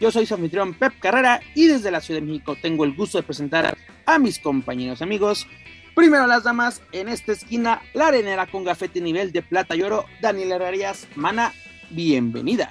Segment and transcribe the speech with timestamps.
[0.00, 3.18] Yo soy su anfitrión Pep Carrera y desde la Ciudad de México tengo el gusto
[3.18, 5.46] de presentar a mis compañeros amigos.
[5.94, 10.06] Primero las damas, en esta esquina, la arenera con gafete nivel de plata y oro,
[10.22, 11.06] Daniela Arias.
[11.16, 11.52] Mana,
[11.90, 12.70] bienvenida.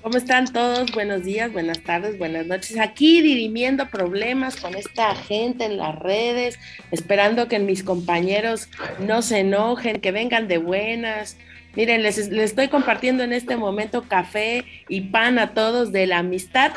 [0.00, 0.92] ¿Cómo están todos?
[0.92, 2.78] Buenos días, buenas tardes, buenas noches.
[2.78, 6.60] Aquí dirimiendo problemas con esta gente en las redes,
[6.92, 8.68] esperando que mis compañeros
[9.00, 11.36] no se enojen, que vengan de buenas.
[11.76, 16.18] Miren, les, les estoy compartiendo en este momento café y pan a todos de la
[16.18, 16.72] amistad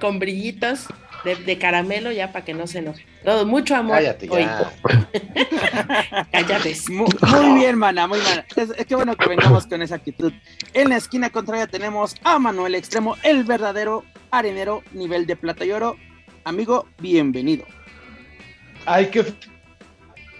[0.00, 0.88] con brillitos
[1.24, 3.06] de, caramelo ya para que no se enoje.
[3.24, 3.96] Todo, mucho amor.
[3.96, 4.72] Cállate ya.
[6.32, 6.76] Cállate.
[6.88, 8.44] Muy, bien, mana, muy mana.
[8.56, 10.32] Es, que bueno que vengamos con esa actitud.
[10.74, 15.72] En la esquina contraria tenemos a Manuel Extremo, el verdadero arenero nivel de plata y
[15.72, 15.96] oro.
[16.44, 17.64] Amigo, bienvenido.
[18.84, 19.24] Ay, qué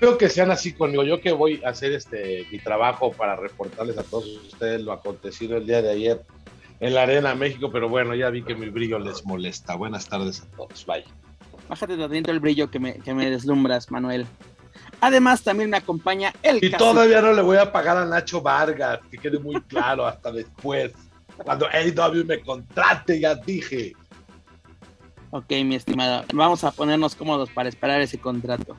[0.03, 1.05] creo que sean así conmigo.
[1.05, 5.57] Yo que voy a hacer este mi trabajo para reportarles a todos ustedes lo acontecido
[5.57, 6.21] el día de ayer
[6.81, 9.77] en la Arena México, pero bueno, ya vi que mi brillo les molesta.
[9.77, 11.05] Buenas tardes a todos, bye.
[11.69, 14.27] Bájate de adentro el brillo que me, que me deslumbras, Manuel.
[15.01, 16.59] Además, también me acompaña el.
[16.65, 20.33] Y todavía no le voy a pagar a Nacho Vargas, que quede muy claro hasta
[20.33, 20.91] después.
[21.45, 23.93] Cuando AW me contrate, ya dije.
[25.31, 26.25] Ok, mi estimado.
[26.35, 28.77] Vamos a ponernos cómodos para esperar ese contrato.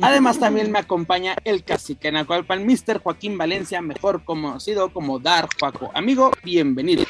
[0.00, 3.00] Además, también me acompaña el cacique Nacualpan, Mr.
[3.02, 5.90] Joaquín Valencia, mejor conocido como Dar Juaco.
[5.94, 7.04] Amigo, bienvenido.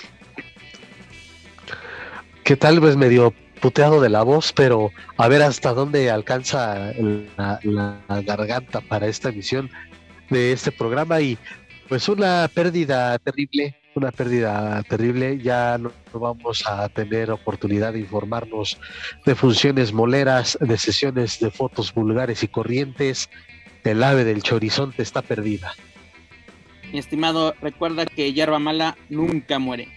[2.45, 2.81] ¿Qué tal?
[2.81, 6.93] Pues medio puteado de la voz, pero a ver hasta dónde alcanza
[7.37, 9.71] la, la garganta para esta emisión
[10.29, 11.39] de este programa y
[11.89, 15.39] pues una pérdida terrible una pérdida terrible.
[15.39, 18.79] Ya no vamos a tener oportunidad de informarnos
[19.25, 23.31] de funciones moleras, de sesiones de fotos vulgares y corrientes.
[23.83, 25.75] El ave del chorizonte está perdida.
[26.93, 29.89] Mi estimado, recuerda que hierba mala nunca muere.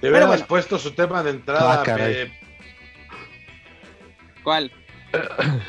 [0.00, 1.82] Te hubiéramos puesto su tema de entrada.
[1.86, 2.28] Ah,
[4.42, 4.72] ¿Cuál?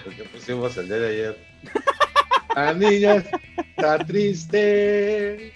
[0.03, 1.37] Porque pusimos el día de ayer.
[2.55, 3.23] La niña
[3.57, 5.53] está triste.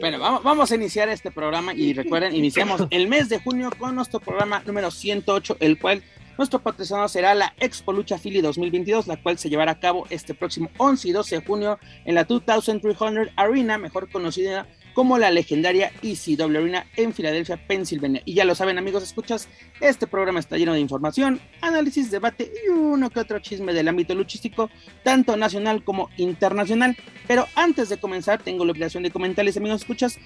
[0.00, 3.96] Bueno, vamos, vamos, a iniciar este programa y recuerden, iniciamos el mes de junio con
[3.96, 6.04] nuestro programa número 108, el cual
[6.36, 10.34] nuestro patrocinador será la Expo Lucha Philly 2022, la cual se llevará a cabo este
[10.34, 12.96] próximo 11 y 12 de junio en la 2300
[13.34, 18.20] Arena, mejor conocida como la legendaria ECW Arena en Filadelfia, Pensilvania.
[18.24, 19.48] Y ya lo saben, amigos, escuchas,
[19.80, 24.16] este programa está lleno de información, análisis, debate y uno que otro chisme del ámbito
[24.16, 24.70] luchístico,
[25.04, 26.96] tanto nacional como internacional.
[27.28, 30.18] Pero antes de comenzar, tengo la obligación de comentarles, amigos, escuchas,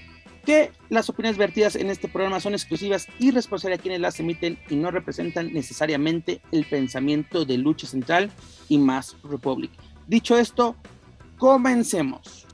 [0.47, 4.59] que las opiniones vertidas en este programa son exclusivas y responsables a quienes las emiten
[4.71, 8.31] y no representan necesariamente el pensamiento de Lucha Central
[8.71, 9.71] y más Republic.
[10.07, 10.77] Dicho esto,
[11.37, 12.47] comencemos.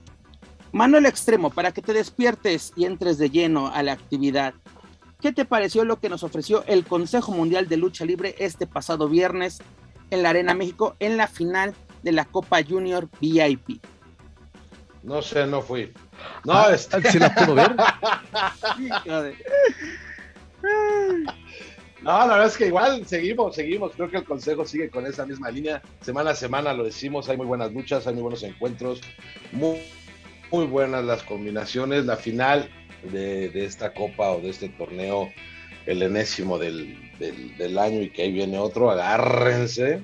[0.73, 4.55] Manuel Extremo, para que te despiertes y entres de lleno a la actividad,
[5.21, 9.09] ¿qué te pareció lo que nos ofreció el Consejo Mundial de Lucha Libre este pasado
[9.09, 9.59] viernes
[10.11, 13.83] en la Arena México en la final de la Copa Junior VIP?
[15.03, 15.93] No sé, no fui.
[16.45, 17.75] No, ah, ¿sí la pudo ver?
[22.03, 23.93] No, la verdad es que igual seguimos, seguimos.
[23.95, 25.83] Creo que el consejo sigue con esa misma línea.
[26.01, 29.01] Semana a semana lo decimos, hay muy buenas luchas, hay muy buenos encuentros,
[29.51, 29.83] muy,
[30.51, 32.07] muy buenas las combinaciones.
[32.07, 32.69] La final
[33.11, 35.31] de, esta copa o de este torneo,
[35.87, 36.97] el enésimo del,
[37.79, 40.03] año y que ahí viene otro, agárrense.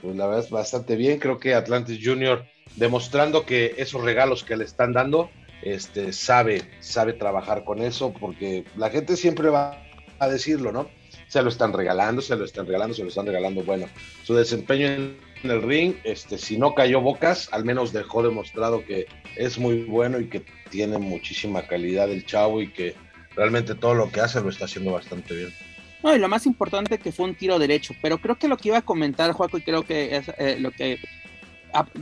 [0.00, 1.18] Pues la verdad es bastante bien.
[1.18, 2.44] Creo que Atlantis Junior
[2.76, 5.30] demostrando que esos regalos que le están dando,
[5.62, 9.82] este, sabe, sabe trabajar con eso, porque la gente siempre va
[10.18, 10.88] a decirlo, ¿no?
[11.28, 13.62] Se lo están regalando, se lo están regalando, se lo están regalando.
[13.62, 13.86] Bueno,
[14.24, 19.06] su desempeño en el ring, este, si no cayó bocas, al menos dejó demostrado que
[19.36, 22.94] es muy bueno y que tiene muchísima calidad el chavo y que
[23.36, 25.54] realmente todo lo que hace lo está haciendo bastante bien.
[26.02, 28.68] No, y lo más importante que fue un tiro derecho, pero creo que lo que
[28.68, 30.98] iba a comentar, Juaco, y creo que es eh, lo que...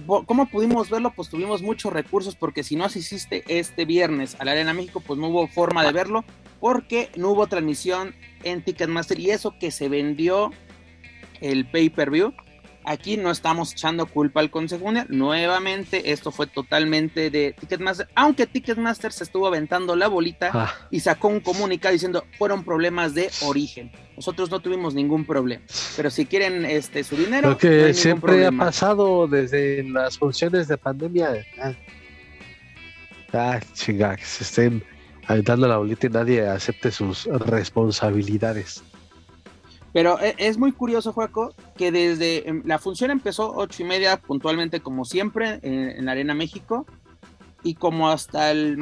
[0.06, 1.12] ¿Cómo pudimos verlo?
[1.14, 5.16] Pues tuvimos muchos recursos, porque si no asististe este viernes a la Arena México, pues
[5.20, 6.24] no hubo forma de verlo,
[6.58, 8.12] porque no hubo transmisión
[8.42, 10.50] en Ticketmaster y eso que se vendió
[11.40, 12.34] el pay-per-view,
[12.84, 15.06] Aquí no estamos echando culpa al Consejo Mundial.
[15.10, 21.00] Nuevamente, esto fue totalmente de Ticketmaster, aunque Ticketmaster se estuvo aventando la bolita Ah, y
[21.00, 23.92] sacó un comunicado diciendo fueron problemas de origen.
[24.16, 25.62] Nosotros no tuvimos ningún problema.
[25.96, 28.64] Pero si quieren este su dinero, lo que no siempre problema.
[28.64, 31.46] ha pasado desde las funciones de pandemia.
[31.60, 31.72] Ah,
[33.32, 34.82] ah, chinga, que se estén
[35.26, 38.82] aventando la bolita y nadie acepte sus responsabilidades.
[39.92, 44.16] Pero e- es muy curioso, Juaco, que desde em, la función empezó ocho y media
[44.18, 46.86] puntualmente, como siempre, en, en la Arena México,
[47.62, 48.78] y como hasta el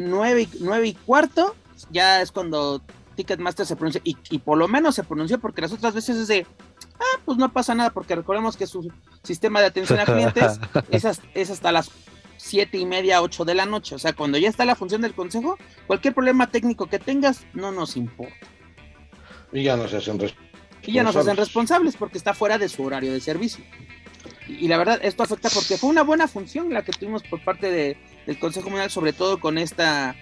[0.00, 1.54] nueve, y- nueve y cuarto,
[1.90, 2.80] ya es cuando
[3.16, 6.28] Ticketmaster se pronuncia, y, y por lo menos se pronunció, porque las otras veces es
[6.28, 6.46] de,
[6.98, 8.90] ah, pues no pasa nada, porque recordemos que su
[9.22, 10.58] sistema de atención a clientes
[10.90, 11.90] es, hasta, es hasta las
[12.38, 15.14] siete y media, ocho de la noche, o sea, cuando ya está la función del
[15.14, 18.34] consejo, cualquier problema técnico que tengas, no nos importa.
[19.52, 20.18] Y ya no se hacen
[20.84, 21.96] Y ya nos hacen responsables.
[21.96, 23.64] porque está fuera de su horario de servicio.
[24.48, 27.42] Y, y la verdad, esto afecta porque fue una buena función la que tuvimos por
[27.44, 27.96] parte de-
[28.26, 30.14] del Consejo Mundial, sobre todo con esta,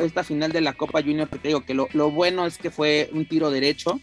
[0.00, 2.70] esta final de la Copa Junior, que te digo que lo, lo bueno es que
[2.70, 4.00] fue un tiro derecho,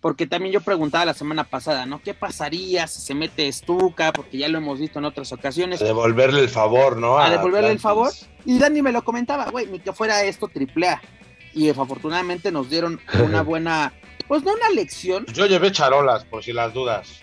[0.00, 2.00] porque también yo preguntaba la semana pasada, ¿no?
[2.00, 4.12] ¿Qué pasaría si se mete Stuka?
[4.12, 5.82] Porque ya lo hemos visto en otras ocasiones.
[5.82, 7.18] A devolverle el favor, ¿no?
[7.18, 8.12] A devolverle el favor.
[8.44, 11.02] Y Dani me lo comentaba, güey, ni que fuera esto triple A.
[11.52, 13.92] Y afortunadamente nos dieron una buena,
[14.28, 17.20] pues no una lección, Yo llevé charolas, por si las dudas.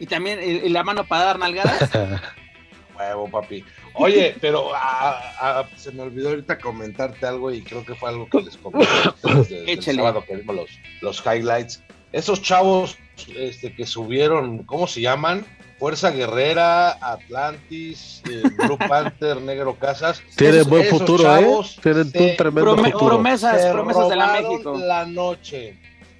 [0.00, 1.90] Y también eh, la mano para dar nalgadas.
[2.98, 3.64] Huevo, papi.
[3.94, 8.28] Oye, pero ah, ah, se me olvidó ahorita comentarte algo y creo que fue algo
[8.28, 9.98] que les comenté a desde el Échale.
[9.98, 10.70] sábado que vimos los,
[11.00, 11.82] los highlights.
[12.12, 12.96] Esos chavos
[13.36, 15.44] este, que subieron, ¿cómo se llaman?
[15.78, 20.20] Fuerza Guerrera, Atlantis, eh, Blue Panther, Negro Casas.
[20.36, 21.80] Tienen Esos- buen futuro, chavos ¿eh?
[21.82, 23.06] Tienen un tremendo Prome- futuro.
[23.14, 24.76] promesas, se promesas de la México.
[24.76, 25.78] la noche.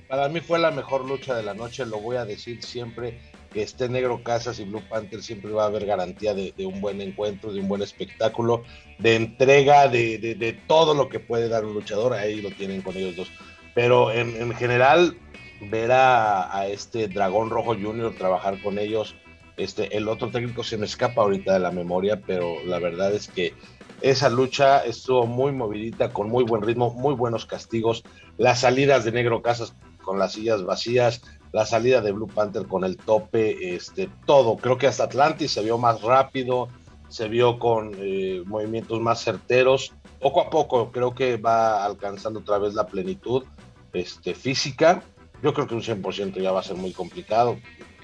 [0.08, 3.20] Para mí fue la mejor lucha de la noche, lo voy a decir siempre.
[3.52, 7.00] Que esté Negro Casas y Blue Panther siempre va a haber garantía de, un buen
[7.00, 8.62] encuentro, de un buen espectáculo,
[8.99, 12.12] de entrega, de, de- todo lo que puede dar un luchador.
[12.12, 13.32] Ahí lo tienen con ellos dos.
[13.75, 15.16] Pero en, en general,
[15.62, 19.14] ver a, a este Dragón Rojo Junior trabajar con ellos,
[19.56, 23.28] este, el otro técnico se me escapa ahorita de la memoria, pero la verdad es
[23.28, 23.54] que
[24.02, 28.04] esa lucha estuvo muy movidita, con muy buen ritmo, muy buenos castigos.
[28.37, 31.23] Las salidas de Negro Casas con las sillas vacías,
[31.53, 34.56] la salida de Blue Panther con el tope, este, todo.
[34.56, 36.69] Creo que hasta Atlantis se vio más rápido,
[37.09, 39.93] se vio con eh, movimientos más certeros.
[40.21, 43.45] Poco a poco creo que va alcanzando otra vez la plenitud
[43.93, 45.03] este, física.
[45.43, 47.56] Yo creo que un 100% ya va a ser muy complicado.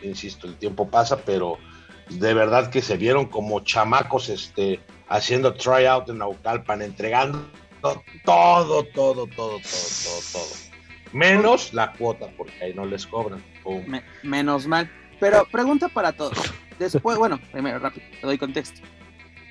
[0.03, 1.59] Insisto, el tiempo pasa, pero
[2.11, 7.45] de verdad que se vieron como chamacos este, haciendo tryout en Naucalpan, entregando
[7.81, 10.64] todo, todo, todo, todo, todo, todo, todo.
[11.15, 13.43] Menos la cuota, porque ahí no les cobran.
[14.25, 14.91] Menos mal.
[15.21, 16.37] Pero pregunta para todos.
[16.79, 18.81] Después, bueno, primero, rápido, te doy contexto.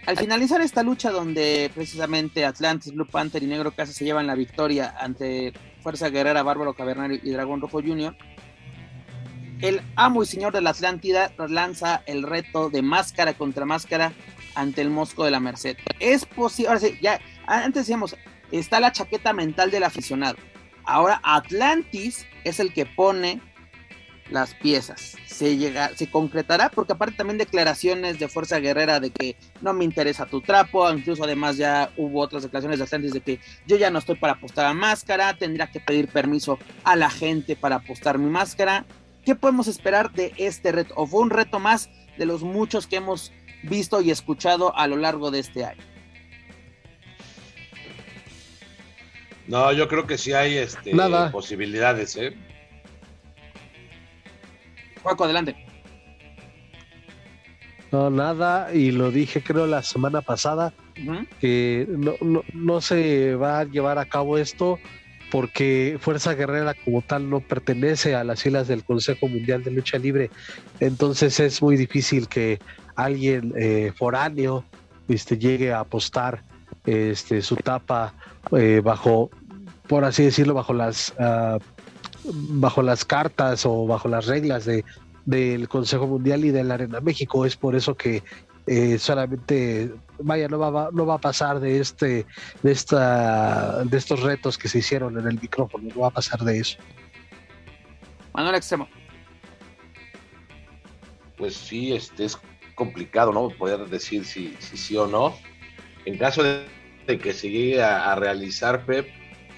[0.06, 4.36] Al finalizar esta lucha donde precisamente Atlantis, Blue Panther y Negro Casa se llevan la
[4.36, 8.14] victoria ante Fuerza Guerrera, Bárbaro Cavernario y Dragón Rojo Jr.,
[9.62, 14.12] el amo y señor de la Atlántida lanza el reto de máscara contra máscara
[14.56, 15.78] ante el Mosco de la Merced.
[16.02, 18.18] Es posible, ahora sí, ya, antes decíamos,
[18.52, 20.36] está la chaqueta mental del aficionado.
[20.86, 23.42] Ahora Atlantis es el que pone
[24.30, 25.16] las piezas.
[25.28, 29.84] Se llega, se concretará, porque aparte también declaraciones de Fuerza Guerrera de que no me
[29.84, 33.92] interesa tu trapo, incluso además ya hubo otras declaraciones de Atlantis de que yo ya
[33.92, 38.18] no estoy para apostar a máscara, tendría que pedir permiso a la gente para apostar
[38.18, 38.86] mi máscara.
[39.24, 40.94] ¿Qué podemos esperar de este reto?
[40.98, 43.32] ¿O fue un reto más de los muchos que hemos
[43.64, 45.93] visto y escuchado a lo largo de este año?
[49.48, 51.32] No, yo creo que sí hay este, Nada.
[51.32, 52.34] posibilidades, ¿eh?
[55.02, 55.56] Juaco, adelante.
[57.92, 60.74] No, nada, y lo dije creo la semana pasada,
[61.40, 64.80] que no, no, no se va a llevar a cabo esto
[65.30, 69.98] porque Fuerza Guerrera como tal no pertenece a las filas del Consejo Mundial de Lucha
[69.98, 70.30] Libre.
[70.80, 72.60] Entonces es muy difícil que
[72.96, 74.64] alguien eh, foráneo
[75.08, 76.44] este, llegue a apostar
[76.86, 78.14] este, su tapa
[78.58, 79.30] eh, bajo,
[79.88, 81.58] por así decirlo, bajo las, ah,
[82.26, 84.84] bajo las cartas o bajo las reglas de,
[85.26, 87.46] del Consejo Mundial y de la Arena México.
[87.46, 88.24] Es por eso que
[88.68, 92.26] eh, solamente vaya no va, va- no va a pasar de este
[92.62, 96.40] de esta de estos retos que se hicieron en el micrófono no va a pasar
[96.46, 96.78] de eso
[98.34, 98.88] Manuel Extremo.
[101.38, 102.38] Pues sí, este, es
[102.76, 103.50] complicado, ¿no?
[103.50, 105.36] Poder decir si, si sí o no.
[106.06, 106.66] En caso de,
[107.20, 109.08] que se llegue a, a realizar, Pep,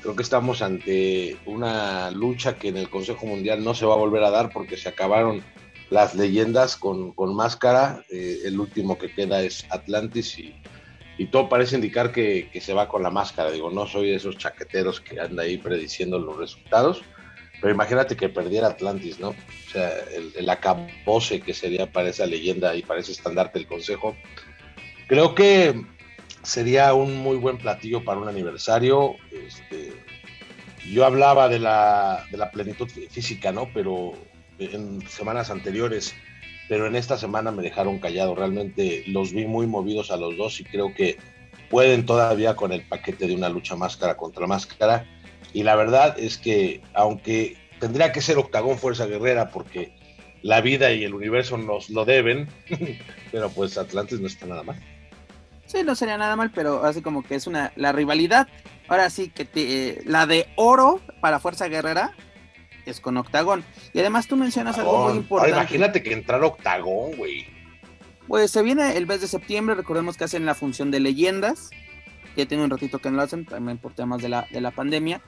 [0.01, 3.97] creo que estamos ante una lucha que en el Consejo Mundial no se va a
[3.97, 5.43] volver a dar porque se acabaron
[5.89, 8.03] las leyendas con, máscara.
[8.09, 10.55] Eh, el último que queda es Atlantis y,
[11.31, 13.51] todo parece indicar que, se va con la máscara.
[13.51, 17.03] Digo, no soy de esos chaqueteros que anda ahí prediciendo los resultados,
[17.61, 19.29] pero imagínate que perdiera Atlantis, ¿no?
[19.29, 23.67] O sea, el, el acabose que sería para esa leyenda y para ese estandarte del
[23.67, 24.15] consejo.
[25.07, 25.85] Creo que
[26.45, 29.15] sería un muy buen platillo para un aniversario.
[29.31, 29.93] Este,
[30.91, 33.69] yo hablaba de la, de la plenitud física, ¿no?
[33.73, 34.13] Pero
[34.59, 36.15] en semanas anteriores,
[36.69, 38.35] pero en esta semana me dejaron callado.
[38.35, 41.17] Realmente los vi muy movidos a los dos y creo que
[41.69, 45.05] pueden todavía con el paquete de una lucha máscara contra máscara.
[45.53, 49.93] Y la verdad es que, aunque tendría que ser Octagón Fuerza Guerrera, porque
[50.41, 52.47] la vida y el universo nos lo deben,
[53.31, 54.79] pero pues Atlantis no está nada mal.
[55.75, 58.47] Sí, no sería nada mal, pero así como que es una la rivalidad.
[58.87, 62.13] Ahora sí que te, la de oro para Fuerza Guerrera
[62.85, 63.65] es con Octagón.
[63.91, 65.57] Y además tú mencionas algo muy importante.
[65.57, 67.47] imagínate que entrar Octagón, güey.
[68.25, 71.71] Pues se viene el mes de septiembre, recordemos que hacen la función de leyendas.
[72.37, 74.71] Ya tiene un ratito que no lo hacen, también por temas de la, de la
[74.71, 75.21] pandemia.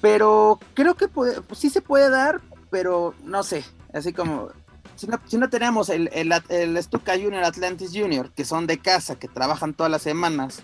[0.00, 2.40] Pero creo que puede, pues sí se puede dar,
[2.70, 4.50] pero no sé, así como
[4.96, 8.78] si no, si no tenemos el, el, el Stuka Junior, Atlantis Junior, que son de
[8.78, 10.62] casa, que trabajan todas las semanas,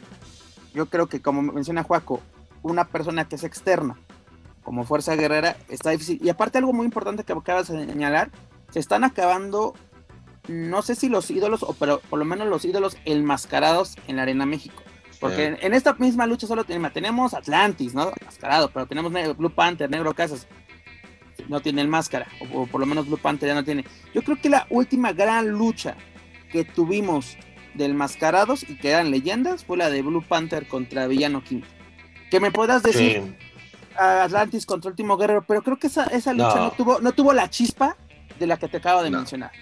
[0.75, 2.21] yo creo que como menciona Juaco,
[2.63, 3.97] una persona que es externa,
[4.63, 6.19] como Fuerza Guerrera, está difícil.
[6.23, 8.31] Y aparte algo muy importante que acabas de señalar,
[8.71, 9.75] se están acabando,
[10.49, 14.23] no sé si los ídolos, o pero por lo menos los ídolos enmascarados en la
[14.23, 14.83] Arena México.
[15.21, 18.11] Porque en, esta misma lucha solo tenemos, tenemos Atlantis, ¿no?
[18.21, 20.49] Enmascarado, pero tenemos Blue Panther, Negro Casas.
[21.49, 23.85] No tiene el máscara, o, por lo menos Blue Panther ya no tiene.
[24.15, 25.97] Yo creo que la última gran lucha
[26.51, 27.37] que tuvimos
[27.75, 31.63] del mascarados y que eran leyendas fue la de Blue Panther contra Villano King.
[32.31, 33.37] Que me puedas decir,
[33.97, 36.71] Atlantis contra Último Guerrero, pero creo que esa, esa lucha no.
[36.73, 37.97] tuvo, no tuvo la chispa
[38.39, 39.53] de la que te acabo de mencionar.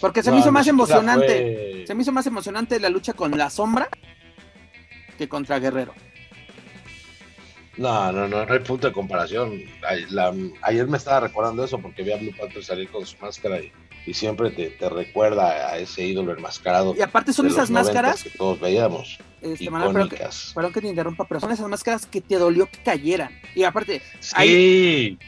[0.00, 3.48] Porque se me hizo más emocionante, se me hizo más emocionante la lucha con la
[3.48, 3.88] sombra
[5.16, 5.94] que contra Guerrero.
[7.76, 9.62] No, no, no, no hay punto de comparación.
[10.62, 14.14] ayer me estaba recordando eso porque vi a Blue Panther salir con su máscara y,
[14.14, 16.94] siempre te, recuerda a ese ídolo enmascarado.
[16.96, 19.18] Y aparte son esas máscaras que todos veíamos.
[19.40, 23.30] Este, perdón, que, te interrumpa, pero son esas máscaras que te dolió que cayeran.
[23.54, 25.18] Y aparte, sí.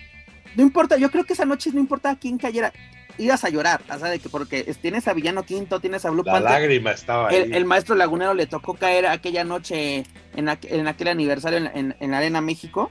[0.55, 2.73] no importa, yo creo que esa noche no importa quién cayera,
[3.19, 6.23] ibas a llorar, o sea, de que porque tienes a Villano Quinto, tienes a Blue
[6.25, 7.51] La lágrima estaba ahí.
[7.53, 10.05] El, maestro lagunero le tocó caer aquella noche
[10.35, 12.91] en, aquel aniversario en, la Arena México.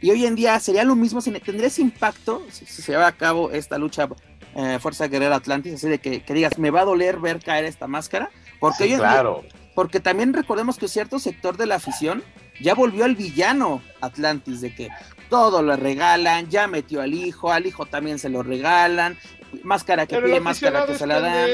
[0.00, 3.50] Y hoy en día sería lo mismo, tendría ese impacto si, se lleva a cabo
[3.50, 4.08] esta lucha
[4.54, 7.86] eh, Fuerza Guerrera Atlantis, así de que, digas, me va a doler ver caer esta
[7.86, 8.30] máscara,
[8.60, 9.42] porque claro.
[9.76, 12.24] Porque también recordemos que cierto sector de la afición
[12.60, 14.88] ya volvió al villano Atlantis, de que
[15.28, 19.18] todo lo regalan, ya metió al hijo, al hijo también se lo regalan,
[19.62, 21.48] máscara que pide, máscara que se la dan.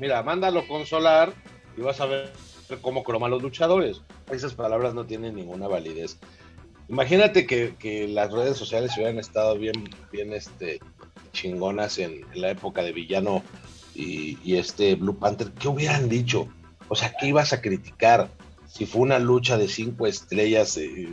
[0.00, 1.32] Mira, mándalo consolar
[1.76, 2.32] y vas a ver
[2.80, 4.02] cómo croman los luchadores.
[4.30, 6.18] Esas palabras no tienen ninguna validez.
[6.88, 10.80] Imagínate que, las redes sociales hubieran estado bien, bien este,
[11.32, 13.42] chingonas en, la época de villano
[13.94, 15.52] y, y, este Blue Panther.
[15.52, 16.48] ¿Qué hubieran dicho?
[16.88, 18.30] O sea, ¿qué ibas a criticar?
[18.68, 21.08] Si fue una lucha de cinco estrellas, eh,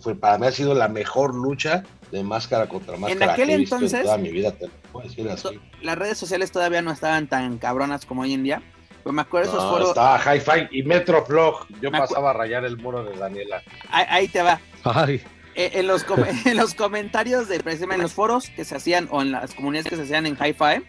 [0.00, 1.84] fue, para mí ha sido la mejor lucha
[2.14, 4.68] de máscara contra máscara en aquel que he visto entonces, en toda mi vida, te
[4.92, 5.60] puedo decir así.
[5.82, 8.62] Las redes sociales todavía no estaban tan cabronas como hoy en día.
[9.02, 9.88] Pues me acuerdo esos foros.
[9.88, 11.66] Estaba Hi-Fi y Metroflog.
[11.80, 13.62] Yo pasaba a rayar el muro de Daniela.
[13.90, 14.60] Ahí, te va.
[14.84, 15.20] Ay.
[15.56, 16.06] Eh, en, los
[16.46, 19.90] en los comentarios de precisamente en los foros que se hacían o en las comunidades
[19.90, 20.84] que se hacían en Hi-Fi,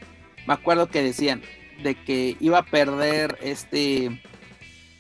[0.46, 1.41] me acuerdo que decían,
[1.82, 4.22] de que iba a perder este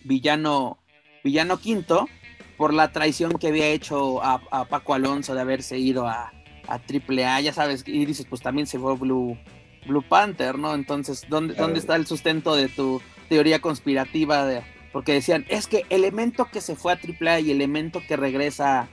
[0.03, 0.79] villano,
[1.23, 2.09] villano quinto
[2.57, 6.31] por la traición que había hecho a, Paco Alonso de haberse ido a,
[6.67, 9.37] a AAA, ya sabes, y dices, pues también se fue Blue,
[9.85, 10.73] Blue Panther, ¿no?
[10.73, 14.45] Entonces, ¿dónde, ¿dónde está el sustento de tu teoría conspirativa?
[14.45, 18.87] De, porque decían, es que elemento que se fue a AAA y elemento que regresa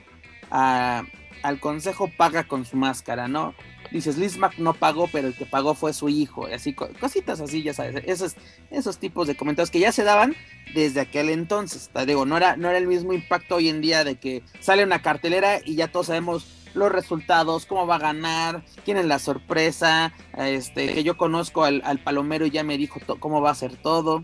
[0.51, 1.03] a,
[1.43, 3.53] al consejo paga con su máscara, ¿no?
[3.93, 7.39] Dices, Liz Mac no pagó, pero el que pagó fue su hijo, y así, cositas
[7.39, 8.35] así, ya sabes, esos,
[8.71, 10.35] esos tipos de comentarios que ya se daban
[10.73, 14.03] desde aquel entonces, te digo, no era, no era el mismo impacto hoy en día
[14.03, 18.65] de que sale una cartelera y ya todos sabemos los resultados, cómo va a ganar,
[18.83, 23.41] quién es la sorpresa, este, que yo conozco al, palomero y ya me dijo cómo
[23.41, 24.23] va a ser todo,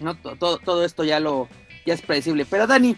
[0.00, 1.48] no, todo, todo esto ya lo,
[1.84, 2.96] ya es predecible, pero Dani,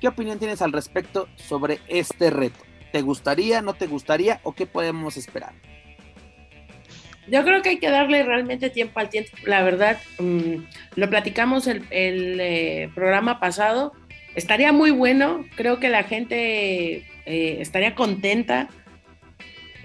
[0.00, 2.69] ¿qué opinión tienes al respecto sobre este reto?
[2.92, 5.52] ¿Te gustaría, no te gustaría o qué podemos esperar?
[7.28, 9.30] Yo creo que hay que darle realmente tiempo al tiempo.
[9.44, 10.54] La verdad, mm,
[10.96, 13.92] lo platicamos el, el eh, programa pasado.
[14.34, 15.44] Estaría muy bueno.
[15.54, 18.68] Creo que la gente eh, estaría contenta.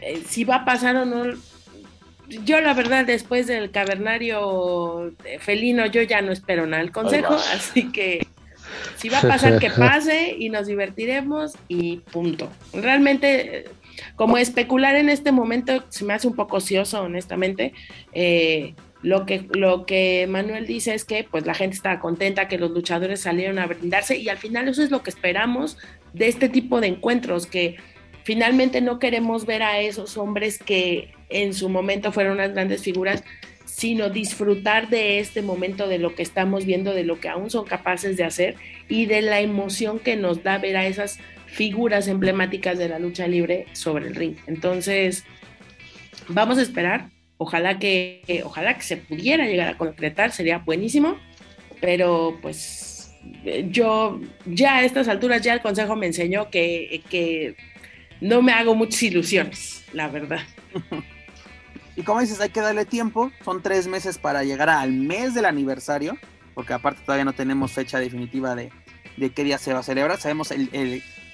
[0.01, 1.25] Eh, si va a pasar o no,
[2.27, 7.91] yo la verdad después del cavernario felino yo ya no espero nada del consejo, así
[7.91, 8.27] que
[8.97, 12.49] si va a pasar que pase y nos divertiremos y punto.
[12.73, 13.65] Realmente
[14.15, 17.73] como especular en este momento se me hace un poco ocioso, honestamente.
[18.13, 22.57] Eh, lo que, lo que Manuel dice es que pues la gente está contenta, que
[22.57, 25.77] los luchadores salieron a brindarse y al final eso es lo que esperamos
[26.13, 27.77] de este tipo de encuentros, que
[28.23, 33.23] finalmente no queremos ver a esos hombres que en su momento fueron unas grandes figuras,
[33.75, 37.65] sino disfrutar de este momento, de lo que estamos viendo, de lo que aún son
[37.65, 38.55] capaces de hacer
[38.87, 43.27] y de la emoción que nos da ver a esas figuras emblemáticas de la lucha
[43.27, 44.37] libre sobre el ring.
[44.47, 45.25] Entonces,
[46.29, 47.09] vamos a esperar.
[47.35, 51.17] Ojalá que, ojalá que se pudiera llegar a concretar, sería buenísimo.
[51.81, 53.13] Pero pues
[53.71, 57.57] yo ya a estas alturas ya el consejo me enseñó que, que
[58.21, 60.43] no me hago muchas ilusiones, la verdad.
[61.95, 63.31] Y como dices, hay que darle tiempo.
[63.43, 66.17] Son tres meses para llegar al mes del aniversario,
[66.53, 68.71] porque aparte todavía no tenemos fecha definitiva de,
[69.17, 70.19] de qué día se va a celebrar.
[70.19, 70.69] Sabemos el,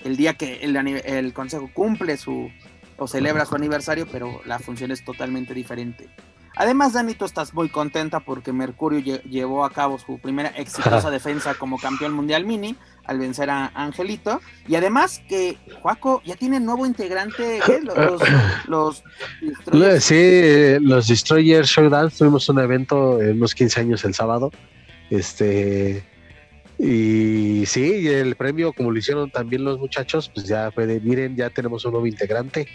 [0.04, 2.50] el día que el, el consejo cumple su
[2.98, 6.08] o celebra su aniversario, pero la función es totalmente diferente.
[6.56, 11.56] Además, Dani, tú estás muy contenta porque Mercurio llevó a cabo su primera exitosa defensa
[11.56, 14.42] como campeón mundial mini al vencer a Angelito.
[14.68, 17.60] Y además que Juaco ya tiene nuevo integrante,
[18.68, 19.04] Los,
[19.72, 20.04] los.
[20.04, 22.12] Sí, los Destroyers Showdown.
[22.12, 24.52] Tuvimos un evento en unos 15 años el sábado.
[25.10, 26.04] Este
[26.84, 31.36] y sí, el premio, como lo hicieron también los muchachos, pues ya fue de, miren,
[31.36, 32.68] ya tenemos un nuevo integrante.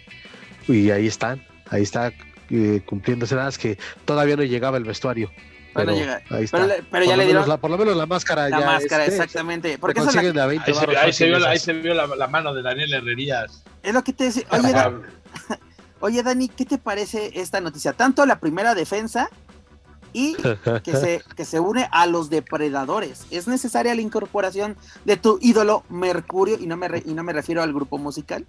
[0.68, 2.12] Y ahí están, ahí está
[2.50, 5.32] eh, cumpliéndose nada, es que todavía no llegaba el vestuario.
[5.76, 5.92] Pero,
[6.30, 6.66] ahí está.
[6.90, 7.48] Pero, ya le dieron.
[7.48, 8.48] La, por lo menos la máscara.
[8.48, 9.78] La máscara, exactamente.
[9.78, 13.62] Porque ahí, se, vio, ahí se vio la, mano de Daniel Herrerías.
[13.82, 14.44] Es lo que te decía.
[14.50, 14.74] Oye,
[16.00, 17.92] Oye, Dani, ¿qué te parece esta noticia?
[17.92, 19.30] Tanto la primera defensa
[20.12, 20.34] y
[20.84, 23.26] que se, que se une a los depredadores.
[23.30, 27.62] Es necesaria la incorporación de tu ídolo Mercurio y no me, y no me refiero
[27.62, 28.46] al grupo musical.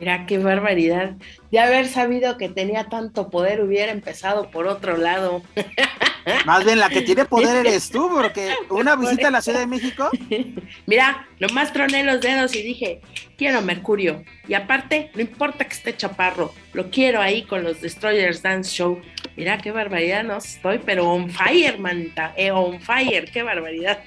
[0.00, 1.16] Mira, qué barbaridad.
[1.50, 5.42] De haber sabido que tenía tanto poder, hubiera empezado por otro lado.
[6.44, 9.66] Más bien la que tiene poder eres tú, porque una visita a la Ciudad de
[9.66, 10.10] México.
[10.86, 13.00] Mira, nomás troné los dedos y dije,
[13.36, 14.24] quiero Mercurio.
[14.46, 19.00] Y aparte, no importa que esté chaparro, lo quiero ahí con los Destroyers Dance Show.
[19.36, 24.00] Mira qué barbaridad, no estoy, pero on fire, manita, eh, on fire, qué barbaridad.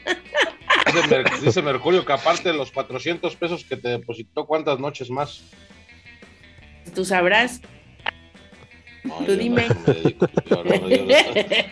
[1.41, 5.43] Dice, Mercurio que aparte de los 400 pesos que te depositó, ¿cuántas noches más?
[6.93, 7.61] Tú sabrás.
[9.25, 9.65] Tú dime.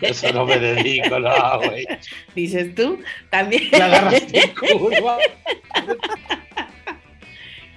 [0.00, 1.86] eso no me dedico, no, güey.
[2.34, 2.98] Dices tú,
[3.30, 3.70] también.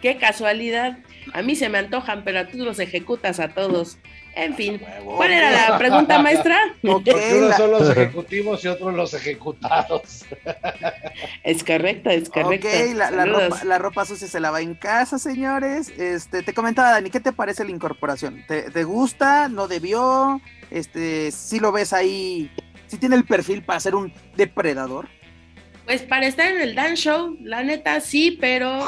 [0.02, 0.98] Qué casualidad.
[1.34, 4.00] A mí se me antojan, pero tú los ejecutas a todos.
[4.36, 6.58] En fin, ¿cuál era la pregunta maestra?
[6.82, 10.26] Porque unos son los ejecutivos y otros los ejecutados.
[11.44, 12.68] Es correcto, es correcto.
[12.68, 15.90] Ok, la, ropa, la, ropa, sucia se lava en casa, señores.
[15.90, 18.44] Este, te comentaba, Dani, ¿qué te parece la incorporación?
[18.48, 19.50] ¿Te, gusta?
[19.50, 20.42] ¿No debió?
[20.72, 22.50] Este, si lo ves ahí,
[22.88, 25.08] si tiene el perfil para ser un depredador.
[25.86, 28.86] Pues para estar en el dance show, la neta sí, pero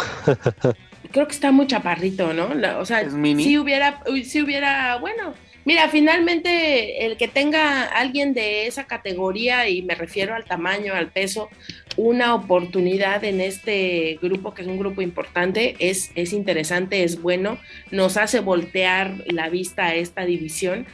[1.11, 2.49] creo que está muy chaparrito, ¿no?
[2.79, 5.33] o sea, si hubiera, si hubiera, bueno,
[5.65, 11.11] mira, finalmente el que tenga alguien de esa categoría, y me refiero al tamaño, al
[11.11, 11.49] peso,
[11.97, 17.57] una oportunidad en este grupo, que es un grupo importante, es, es interesante, es bueno,
[17.91, 20.85] nos hace voltear la vista a esta división.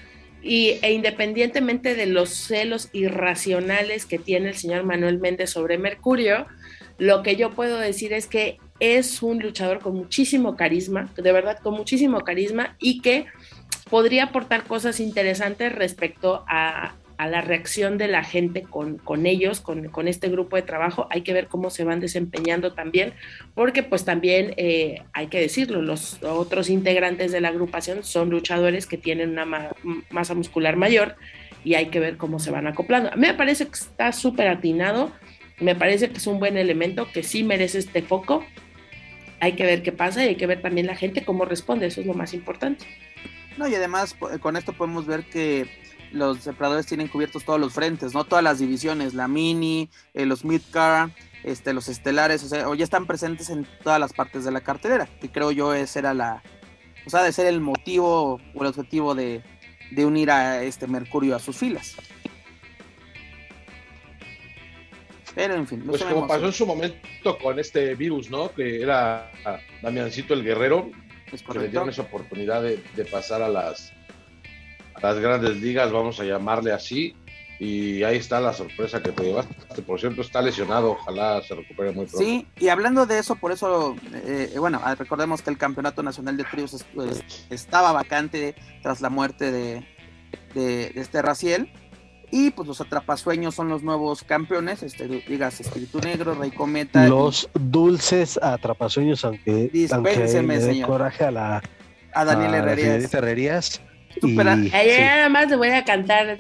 [0.44, 6.48] Y, e independientemente de los celos irracionales que tiene el señor Manuel Méndez sobre Mercurio,
[6.98, 11.60] lo que yo puedo decir es que es un luchador con muchísimo carisma, de verdad
[11.60, 13.28] con muchísimo carisma y que
[13.92, 19.90] podría aportar cosas interesantes respecto a, la reacción de la gente con, con ellos, con,
[19.90, 21.06] con, este grupo de trabajo.
[21.12, 23.14] Hay que ver cómo se van desempeñando también,
[23.54, 24.56] porque pues también
[25.14, 29.72] hay que decirlo, los otros integrantes de la agrupación son luchadores que tienen una
[30.10, 31.16] masa muscular mayor
[31.64, 33.12] y hay que ver cómo se van acoplando.
[33.12, 35.12] A mí me parece que está súper atinado,
[35.60, 38.44] me parece que es un buen elemento que sí merece este foco
[39.42, 42.00] hay que ver qué pasa y hay que ver también la gente cómo responde, eso
[42.00, 42.86] es lo más importante.
[43.58, 45.68] No, y además con esto podemos ver que
[46.12, 48.24] los depredadores tienen cubiertos todos los frentes, ¿no?
[48.24, 51.12] Todas las divisiones, la mini, eh, los midcar,
[51.44, 54.62] este, los estelares, o sea, o ya están presentes en todas las partes de la
[54.62, 56.44] cartelera, que creo yo ese era la,
[57.06, 59.42] o sea, de ser el motivo o el objetivo de,
[59.90, 61.96] de unir a este Mercurio a sus filas.
[65.36, 65.84] Pero en fin.
[65.86, 68.52] Pues como pasó en su momento con este virus, ¿no?
[68.52, 69.32] Que era
[69.82, 70.92] Damiancito el Guerrero,
[71.26, 73.94] que le dieron esa oportunidad de, pasar a las
[75.02, 77.16] las grandes ligas, vamos a llamarle así.
[77.60, 79.84] Y ahí está la sorpresa que te llevaste.
[79.84, 80.94] Por cierto, está lesionado.
[80.94, 82.18] Ojalá se recupere muy pronto.
[82.18, 86.38] Sí, y hablando de eso, por eso, eh, bueno, ah, recordemos que el Campeonato Nacional
[86.38, 89.86] de Tríos pues, estaba vacante tras la muerte de,
[90.56, 91.72] de, este Raciel.
[92.32, 97.08] Y pues los atrapasueños son los nuevos campeones, este, digas Espíritu Negro, Rey Cometa.
[97.08, 101.62] Los dulces atrapasueños, aunque, aunque le coraje a la
[102.14, 103.14] a Daniel Herrerías.
[103.14, 103.82] Herrerías
[104.22, 106.38] y, nada más le voy a cantar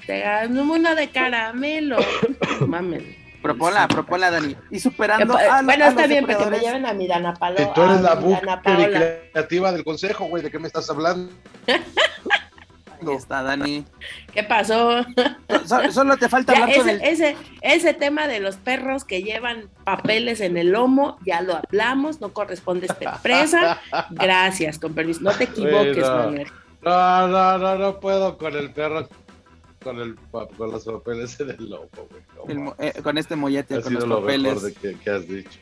[0.50, 1.98] un mundo de caramelo.
[2.68, 3.04] Mames.
[3.42, 4.56] Proponla, proponla, Dani.
[4.70, 7.34] Y superando a Bueno, está bien, pero que me lleven a mi Dana.
[7.58, 10.44] Que tú eres la buca creativa del consejo, güey.
[10.44, 11.34] ¿De qué me estás hablando?
[13.08, 13.86] Ahí está, Dani.
[14.34, 15.06] ¿Qué pasó?
[15.92, 20.58] Solo, te falta hablar ese, ese, ese, tema de los perros que llevan papeles en
[20.58, 23.82] el lomo, ya lo hablamos, no corresponde a esta empresa.
[24.12, 25.22] Gracias, con permiso.
[25.22, 26.48] No te equivoques, Manuel.
[26.82, 29.08] No, no, no, no puedo con el perro,
[29.84, 31.90] con el con los papeles en el lomo,
[32.46, 32.74] güey.
[32.80, 34.62] Eh, con este mollete, con los papeles.
[34.62, 35.60] De que, que has dicho.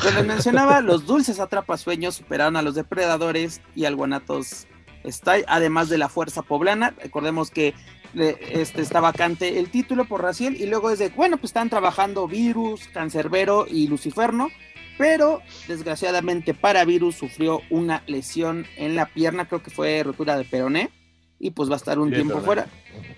[0.00, 4.66] Como mencionaba, los dulces atrapasueños superaron a los depredadores y al guanatos
[5.04, 6.94] está, además de la fuerza poblana.
[7.02, 7.74] Recordemos que
[8.14, 12.28] este, está vacante el título por Raciel y luego es de, bueno, pues están trabajando
[12.28, 14.48] Virus, Cancerbero y Luciferno,
[14.98, 20.44] pero desgraciadamente para Virus sufrió una lesión en la pierna, creo que fue rotura de
[20.44, 20.90] peroné
[21.42, 22.68] y pues va a estar un tiempo fuera.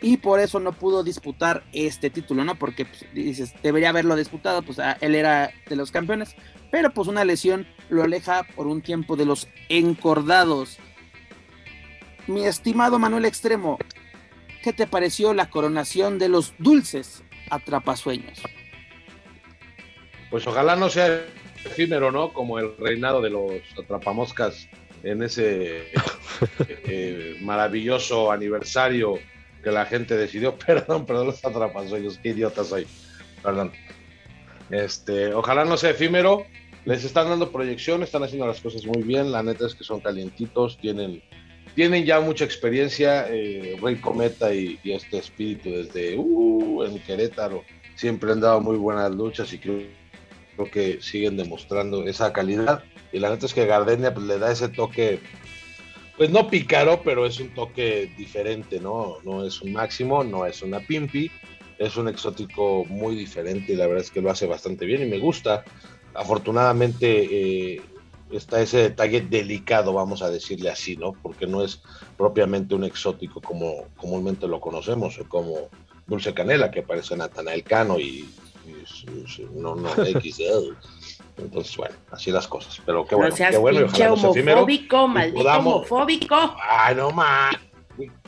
[0.01, 2.55] Y por eso no pudo disputar este título, ¿no?
[2.55, 6.35] Porque pues, dices, debería haberlo disputado, pues ah, él era de los campeones,
[6.71, 10.79] pero pues una lesión lo aleja por un tiempo de los encordados.
[12.27, 13.79] Mi estimado Manuel Extremo,
[14.63, 18.43] ¿qué te pareció la coronación de los dulces atrapasueños?
[20.31, 21.23] Pues ojalá no sea
[21.65, 22.33] efímero, ¿no?
[22.33, 24.69] Como el reinado de los atrapamoscas
[25.03, 25.93] en ese
[26.69, 29.19] eh, maravilloso aniversario
[29.63, 30.57] que la gente decidió.
[30.67, 32.87] Perdón, perdón, los atrapasueños, qué idiota soy.
[33.43, 33.71] Perdón.
[34.71, 36.47] Este, ojalá no sea efímero.
[36.87, 39.31] Les están dando proyección, están haciendo las cosas muy bien.
[39.31, 41.23] La neta es que son calientitos, tienen
[41.75, 47.65] tienen ya mucha experiencia, eh, Rey Cometa y, este espíritu desde uh, en Querétaro,
[47.97, 49.87] siempre han dado muy buenas luchas y creo,
[50.73, 52.85] que siguen demostrando esa calidad.
[53.13, 55.19] Y la neta es que Gardenia pues, le da ese toque,
[56.17, 59.17] pues no pícaro, pero es un toque diferente, ¿no?
[59.25, 61.31] No es un máximo, no es una pimpi,
[61.79, 65.07] es un exótico muy diferente y la verdad es que lo hace bastante bien y
[65.07, 65.65] me gusta.
[66.15, 67.83] Afortunadamente, eh,
[68.31, 71.13] está ese detalle delicado, vamos a decirle así, ¿no?
[71.13, 71.83] Porque no es
[72.17, 75.69] propiamente un exótico como comúnmente lo conocemos, como
[76.07, 78.29] Dulce Canela, que parece Natanael Cano y,
[79.55, 80.75] no, no, XL.
[81.37, 82.81] Entonces, bueno, así las cosas.
[82.87, 83.87] Pero qué bueno, qué bueno.
[83.93, 86.57] Y homofóbico, maldito homofóbico.
[86.61, 87.57] Ay, no más.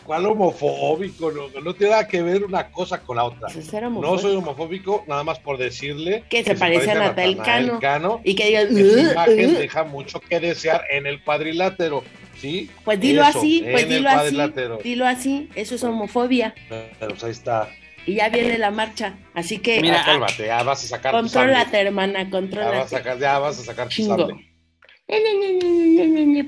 [0.04, 1.32] ¿Cuál homofóbico?
[1.32, 3.48] No, no tiene nada que ver una cosa con la otra.
[3.90, 7.36] No soy homofóbico, nada más por decirle que, se, parece, a Natal
[7.80, 12.04] Cano, y que diga, imagen deja mucho que desear en el cuadrilátero.
[12.40, 12.70] ¿Sí?
[12.84, 14.38] Pues dilo así, pues dilo así,
[14.84, 16.54] dilo así, eso es homofobia.
[16.68, 17.70] Pero pues ahí está.
[18.04, 19.80] Y ya viene la marcha, así que...
[19.80, 22.72] Mira, cálmate, ya vas a sacar Contrólate, hermana, contrólate.
[22.72, 24.28] Ya vas a sacar, ya vas a sacar Chingo.
[24.28, 24.38] tu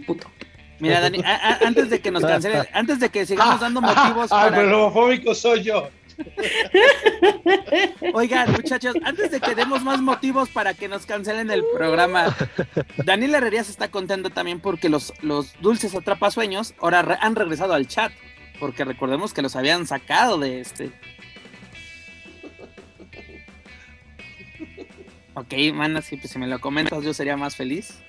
[0.06, 0.30] Puto.
[0.80, 1.22] Mira, Dani,
[1.64, 4.46] antes de que nos cancelen, antes de que sigamos dando motivos para.
[4.46, 5.88] Ah, pero homofóbico soy yo.
[8.12, 12.36] Oigan, muchachos, antes de que demos más motivos para que nos cancelen el programa,
[13.04, 18.12] Daniel Herrerías está contento también porque los, los dulces atrapasueños ahora han regresado al chat,
[18.58, 20.90] porque recordemos que los habían sacado de este.
[25.34, 28.02] Ok, mana, si, pues, si me lo comentas yo sería más feliz.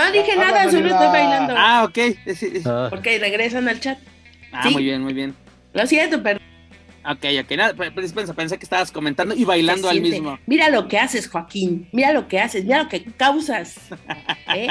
[0.00, 1.54] No dije nada, solo estoy bailando.
[1.56, 1.98] Ah, ok.
[2.64, 2.90] Ah.
[2.92, 3.98] Ok, regresan al chat.
[4.52, 5.34] Ah, muy bien, muy bien.
[5.74, 6.40] Lo siento, pero.
[7.04, 7.74] Ok, ok, nada,
[8.34, 10.38] pensé que estabas comentando y bailando al mismo.
[10.46, 11.88] Mira lo que haces, Joaquín.
[11.92, 13.76] Mira lo que haces, mira lo que causas.
[14.54, 14.68] ¿eh?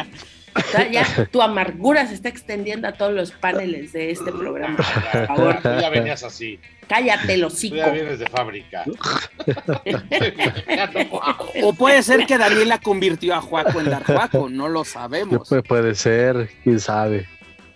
[0.91, 4.77] Ya tu amargura se está extendiendo a todos los paneles de este programa.
[4.77, 5.55] Por favor.
[5.61, 6.59] Tú ya venías así.
[6.87, 7.75] Cállate, los hocico.
[7.75, 8.83] Tú ya vienes de fábrica.
[11.63, 15.47] o puede ser que Daniela convirtió a Juaco en Darjuaco, no lo sabemos.
[15.67, 17.27] puede ser, quién sabe.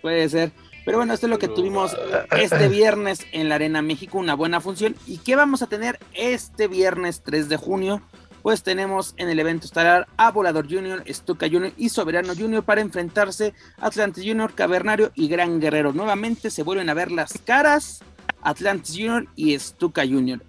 [0.02, 0.50] Puede ser.
[0.84, 1.96] Pero bueno, esto es lo que tuvimos
[2.36, 4.94] este viernes en la Arena México, una buena función.
[5.06, 8.02] ¿Y qué vamos a tener este viernes 3 de junio?
[8.44, 12.82] Pues tenemos en el evento estelar a Volador Junior, Stuka Junior y Soberano Junior para
[12.82, 15.94] enfrentarse Atlantis Junior, Cavernario y Gran Guerrero.
[15.94, 18.02] Nuevamente se vuelven a ver las caras
[18.42, 20.42] Atlantis Junior y Stuka Junior.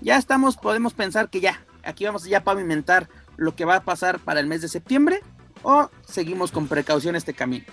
[0.00, 3.84] Ya estamos, podemos pensar que ya, aquí vamos ya a pavimentar lo que va a
[3.84, 5.20] pasar para el mes de septiembre
[5.62, 7.66] o seguimos con precaución este camino.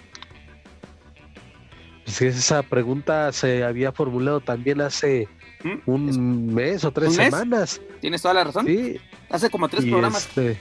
[2.04, 5.30] pues esa pregunta se había formulado también hace
[5.64, 5.78] ¿Mm?
[5.86, 7.26] un mes o tres ¿Un mes?
[7.26, 7.82] semanas.
[8.02, 8.66] Tienes toda la razón.
[8.66, 8.98] Sí,
[9.30, 10.26] Hace como tres y programas.
[10.28, 10.58] este,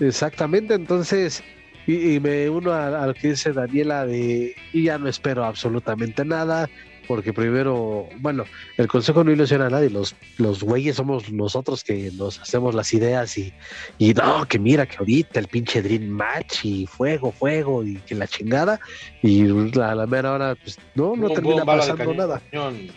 [0.00, 1.42] exactamente, entonces,
[1.86, 5.44] y, y me uno a, a lo que dice Daniela de, y ya no espero
[5.44, 6.68] absolutamente nada,
[7.08, 8.44] porque primero, bueno,
[8.76, 12.94] el consejo no ilusiona a nadie, los, los güeyes somos nosotros que nos hacemos las
[12.94, 13.52] ideas y,
[13.98, 18.14] y no, que mira que ahorita el pinche Dream Match y fuego, fuego y que
[18.14, 18.80] la chingada,
[19.20, 19.42] y
[19.80, 22.88] a la mera hora, pues no, no Boom, termina pasando nada cañón.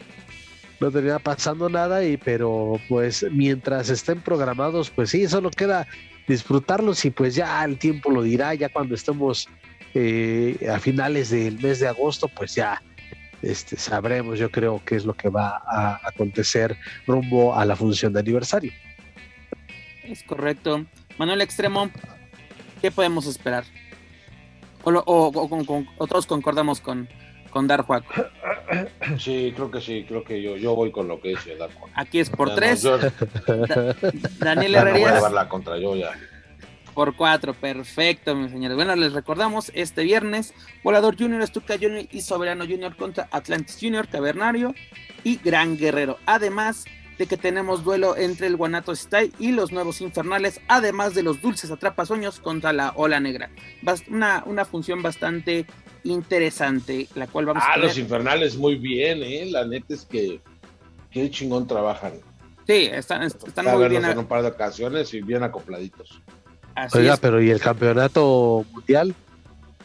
[0.79, 5.87] No termina pasando nada y pero pues mientras estén programados pues sí solo queda
[6.27, 9.47] disfrutarlos y pues ya el tiempo lo dirá ya cuando estemos
[9.93, 12.81] eh, a finales del mes de agosto pues ya
[13.41, 16.75] este sabremos yo creo qué es lo que va a acontecer
[17.07, 18.71] rumbo a la función de aniversario
[20.03, 20.85] Es correcto.
[21.17, 21.89] Manuel Extremo,
[22.81, 23.63] ¿qué podemos esperar?
[24.83, 27.07] O, o- o todos concordamos con,
[27.55, 28.13] con Dar Juaco.
[29.19, 31.87] Sí, creo que sí, creo que yo, yo voy con lo que dice Darko.
[31.93, 32.81] Aquí es por Ya no, tres.
[32.81, 32.97] yo
[34.39, 36.11] Daniel ya no voy a Herrerías llevarla contra yo ya.
[36.93, 37.53] por cuatro.
[37.53, 38.75] Perfecto, mis señores.
[38.75, 44.07] Bueno, les recordamos este viernes: Volador Junior, Estuca Junior y Soberano Junior contra Atlantis Junior,
[44.09, 44.73] Cavernario
[45.23, 46.17] y Gran Guerrero.
[46.25, 46.83] Además
[47.17, 51.41] de que tenemos duelo entre el Guanato Style y los Nuevos Infernales, además de los
[51.41, 53.51] Dulces Atrapasueños contra la Ola Negra.
[53.83, 55.65] Bast- una, una función bastante
[56.05, 59.45] interesante, la cual vamos a Ah, los infernales muy bien, ¿eh?
[59.51, 60.39] La neta es que
[61.11, 62.13] qué chingón trabajan.
[62.67, 64.11] Sí, están, están a muy verlos bien.
[64.13, 66.21] en un par de ocasiones y bien acopladitos.
[66.75, 67.19] Así oiga es.
[67.19, 69.13] pero y el campeonato mundial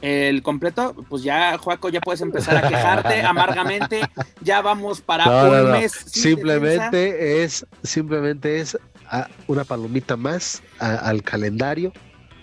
[0.03, 4.01] el completo, pues ya, Juaco, ya puedes empezar a quejarte amargamente.
[4.41, 5.71] Ya vamos para No, un no, no.
[5.73, 5.93] mes.
[5.93, 8.79] simplemente es simplemente es
[9.11, 11.93] ah, una palomita más a- al calendario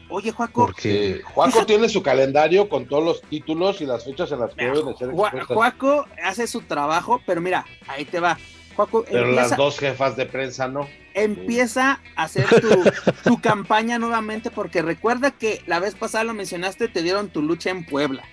[0.10, 1.22] Oye, Juaco, porque Sí.
[1.34, 4.86] Juaco tiene su calendario con todos los títulos y las fechas en las que deben
[4.86, 5.12] de ser.
[5.12, 8.38] Juaco hace su trabajo, pero mira, ahí te va.
[8.76, 10.88] Juaco Pero empieza, las dos jefas de prensa no.
[11.16, 12.84] empieza a hacer tu,
[13.24, 17.70] tu campaña nuevamente, porque recuerda que la vez pasada lo mencionaste, te dieron tu lucha
[17.72, 18.24] en Puebla.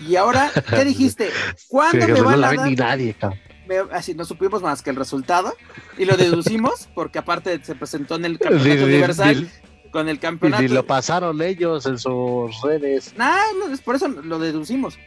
[0.00, 1.30] Y ahora, ¿qué dijiste?
[1.68, 3.38] ¿Cuándo que me no van la a dar ni nadie, cabrón.
[3.68, 5.54] me- así no supimos más que el resultado
[5.98, 10.14] y lo deducimos porque aparte se presentó en el campeonato ni- universal ni- con el
[10.16, 13.14] ni campeonato lo pasaron ellos en sus redes.
[13.16, 14.98] Nah, no, es por eso lo deducimos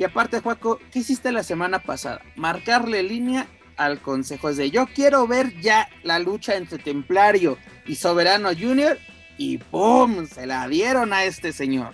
[0.00, 2.22] y aparte Juaco ¿qué hiciste la semana pasada?
[2.34, 7.96] marcarle línea al consejo es de yo quiero ver ya la lucha entre Templario y
[7.96, 8.98] Soberano Junior
[9.36, 10.26] y ¡pum!
[10.26, 11.92] se la dieron a este señor.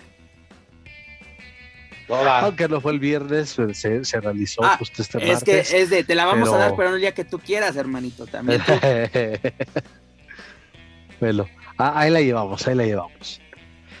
[2.09, 5.73] Aunque no fue el viernes, se, se realizó Ah, justo este es que martes.
[5.73, 8.25] es de te la vamos a dar pero no el día que tú quieras hermanito
[8.25, 8.71] también tú.
[11.19, 11.49] Velo.
[11.77, 13.41] Ah, ahí la llevamos, ahí la llevamos.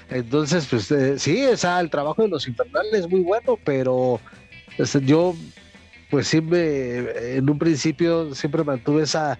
[0.09, 4.19] Entonces, pues eh, sí, o el trabajo de los infernales es muy bueno, pero
[5.05, 5.35] yo,
[6.09, 9.37] pues sí en un principio siempre mantuve esa,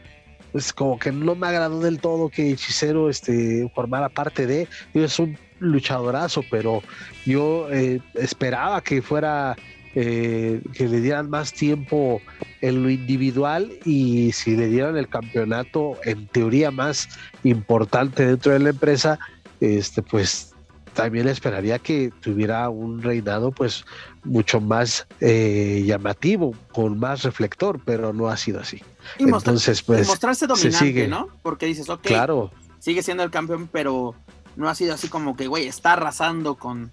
[0.51, 5.19] pues como que no me agradó del todo que Hechicero este, formara parte de, es
[5.19, 6.83] un luchadorazo, pero
[7.25, 9.55] yo eh, esperaba que fuera,
[9.99, 12.21] eh, que le dieran más tiempo
[12.61, 17.09] en lo individual y si le dieran el campeonato en teoría más
[17.43, 19.17] importante dentro de la empresa,
[19.59, 20.53] este pues
[20.93, 23.85] también esperaría que tuviera un reinado pues
[24.23, 28.83] mucho más eh, llamativo, con más reflector, pero no ha sido así.
[29.17, 31.07] y, Entonces y pues mostrarse se dominante sigue.
[31.07, 31.27] ¿no?
[31.41, 34.13] porque dices ok claro, sigue siendo el campeón, pero
[34.57, 36.91] no ha sido así como que, güey, está arrasando con,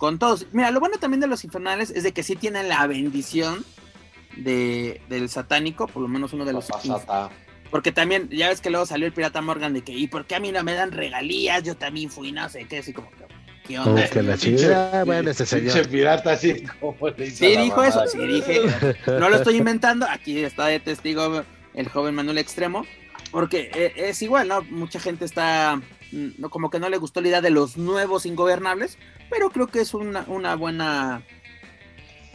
[0.00, 0.46] con todos.
[0.52, 3.64] Mira, lo bueno también de los infernales es de que sí tienen la bendición
[4.36, 6.66] de, del satánico, por lo menos uno de los...
[7.70, 10.34] Porque también, ya ves que luego salió el pirata Morgan de que, ¿y por qué
[10.34, 11.62] a mí no me dan regalías?
[11.62, 13.16] Yo también fui, no sé qué, así como que,
[13.68, 14.08] ¿qué como onda?
[14.08, 15.88] que la Pinche- chingada, bueno, ese pinche señor.
[15.88, 18.62] pirata así como le hizo Sí, dijo eso, sí, dije,
[19.06, 22.84] no lo estoy inventando, aquí está de testigo el joven Manuel Extremo,
[23.30, 24.62] porque eh, es igual, ¿no?
[24.62, 25.80] Mucha gente está,
[26.50, 29.94] como que no le gustó la idea de los nuevos ingobernables, pero creo que es
[29.94, 31.22] una, una buena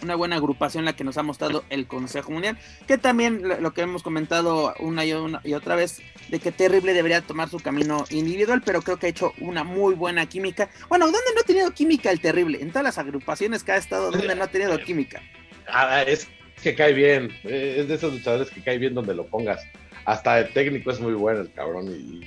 [0.02, 2.58] una buena agrupación la que nos ha mostrado el Consejo Mundial,
[2.88, 5.14] que también lo, que hemos comentado una y,
[5.54, 9.34] otra vez, de que Terrible debería tomar su camino individual, pero creo que ha hecho
[9.40, 10.70] una muy buena química.
[10.90, 12.62] Bueno, ¿dónde no ha tenido química el Terrible?
[12.62, 15.22] En todas las agrupaciones que ha estado, ¿dónde no ha tenido química?
[15.68, 16.28] Ah, es
[16.62, 17.32] que cae bien.
[17.44, 19.62] eh, Es de esos luchadores que cae bien donde lo pongas.
[20.06, 22.22] Hasta el técnico es muy bueno el cabrón y,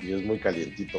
[0.00, 0.98] y es muy calientito.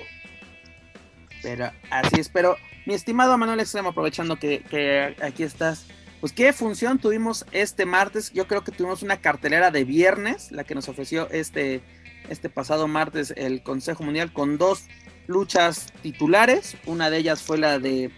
[1.41, 5.87] Pero así es, pero mi estimado Manuel Extremo, aprovechando que, que aquí estás,
[6.19, 8.31] pues qué función tuvimos este martes.
[8.31, 11.81] Yo creo que tuvimos una cartelera de viernes, la que nos ofreció este,
[12.29, 14.85] este pasado martes el Consejo Mundial con dos
[15.27, 16.77] luchas titulares.
[16.85, 18.11] Una de ellas fue la de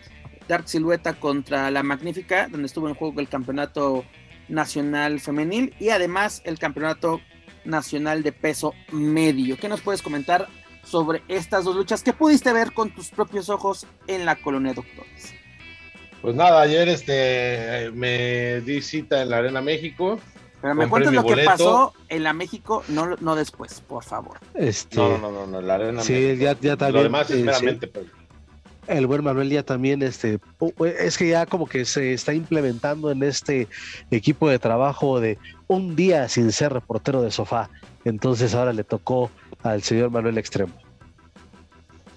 [0.48, 4.04] Dark Silueta contra la Magnífica, donde estuvo en juego el campeonato
[4.50, 7.22] nacional femenil y además el campeonato
[7.66, 9.58] nacional de peso medio.
[9.58, 10.48] ¿Qué nos puedes comentar
[10.94, 15.34] sobre estas dos luchas que pudiste ver con tus propios ojos en la colonia Doctores?
[16.22, 20.20] Pues nada, ayer este me di cita en la Arena México.
[20.62, 24.38] Pero me cuentas lo que pasó en la México, no, no después, por favor.
[24.54, 26.44] Este, No, no, no, no, en la Arena sí, México.
[26.44, 27.04] ya, ya Lo también.
[27.06, 27.88] demás es eh, meramente.
[27.88, 28.06] pues,
[28.86, 30.40] el buen Manuel ya también, este,
[30.86, 33.68] es que ya como que se está implementando en este
[34.12, 37.72] equipo de trabajo de un día sin ser reportero de sofá.
[38.06, 39.32] Entonces ahora le tocó
[39.64, 40.83] al señor Manuel Extremo.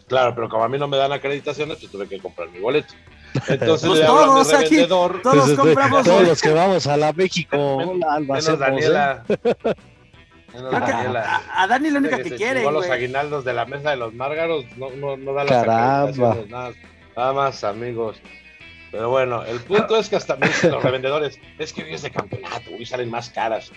[0.09, 2.95] Claro, pero como a mí no me dan acreditaciones, pues tuve que comprar mi boleto.
[3.49, 6.97] Entonces Pues a mi todos aquí, Todos Pues, este, compramos todos los que vamos a
[6.97, 8.65] la México, Men- la menos almacemos, ¿eh?
[8.65, 9.25] Daniela.
[10.55, 11.43] Menos Daniela.
[11.53, 14.15] a, a Dani la única que que quiere, los aguinaldos de la mesa de los
[14.15, 16.03] márgaros, no, no, no da las Caramba.
[16.03, 16.73] acreditaciones, nada,
[17.17, 18.17] nada más, amigos.
[18.97, 22.01] Pero bueno, el punto es que hasta me dicen los revendedores, es que hoy es
[22.01, 23.71] de campeonato, hoy salen más caras.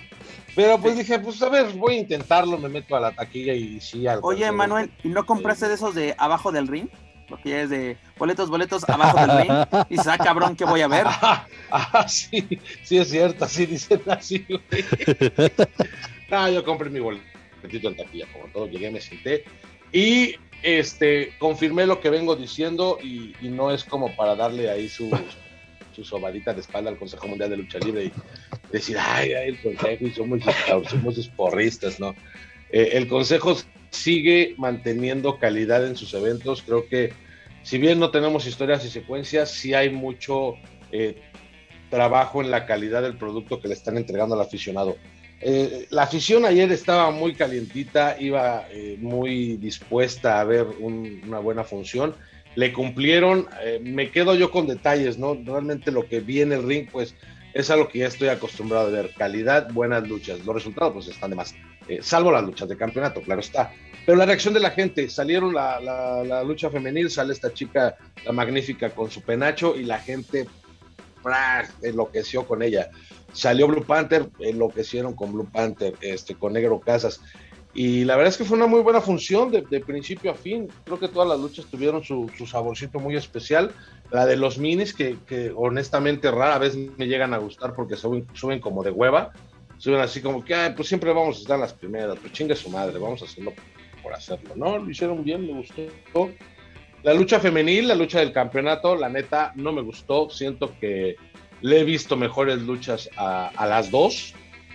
[0.55, 3.81] Pero pues dije, pues a ver, voy a intentarlo, me meto a la taquilla y
[3.81, 4.07] sí.
[4.07, 4.25] alcancé.
[4.25, 6.87] Oye, Manuel, ¿y no compraste de esos de abajo del ring?
[7.27, 9.51] Lo que ya es de boletos, boletos abajo del ring.
[9.89, 11.03] Y dices, ah, cabrón, ¿qué voy a ver?
[11.05, 12.47] Ah, ah, sí,
[12.83, 14.85] sí es cierto, así dicen así, güey.
[16.31, 19.43] Ah, yo compré mi boletito en taquilla, como todo, llegué, me senté
[19.91, 25.09] y este, confirmé lo que vengo diciendo y, no es como para darle ahí su,
[25.95, 28.11] su sobadita de espalda al Consejo Mundial de Lucha Libre y
[28.71, 30.41] decir, ay, ay el Consejo y somos,
[30.89, 32.15] somos sus porristas, ¿no?
[32.71, 33.57] Eh, el Consejo
[33.89, 37.11] sigue manteniendo calidad en sus eventos, creo que
[37.63, 40.55] si bien no tenemos historias y secuencias, sí hay mucho
[40.91, 41.21] eh,
[41.89, 44.95] trabajo en la calidad del producto que le están entregando al aficionado.
[45.41, 51.39] Eh, la afición ayer estaba muy calientita, iba eh, muy dispuesta a ver un- una
[51.39, 52.15] buena función.
[52.55, 55.35] Le cumplieron, eh, me quedo yo con detalles, ¿no?
[55.35, 57.15] Realmente lo que vi en el ring, pues
[57.53, 59.11] es a lo que ya estoy acostumbrado a ver.
[59.17, 60.45] Calidad, buenas luchas.
[60.45, 61.55] Los resultados, pues están de más.
[62.01, 63.71] Salvo las luchas de campeonato, claro está.
[64.05, 68.89] Pero la reacción de la gente, salieron la, lucha femenil, sale esta chica, la magnífica,
[68.91, 70.47] con su penacho y la gente
[71.81, 72.89] enloqueció con ella.
[73.33, 77.21] Salió Blue Panther, enloquecieron con Blue Panther, este, con Negro Casas.
[77.73, 80.67] Y la verdad es que fue una muy buena función de, de principio a fin.
[80.85, 83.71] Creo que todas las luchas tuvieron su, su saborcito muy especial.
[84.11, 88.25] La de los minis, que, que honestamente rara vez me llegan a gustar porque suben,
[88.33, 89.31] suben como de hueva.
[89.77, 92.55] Suben así como que, "Ay, pues siempre vamos a estar en las primeras, pues chingue
[92.55, 93.53] su madre, vamos a hacerlo
[94.03, 94.53] por hacerlo.
[94.55, 95.83] No, lo hicieron bien, me gustó.
[97.03, 100.29] La lucha femenil, la lucha del campeonato, la neta no me gustó.
[100.29, 101.15] Siento que
[101.61, 104.33] le he visto mejores luchas a, las dos,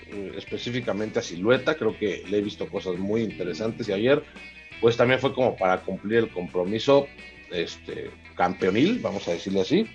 [0.08, 1.74] eh, específicamente a Silueta.
[1.76, 4.22] Creo que le he visto cosas muy interesantes y ayer,
[4.80, 7.06] pues también fue como para cumplir el compromiso
[7.50, 9.86] este, campeonil, vamos a decirle así.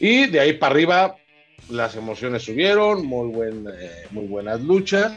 [0.00, 1.16] Y de ahí para arriba,
[1.68, 5.12] las emociones subieron, muy, buen, eh, muy buenas luchas.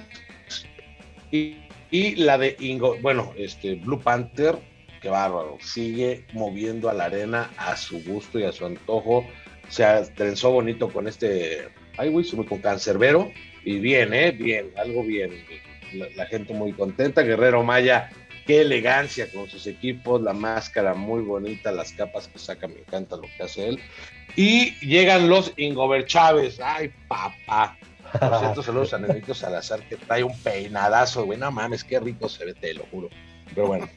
[1.32, 1.58] Y,
[1.92, 4.58] y la de Ingo, bueno, este Blue Panther,
[5.02, 9.26] qué bárbaro, sigue moviendo a la arena a su gusto y a su antojo.
[9.70, 13.32] Se trenzó bonito con este, ay, güey, con Cancerbero.
[13.64, 14.32] Y bien, ¿eh?
[14.32, 15.32] Bien, algo bien.
[15.94, 17.24] La, la gente muy contenta.
[17.24, 18.10] Guerrero Maya,
[18.46, 23.16] qué elegancia con sus equipos, la máscara muy bonita, las capas que saca, me encanta
[23.16, 23.80] lo que hace él.
[24.36, 26.60] Y llegan los Ingover Chávez.
[26.64, 27.78] Ay, papá.
[28.20, 31.40] Por cierto, saludos a Nenito Salazar, que trae un peinadazo, güey.
[31.40, 33.10] No mames, qué rico se ve, te lo juro.
[33.54, 33.90] Pero bueno,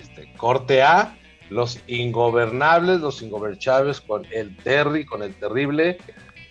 [0.00, 1.16] este, corte A,
[1.52, 5.98] los ingobernables, los Ingober Chávez con el Terry, con el terrible,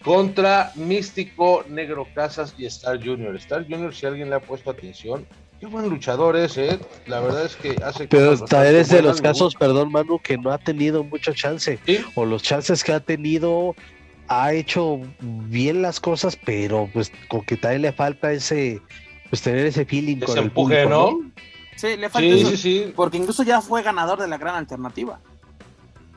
[0.04, 3.36] contra Místico, Negro Casas y Star Junior.
[3.36, 5.26] Star Junior, si alguien le ha puesto atención,
[5.60, 6.80] qué buen luchador es, ¿eh?
[7.08, 10.38] La verdad es que hace Pero cosas también es de los casos, perdón, Manu, que
[10.38, 11.80] no ha tenido mucha chance.
[11.86, 12.00] Sí.
[12.16, 13.76] O los chances que ha tenido,
[14.28, 18.82] ha hecho bien las cosas, pero pues con que también le falta ese,
[19.30, 21.32] pues tener ese feeling Ese con el empuje, público, ¿no?
[21.82, 22.50] Sí, le falta Sí, eso.
[22.52, 22.94] sí, sí.
[22.96, 25.20] Porque incluso ya fue ganador de la gran alternativa.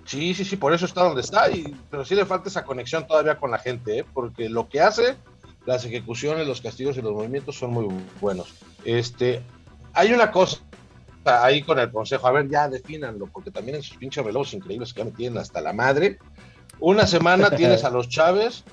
[0.04, 3.06] Sí, sí, sí, por eso está donde está, y, pero sí le falta esa conexión
[3.06, 4.04] todavía con la gente, ¿eh?
[4.12, 5.16] porque lo que hace,
[5.64, 7.86] las ejecuciones, los castigos y los movimientos son muy
[8.20, 8.52] buenos.
[8.84, 9.40] Este,
[9.94, 10.58] hay una cosa
[11.24, 14.92] ahí con el consejo, a ver, ya defínanlo, porque también en sus pinches relojes increíbles
[14.92, 16.18] que ya me tienen hasta la madre.
[16.78, 18.64] Una semana tienes a los Chávez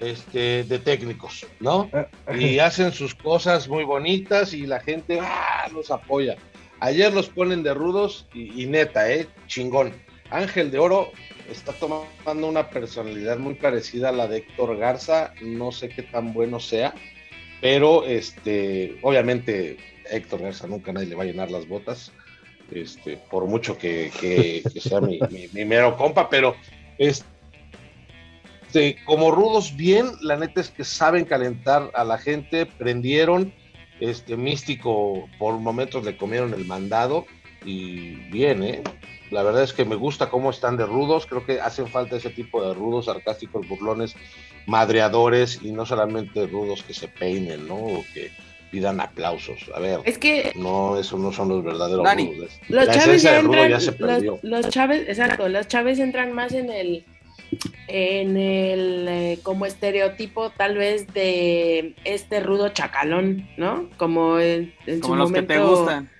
[0.00, 1.90] este, de técnicos, ¿no?
[2.38, 5.68] Y hacen sus cosas muy bonitas y la gente ¡ah!
[5.72, 6.36] los apoya.
[6.80, 9.26] Ayer los ponen de rudos y, y neta, ¿eh?
[9.46, 9.94] Chingón.
[10.30, 11.12] Ángel de Oro
[11.50, 15.32] está tomando una personalidad muy parecida a la de Héctor Garza.
[15.40, 16.92] No sé qué tan bueno sea,
[17.60, 19.76] pero este, obviamente
[20.10, 22.12] Héctor Garza nunca nadie le va a llenar las botas,
[22.70, 26.56] este, por mucho que, que- que sea mi, mi- mi mero compa, pero
[26.98, 27.24] este,
[28.66, 33.52] este, como rudos bien, la neta es que saben calentar a la gente, prendieron,
[34.00, 37.26] este místico por momentos le comieron el mandado
[37.64, 38.82] y bien, ¿eh?
[39.30, 42.30] La verdad es que me gusta cómo están de rudos, creo que hacen falta ese
[42.30, 44.14] tipo de rudos, sarcásticos, burlones,
[44.66, 47.76] madreadores y no solamente rudos que se peinen, ¿no?
[47.76, 48.30] O que
[48.70, 49.70] pidan aplausos.
[49.74, 52.60] A ver, es que no, eso no son los verdaderos rudos.
[52.68, 57.04] Los Chávez ya entran, los, los Chávez, exacto, los Chávez entran más en el
[57.88, 63.88] en el eh, como estereotipo tal vez de este rudo chacalón, ¿no?
[63.96, 66.10] Como en, su los momento, que te gustan.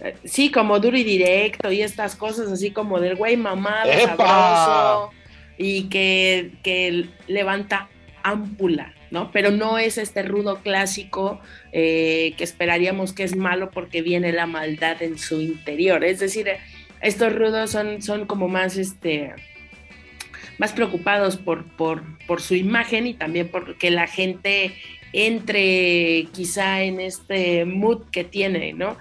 [0.00, 5.10] Eh, sí, como duro y directo y estas cosas así como del güey mamado, sabroso
[5.58, 7.88] y que, que, levanta
[8.22, 9.30] ámpula, ¿no?
[9.32, 11.40] Pero no es este rudo clásico
[11.72, 16.04] eh, que esperaríamos que es malo porque viene la maldad en su interior.
[16.04, 16.48] Es decir,
[17.00, 19.32] estos rudos son, son como más este
[20.58, 24.74] más preocupados por, por, por su imagen y también por que la gente
[25.12, 28.96] entre quizá en este mood que tiene, ¿no?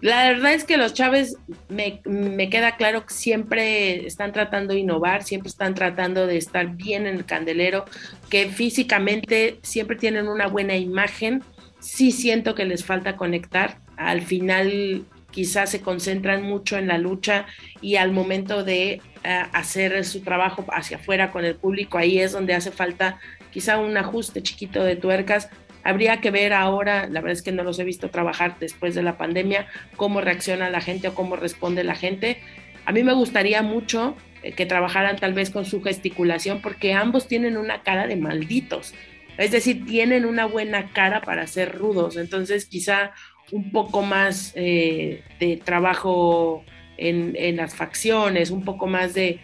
[0.00, 1.36] La verdad es que los Chávez
[1.68, 6.76] me, me, queda claro que siempre están tratando de innovar, siempre están tratando de estar
[6.76, 7.86] bien en el candelero,
[8.28, 11.42] que físicamente siempre tienen una buena imagen.
[11.80, 13.78] Sí siento que les falta conectar.
[13.96, 17.46] Al final quizás se concentran mucho en la lucha
[17.80, 22.54] y al momento de hacer su trabajo hacia afuera con el público, ahí es donde
[22.54, 23.18] hace falta
[23.50, 25.48] quizá un ajuste chiquito de tuercas.
[25.82, 29.02] Habría que ver ahora, la verdad es que no los he visto trabajar después de
[29.02, 29.66] la pandemia,
[29.96, 32.38] cómo reacciona la gente o cómo responde la gente.
[32.84, 37.28] A mí me gustaría mucho eh, que trabajaran tal vez con su gesticulación, porque ambos
[37.28, 38.94] tienen una cara de malditos.
[39.38, 42.16] Es decir, tienen una buena cara para ser rudos.
[42.16, 43.12] Entonces, quizá
[43.52, 46.64] un poco más eh, de trabajo
[46.96, 49.40] en, las facciones, un poco más de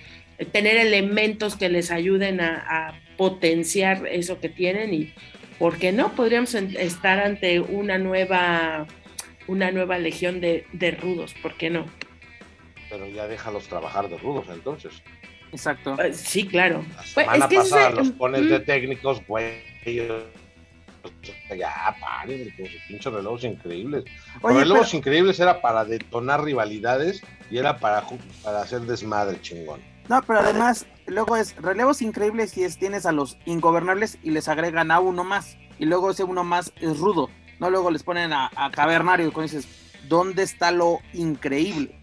[0.52, 5.12] tener elementos que les ayuden a, potenciar eso que tienen y,
[5.58, 6.12] ¿por qué no?
[6.12, 8.86] Podríamos estar ante una nueva,
[9.46, 11.84] una nueva legión de, rudos, ¿por qué no?
[12.90, 15.02] Pero ya déjalos trabajar de rudos entonces.
[15.52, 16.02] Exacto.
[16.02, 16.84] Eh, sí, claro.
[16.88, 19.62] La pues, semana pasada los pones de técnicos, güey,
[21.56, 24.04] ya paren con sus pinches relojos increíbles.
[24.42, 27.22] Los relojos increíbles era para detonar rivalidades
[27.52, 28.06] y era para,
[28.42, 29.78] para hacer desmadre chingón.
[30.08, 34.48] No, pero además, luego es relevos increíbles y es tienes a los ingobernables y les
[34.48, 35.58] agregan a uno más.
[35.78, 37.28] Y luego ese uno más es rudo.
[37.60, 39.68] No, luego les ponen a, Cavernario y dices,
[40.08, 42.00] ¿dónde está lo increíble?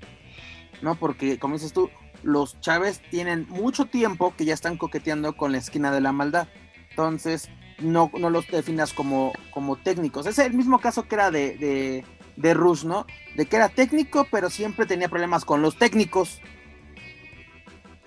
[0.84, 0.93] ¿No?
[0.93, 1.89] Porque, como dices tú,
[2.22, 6.47] los Chávez tienen mucho tiempo que ya están coqueteando con la esquina de la maldad.
[6.91, 10.28] Entonces, no, no los definas como, como técnicos.
[10.28, 12.06] Es el mismo caso que era de,
[12.40, 13.06] de Rush, ¿no?
[13.36, 16.42] De que era técnico, pero siempre tenía problemas con los técnicos.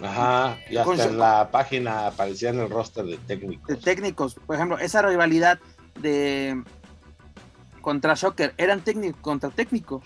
[0.01, 3.69] Ajá, y hasta en la página aparecía en el roster de técnicos.
[3.69, 5.61] De técnicos, por ejemplo, esa rivalidad
[6.01, 6.61] de
[7.83, 10.03] contra Shocker, eran técnico contra técnico.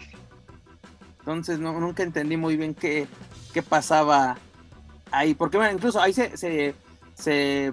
[1.20, 3.06] Entonces no, nunca entendí muy bien qué,
[3.54, 4.36] qué pasaba
[5.12, 6.74] ahí, porque bueno, incluso ahí se, se,
[7.14, 7.72] se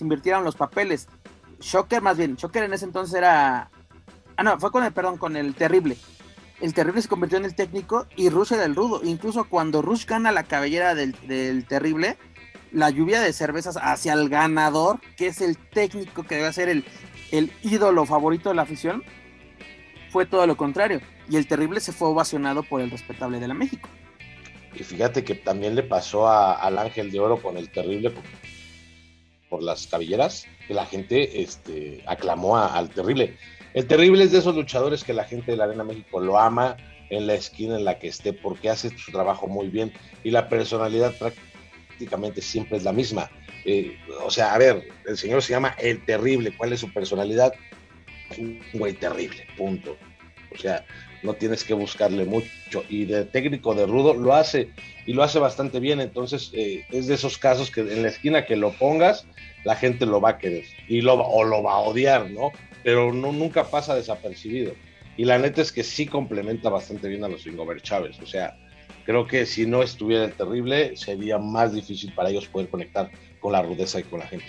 [0.00, 1.08] invirtieron los papeles.
[1.60, 3.68] Shocker, más bien, Shocker en ese entonces era.
[4.40, 5.98] Ah, no, fue con el, perdón, con el terrible.
[6.62, 9.02] El terrible se convirtió en el técnico y Rush era el rudo.
[9.04, 12.16] Incluso cuando Rush gana la cabellera del, terrible,
[12.72, 16.86] la lluvia de cervezas hacia el ganador, que es el técnico que debe ser el,
[17.32, 19.04] el ídolo favorito de la afición,
[20.08, 21.02] fue todo lo contrario.
[21.28, 23.90] Y el terrible se fue ovacionado por el respetable de la México.
[24.74, 28.14] Y fíjate que también le pasó al Ángel de Oro con el terrible,
[29.50, 33.36] por las cabelleras, que la gente este, aclamó al terrible.
[33.74, 36.76] El terrible es de esos luchadores que la gente de la Arena México lo ama
[37.08, 39.92] en la esquina en la que esté porque hace su trabajo muy bien
[40.24, 43.30] y la personalidad prácticamente siempre es la misma.
[43.64, 47.52] Eh, o sea, a ver, el señor se llama El Terrible, ¿cuál es su personalidad?
[48.38, 49.96] Un güey terrible, punto.
[50.52, 50.84] O sea,
[51.22, 52.84] no tienes que buscarle mucho.
[52.88, 54.70] Y de técnico de rudo lo hace
[55.06, 56.00] y lo hace bastante bien.
[56.00, 59.26] Entonces eh, es de esos casos que en la esquina que lo pongas,
[59.64, 62.52] la gente lo va a querer y lo, o lo va a odiar, ¿no?
[62.82, 64.72] Pero no, nunca pasa desapercibido.
[65.16, 68.18] Y la neta es que sí complementa bastante bien a los Ingover Chávez.
[68.20, 68.56] O sea,
[69.04, 73.10] creo que si no estuviera el terrible, sería más difícil para ellos poder conectar
[73.40, 74.46] con la rudeza y con la gente.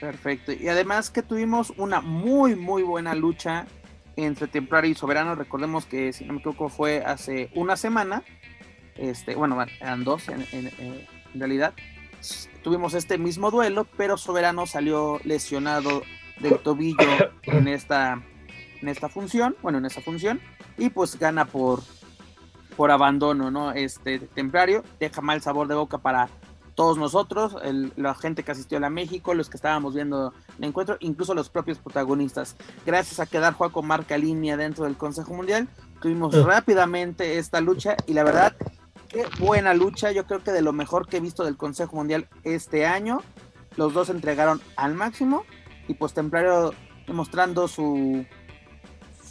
[0.00, 0.52] Perfecto.
[0.52, 3.66] Y además que tuvimos una muy, muy buena lucha
[4.16, 5.34] entre Templario y Soberano.
[5.34, 8.22] Recordemos que, si no me equivoco, fue hace una semana.
[8.96, 10.70] Este, bueno, eran dos en,
[11.34, 11.74] realidad.
[12.62, 16.02] Tuvimos este mismo duelo, pero Soberano salió lesionado
[16.40, 17.08] del tobillo
[17.42, 18.22] en esta,
[18.80, 20.40] en esta función, bueno, en esa función,
[20.76, 21.82] y pues gana por,
[22.76, 23.72] por abandono, ¿no?
[23.72, 26.28] Este Templario deja mal sabor de boca para
[26.78, 27.56] todos nosotros,
[27.96, 31.50] la gente que asistió a la México, los que estábamos viendo el encuentro, incluso los
[31.50, 32.54] propios protagonistas.
[32.86, 35.66] Gracias a quedar Juaco marca línea dentro del Consejo Mundial,
[36.00, 36.44] tuvimos ah.
[36.46, 38.54] rápidamente esta lucha y la verdad,
[39.08, 40.12] qué buena lucha.
[40.12, 43.22] Yo creo que de lo mejor que he visto del Consejo Mundial este año,
[43.76, 45.44] los dos entregaron al máximo
[45.88, 46.72] y pues Templario
[47.06, 48.24] demostrando su,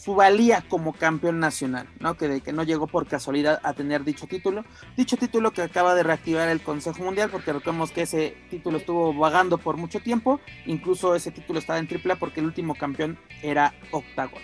[0.08, 2.16] su valía como campeón nacional, ¿no?
[2.16, 4.66] Que, de, que no llegó por casualidad a tener dicho título.
[4.96, 9.14] Dicho título que acaba de reactivar el Consejo Mundial, porque recordemos que ese título estuvo
[9.14, 13.74] vagando por mucho tiempo, incluso ese título estaba en AAA porque el último campeón era
[13.92, 14.42] Octagon.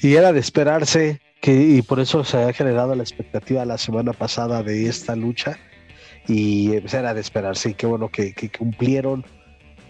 [0.00, 4.12] Y era de esperarse que, y por eso se ha generado la expectativa la semana
[4.12, 5.58] pasada de esta lucha,
[6.28, 9.24] y pues, era de esperarse, y qué bueno que, cumplieron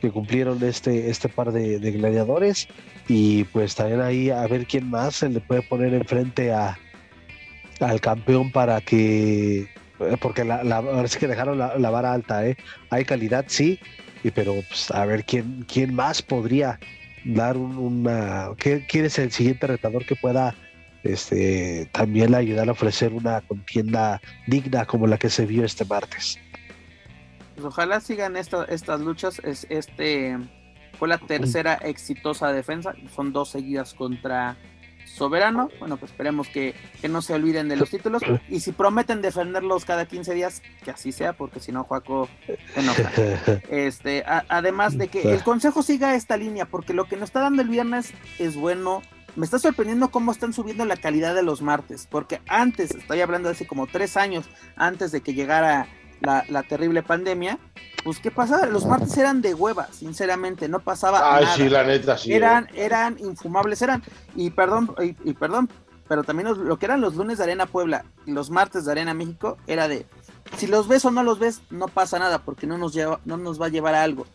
[0.01, 2.69] que cumplieron este, este par de, gladiadores
[3.09, 6.79] y pues también ahí a ver quién más se le puede poner enfrente a,
[7.81, 9.69] al campeón para que
[10.01, 12.57] eh, porque la, la ahora sí que dejaron la, vara alta, ¿eh?
[12.91, 13.79] Hay calidad, sí,
[14.23, 16.79] y, pero pues, a ver quién, quién más podría
[17.25, 18.51] dar una...
[18.59, 20.55] ¿Quién es el siguiente retador que pueda
[21.03, 26.39] este, también ayudar a ofrecer una contienda digna como la que se vio este martes?
[27.55, 29.41] Pues ojalá sigan estas luchas.
[29.45, 30.37] Es, este
[30.99, 32.95] fue la tercera exitosa defensa.
[33.15, 34.57] Son dos seguidas contra
[35.07, 35.71] Soberano.
[35.79, 36.75] Bueno, pues esperemos que,
[37.09, 38.23] no se olviden de los títulos.
[38.49, 42.81] Y si prometen defenderlos cada 15 días, que así sea, porque si no, Juaco se
[42.81, 43.13] enoja.
[43.71, 47.63] Este, además de que el consejo siga esta línea, porque lo que nos está dando
[47.63, 49.03] el viernes es bueno.
[49.37, 53.49] Me está sorprendiendo cómo están subiendo la calidad de los martes, porque antes, estoy hablando
[53.49, 55.89] de hace como tres años, antes de que llegara
[56.21, 57.59] la, terrible pandemia,
[58.03, 58.65] pues ¿qué pasaba?
[58.65, 61.57] Los martes eran de hueva, sinceramente, no pasaba Ay, nada.
[61.57, 62.33] sí, la neta, sí.
[62.33, 62.85] Eran, eh.
[62.87, 64.03] eran infumables, eran,
[64.35, 65.69] y perdón, y, perdón,
[66.09, 69.13] pero también lo que eran los lunes de Arena Puebla y los martes de Arena
[69.13, 70.07] México era de,
[70.57, 73.37] si los ves o no los ves, no pasa nada, porque no nos, lleva, no
[73.37, 74.27] nos va a llevar a algo.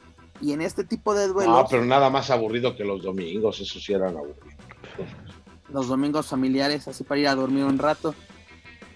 [0.41, 1.55] Y en este tipo de duelos...
[1.55, 4.61] No, pero nada más aburrido que los domingos, eso sí eran aburridos.
[5.69, 8.13] Los domingos familiares, así para ir a dormir un rato.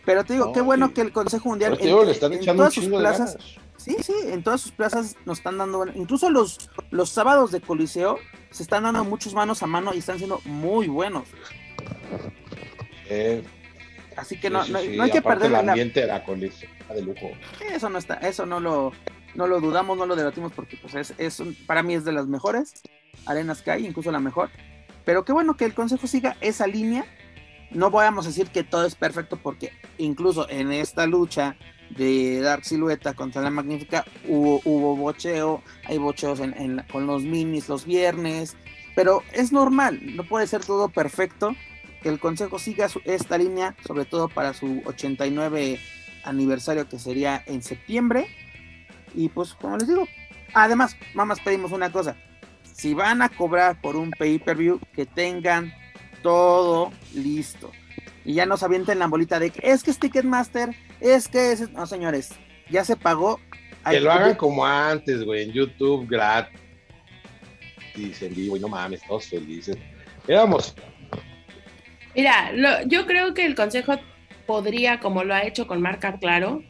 [0.05, 3.37] Pero te digo, qué bueno que el Consejo Mundial en, todas sus plazas,
[3.77, 8.19] sí, sí, en todas sus plazas nos están dando, incluso los, los sábados de Coliseo
[8.51, 11.27] se están dando muchos manos a mano y están siendo muy buenos.
[14.15, 16.23] Así que no, no, hay que perder el ambiente la...
[16.23, 17.31] Coliseo, de lujo.
[17.71, 18.93] Eso no está, eso no lo,
[19.33, 22.27] no lo dudamos, no lo debatimos porque pues es, es para mí es de las
[22.27, 22.81] mejores
[23.25, 24.49] arenas que hay, incluso la mejor.
[25.05, 27.05] Pero qué bueno que el Consejo siga esa línea
[27.75, 31.55] no podemos decir que todo es perfecto porque incluso en esta lucha
[31.89, 36.39] de Dark Silueta contra la Magnífica hubo bocheo, hay bocheos
[36.91, 38.55] con los minis los viernes,
[38.95, 41.55] pero es normal, no puede ser todo perfecto,
[42.01, 45.79] que el Consejo siga esta línea, sobre todo para su 89
[46.23, 48.27] aniversario que sería en septiembre.
[49.13, 50.07] Y pues como les digo,
[50.53, 52.15] además, mamás pedimos una cosa,
[52.75, 55.73] si van a cobrar por un pay-per-view, que tengan
[56.21, 57.71] todo listo.
[58.25, 61.71] Y ya nos avienten la bolita de que es que es Ticketmaster, es que es.
[61.71, 62.33] No, señores,
[62.69, 63.39] ya se pagó.
[63.89, 66.51] Que lo hagan como antes, güey, en YouTube gratis,
[67.95, 69.77] en vivo, y no mames, todos felices.
[70.27, 70.75] Éramos.
[72.13, 72.51] Mira,
[72.87, 73.99] yo creo que el consejo
[74.47, 76.61] podría, como lo ha hecho con Marca Claro,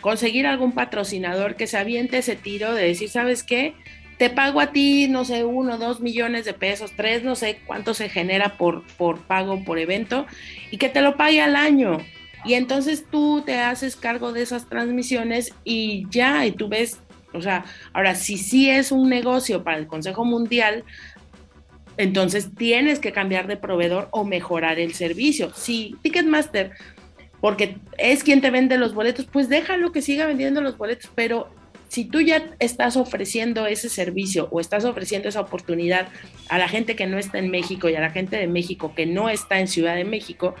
[0.00, 3.74] conseguir algún patrocinador que se aviente ese tiro de decir, ¿sabes qué?
[4.20, 7.94] Te pago a ti, no sé, uno, dos millones de pesos, tres, no sé cuánto
[7.94, 10.26] se genera por, por pago, por evento,
[10.70, 11.96] y que te lo pague al año.
[12.44, 17.00] Y entonces tú te haces cargo de esas transmisiones y ya, y tú ves,
[17.32, 17.64] o sea,
[17.94, 20.84] ahora si sí es un negocio para el Consejo Mundial,
[21.96, 25.50] entonces tienes que cambiar de proveedor o mejorar el servicio.
[25.54, 26.72] Si Ticketmaster,
[27.40, 31.48] porque es quien te vende los boletos, pues déjalo que siga vendiendo los boletos, pero
[31.90, 36.06] si tú ya estás ofreciendo ese servicio o estás ofreciendo esa oportunidad
[36.48, 39.06] a la gente que no está en México y a la gente de México que
[39.06, 40.54] no está en Ciudad de México,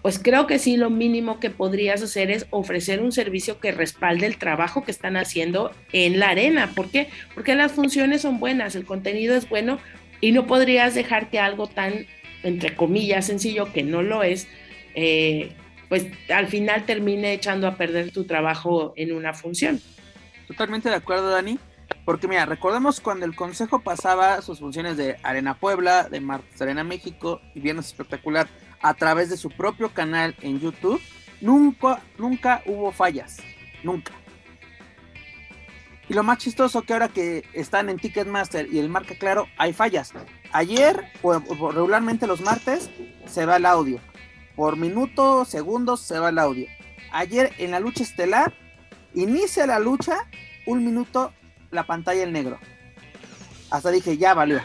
[0.00, 4.26] pues creo que sí lo mínimo que podrías hacer es ofrecer un servicio que respalde
[4.26, 6.70] el trabajo que están haciendo en la arena.
[6.76, 7.08] ¿Por qué?
[7.34, 9.80] Porque las funciones son buenas, el contenido es bueno
[10.20, 12.06] y no podrías dejar que algo tan,
[12.44, 14.46] entre comillas, sencillo, que no lo es,
[14.94, 15.48] eh,
[15.88, 19.80] pues al final termine echando a perder tu trabajo en una función.
[20.46, 21.58] Totalmente de acuerdo, Dani.
[22.04, 26.84] Porque mira, recordemos cuando el Consejo pasaba sus funciones de Arena Puebla, de Martes Arena
[26.84, 28.48] México y Viernes Espectacular
[28.80, 31.00] a través de su propio canal en YouTube,
[31.40, 33.38] nunca, nunca hubo fallas.
[33.82, 34.12] Nunca.
[36.08, 39.72] Y lo más chistoso que ahora que están en Ticketmaster y el marca claro, hay
[39.72, 40.12] fallas.
[40.52, 41.38] Ayer, o,
[41.72, 42.90] regularmente los martes,
[43.26, 43.98] se va el audio.
[44.54, 46.68] Por minuto, segundos, se va el audio.
[47.10, 48.54] Ayer en la lucha estelar,
[49.16, 50.28] inicia la lucha,
[50.66, 51.32] un minuto,
[51.70, 52.58] la pantalla en negro.
[53.70, 54.60] Hasta dije, ya valió.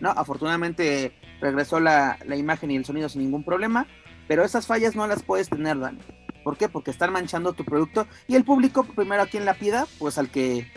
[0.00, 0.10] ¿no?
[0.10, 3.86] Afortunadamente regresó la, la imagen y el sonido sin ningún problema,
[4.28, 5.98] pero esas fallas no las puedes tener, Dani.
[6.44, 6.68] ¿Por qué?
[6.68, 10.30] Porque están manchando tu producto y el público, primero a quien la pida, pues al
[10.30, 10.70] que,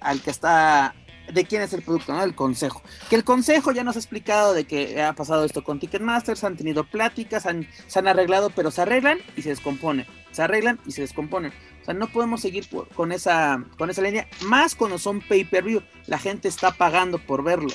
[0.00, 0.94] al que está,
[1.32, 2.22] de quién es el producto, ¿no?
[2.22, 2.82] El consejo.
[3.10, 6.56] Que el consejo ya nos ha explicado de que ha pasado esto con Ticketmasters, han
[6.56, 10.06] tenido pláticas, han, se han arreglado, pero se arreglan y se descomponen.
[10.30, 11.52] Se arreglan y se descomponen.
[11.82, 15.82] O sea, no podemos seguir con esa, con esa línea, más cuando son pay-per-view.
[16.06, 17.70] La gente está pagando por verlo.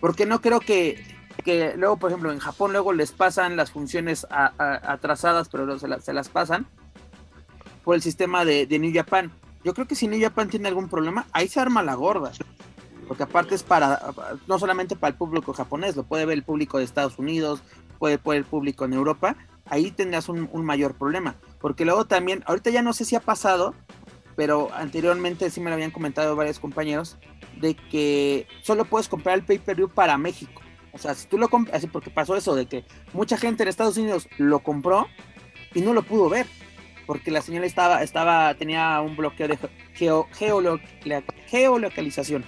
[0.00, 1.04] Porque no creo que,
[1.44, 6.04] que luego, por ejemplo, en Japón luego les pasan las funciones atrasadas, pero se, las-
[6.04, 6.66] se las pasan
[7.82, 9.32] por el sistema de, de New Japan.
[9.64, 12.30] Yo creo que si New Japan tiene algún problema, ahí se arma la gorda.
[13.08, 14.00] Porque aparte es para,
[14.46, 17.62] no solamente para el público japonés, lo puede ver el público de Estados Unidos,
[17.98, 21.36] puede ver el público en Europa, ahí tendrás un, mayor problema.
[21.60, 23.74] Porque luego también, ahorita ya no sé si ha pasado,
[24.36, 27.18] pero anteriormente sí me lo habían comentado varios compañeros,
[27.60, 30.60] de que solo puedes comprar el pay-per-view para México.
[30.92, 33.68] O sea, si tú lo compras, así porque pasó eso, de que mucha gente en
[33.68, 35.08] Estados Unidos lo compró
[35.72, 36.46] y no lo pudo ver,
[37.06, 39.58] porque la señal estaba, estaba, tenía un bloqueo de
[39.94, 40.80] geo, geolo-
[41.46, 42.44] geolocalización.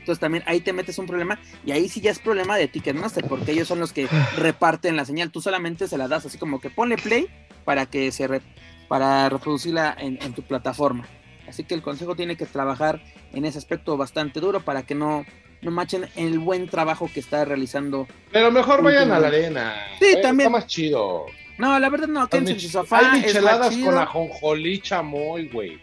[0.00, 3.24] Entonces también ahí te metes un problema y ahí sí ya es problema de Ticketmaster,
[3.26, 5.30] porque ellos son los que reparten la señal.
[5.30, 7.28] Tú solamente se la das así como que ponle play
[7.64, 8.40] para que se re-
[8.88, 11.06] para reproducirla en, en tu plataforma.
[11.48, 15.24] Así que el consejo tiene que trabajar en ese aspecto bastante duro para que no,
[15.62, 18.06] no machen el buen trabajo que está realizando.
[18.32, 19.74] Pero mejor vayan a la arena.
[19.98, 20.46] Sí, Eh, también.
[20.48, 21.26] Está más chido.
[21.58, 22.98] No, la verdad no, Hay, quédense en su sofá.
[23.12, 25.78] hay micheladas con ajonjolí chamoy, güey.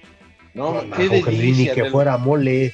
[0.53, 2.73] No, No, qué ni que del- fuera mole.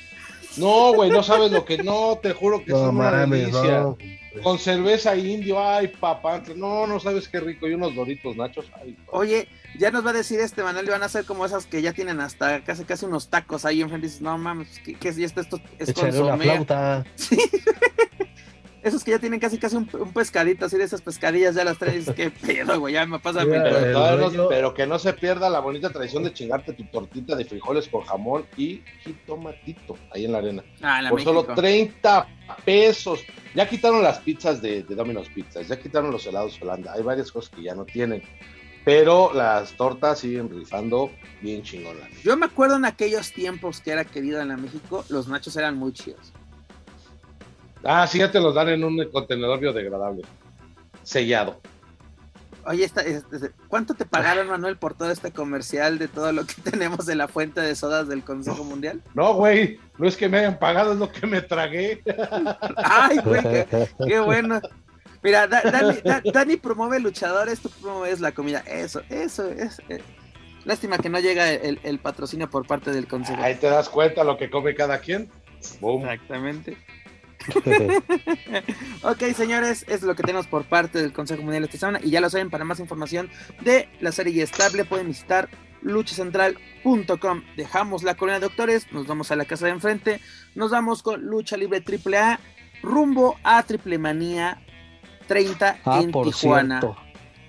[0.58, 3.80] No, güey, no sabes lo que no, te juro que No una delicia.
[3.82, 3.98] no.
[4.42, 6.42] Con cerveza indio, ay, papá.
[6.56, 7.68] No, no sabes qué rico.
[7.68, 8.66] Y unos doritos nachos.
[8.82, 8.98] Ay.
[9.12, 9.48] Oye,
[9.78, 12.20] ya nos va a decir este Manuel, van a ser como esas que ya tienen
[12.20, 14.08] hasta casi casi unos tacos ahí enfrente.
[14.08, 15.42] Y dices, no mames, ¿qué, qué es esto?
[15.42, 17.06] Esto es Échale una flauta.
[17.16, 17.38] Sí.
[18.84, 21.78] Esos que ya tienen casi casi un, un pescadito, así de esas pescadillas ya las
[21.78, 22.10] traes.
[22.16, 23.46] Qué pedo, güey, ya me pasa.
[23.46, 27.36] Pero, no- rollo- pero que no se pierda la bonita tradición de chingarte tu tortita
[27.36, 30.64] de frijoles con jamón y jitomatito ahí en la arena.
[30.82, 31.56] Ah, la Por solo México.
[31.56, 32.28] 30
[32.66, 33.22] pesos.
[33.56, 36.92] Ya quitaron las pizzas de, de Domino's Pizzas, ya quitaron los helados Holanda.
[36.94, 38.22] Hay varias cosas que ya no tienen.
[38.86, 41.10] Pero las tortas siguen rifando
[41.42, 42.10] bien chingonas.
[42.22, 45.78] Yo me acuerdo en aquellos tiempos que era querido en la México, los nachos eran
[45.78, 46.34] muy chidos.
[47.84, 50.24] Ah, sí, ya te los dan en un contenedor biodegradable.
[51.04, 51.60] Sellado.
[52.66, 56.54] Oye, esta, este, ¿cuánto te pagaron, Manuel, por todo este comercial de todo lo que
[56.64, 59.02] tenemos de la fuente de sodas del Consejo Mundial?
[59.14, 62.02] No, güey, no es que me hayan pagado, es lo que me tragué.
[62.78, 64.62] Ay, güey, qué, qué bueno.
[65.22, 68.60] Mira, Da- Dani, Da- Dani promueve luchadores, tú promueves la comida.
[68.66, 69.82] Eso, eso es.
[69.90, 70.02] eh.
[70.66, 73.42] Lástima que no llega el, el patrocinio por parte del Consejo.
[73.44, 75.30] Ahí te das cuenta lo que come cada quien.
[75.82, 76.04] Boom.
[76.04, 76.78] Exactamente.
[79.04, 82.00] Ok, señores, es lo que tenemos por parte del Consejo Mundial esta semana.
[82.04, 83.30] Y ya lo saben, para más información
[83.62, 85.50] de la serie estable pueden visitar
[85.82, 87.44] luchacentral.com.
[87.58, 90.20] Dejamos la colina de doctores, nos vamos a la casa de enfrente,
[90.56, 92.40] nos vamos con Lucha Libre AAA,
[92.82, 94.62] rumbo a Triple Manía
[95.28, 96.80] 30 Ah, en por Tijuana.
[96.80, 96.98] cierto.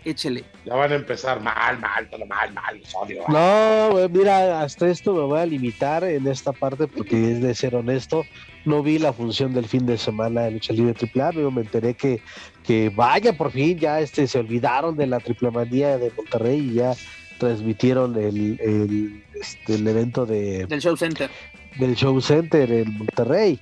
[0.05, 0.45] Échele.
[0.67, 3.23] Ya van a empezar mal, mal, todo mal, mal, los odio.
[3.29, 7.75] No, mira, hasta esto me voy a limitar en esta parte porque es de ser
[7.75, 8.25] honesto.
[8.65, 11.95] No vi la función del fin de semana de Lucha Libre AAA, pero me enteré
[11.95, 12.23] que,
[12.63, 16.75] que vaya, por fin ya este, se olvidaron de la triple manía de Monterrey y
[16.75, 16.95] ya
[17.39, 21.31] transmitieron el, el, este, el evento de, Del Show Center.
[21.79, 23.61] del Show Center en Monterrey.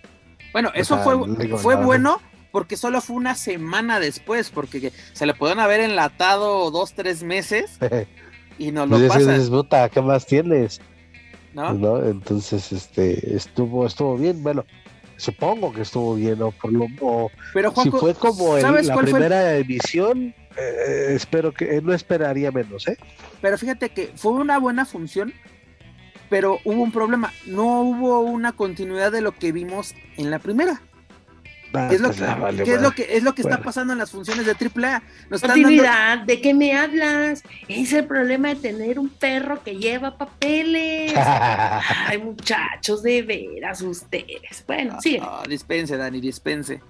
[0.53, 2.21] Bueno, eso sea, fue, digo, fue bueno
[2.53, 7.79] porque solo fue una semana después, porque se le pudieron haber enlatado dos, tres meses
[8.59, 10.81] y nos lo pasan, ¿qué más tienes?
[11.55, 11.73] ¿no?
[11.75, 12.05] ¿no?
[12.05, 14.65] Entonces, este, estuvo, estuvo bien, bueno,
[15.23, 18.87] supongo que estuvo bien, o por lo o Pero si Juanco, fue como el- ¿sabes
[18.87, 22.97] la fue primera emisión, eh, espero que, eh, no esperaría menos, ¿eh?
[23.41, 25.33] Pero fíjate que fue una buena función,
[26.29, 27.33] pero hubo un problema.
[27.47, 30.83] No hubo una continuidad de lo que vimos en la primera.
[31.75, 33.63] Ah, ¿Qué es lo pues que, vale, qué es lo que, es lo que está
[33.63, 35.03] pasando en las funciones de AAA?
[35.31, 37.43] Nos están dando, Continuidad, ¿de qué me hablas?
[37.69, 41.15] Es el problema de tener un perro que lleva papeles.
[41.17, 44.65] Ay, muchachos, de veras ustedes.
[44.67, 45.19] Bueno, sí.
[45.21, 46.83] Ah, dispense, Dani, dispense.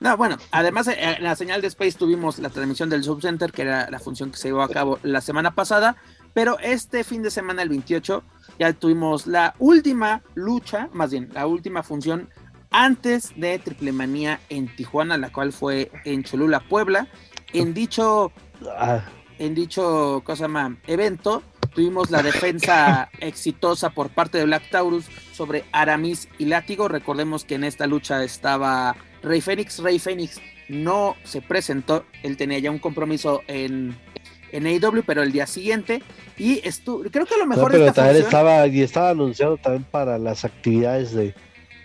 [0.00, 3.62] No, bueno, además eh, en la señal de Space tuvimos la transmisión del Subcenter, que
[3.62, 5.96] era la función que se llevó a cabo la semana pasada,
[6.32, 8.24] pero este fin de semana, el 28,
[8.58, 12.30] ya tuvimos la última lucha, más bien, la última función
[12.70, 17.08] antes de Triple Manía en Tijuana, la cual fue en Cholula, Puebla.
[17.52, 18.32] En dicho,
[18.76, 19.02] Ah,
[19.38, 21.42] en dicho cosa llama, evento
[21.74, 26.88] tuvimos la defensa exitosa por parte de Black Taurus sobre Aramis y Látigo.
[26.88, 29.78] Recordemos que en esta lucha estaba Rey Fénix.
[29.78, 33.96] Rey Fénix no se presentó, él tenía ya un compromiso en,
[34.52, 36.02] en AEW, pero el día siguiente.
[36.36, 39.56] Y estuvo, creo que lo mejor No, pero esta también función- estaba, y estaba anunciado
[39.56, 41.34] también para las actividades de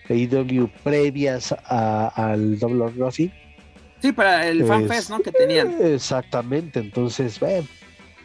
[0.08, 3.32] AEW previas a- al Double Nothing.
[4.02, 5.20] Sí, para el Es- FanFest, ¿no?
[5.20, 5.74] Que tenían.
[5.80, 7.66] Exactamente, entonces, ven.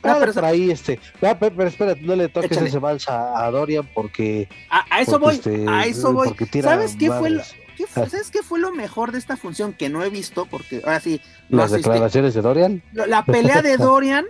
[0.03, 0.99] Ah, pero- por ahí, este.
[1.21, 2.69] ah, pe- pero, espera, no le toques Échale.
[2.69, 4.49] ese vals a, a Dorian porque.
[4.69, 6.27] A, a eso porque, voy, este, a eso voy.
[6.29, 7.41] porque tira ¿Sabes qué fue, lo,
[7.77, 10.45] qué fue- ¿Sabes qué fue lo mejor de esta función que no he visto?
[10.47, 12.81] Porque ahora sí, no Las declaraciones de Dorian.
[12.93, 14.25] La pelea de Dorian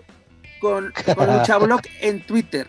[0.60, 2.68] con, con Luchablock en Twitter.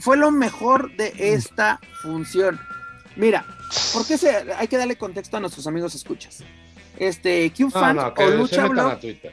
[0.00, 2.58] Fue lo mejor de esta función.
[3.20, 3.44] Mira,
[3.92, 6.42] ¿por qué se, hay que darle contexto a nuestros amigos escuchas?
[6.96, 9.32] Este, Q No, o que se metan Luchablock, a Twitter.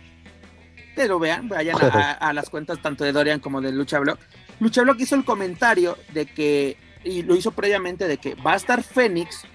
[0.93, 4.19] te lo vean, vayan a, a las cuentas tanto de Dorian como de Luchablock.
[4.59, 6.75] Luchablock hizo el comentario de que,
[7.05, 9.45] y lo hizo previamente, de que va a estar Fénix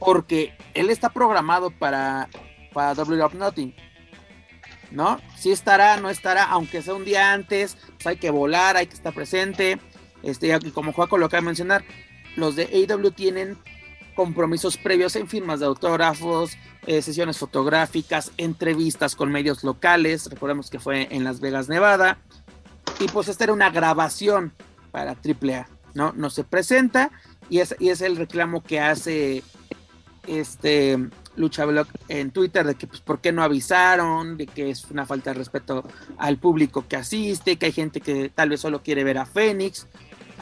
[0.00, 2.28] porque él está programado para,
[2.72, 3.76] para Double or Nothing.
[4.90, 5.20] ¿No?
[5.36, 8.94] Si estará, no estará, aunque sea un día antes, pues hay que volar, hay que
[8.94, 9.78] estar presente.
[10.24, 11.84] Este, y como Juaco lo acaba de mencionar,
[12.36, 13.58] los de AW tienen
[14.14, 16.56] compromisos previos en firmas de autógrafos,
[16.86, 20.28] eh, sesiones fotográficas, entrevistas con medios locales.
[20.30, 22.18] Recordemos que fue en Las Vegas, Nevada.
[23.00, 24.52] Y pues esta era una grabación
[24.90, 26.12] para AAA, ¿no?
[26.12, 27.10] No se presenta
[27.48, 29.42] y es, y es el reclamo que hace
[30.26, 30.98] este
[31.36, 35.06] Lucha Blog en Twitter de que pues por qué no avisaron, de que es una
[35.06, 35.84] falta de respeto
[36.18, 39.86] al público que asiste, que hay gente que tal vez solo quiere ver a Fénix.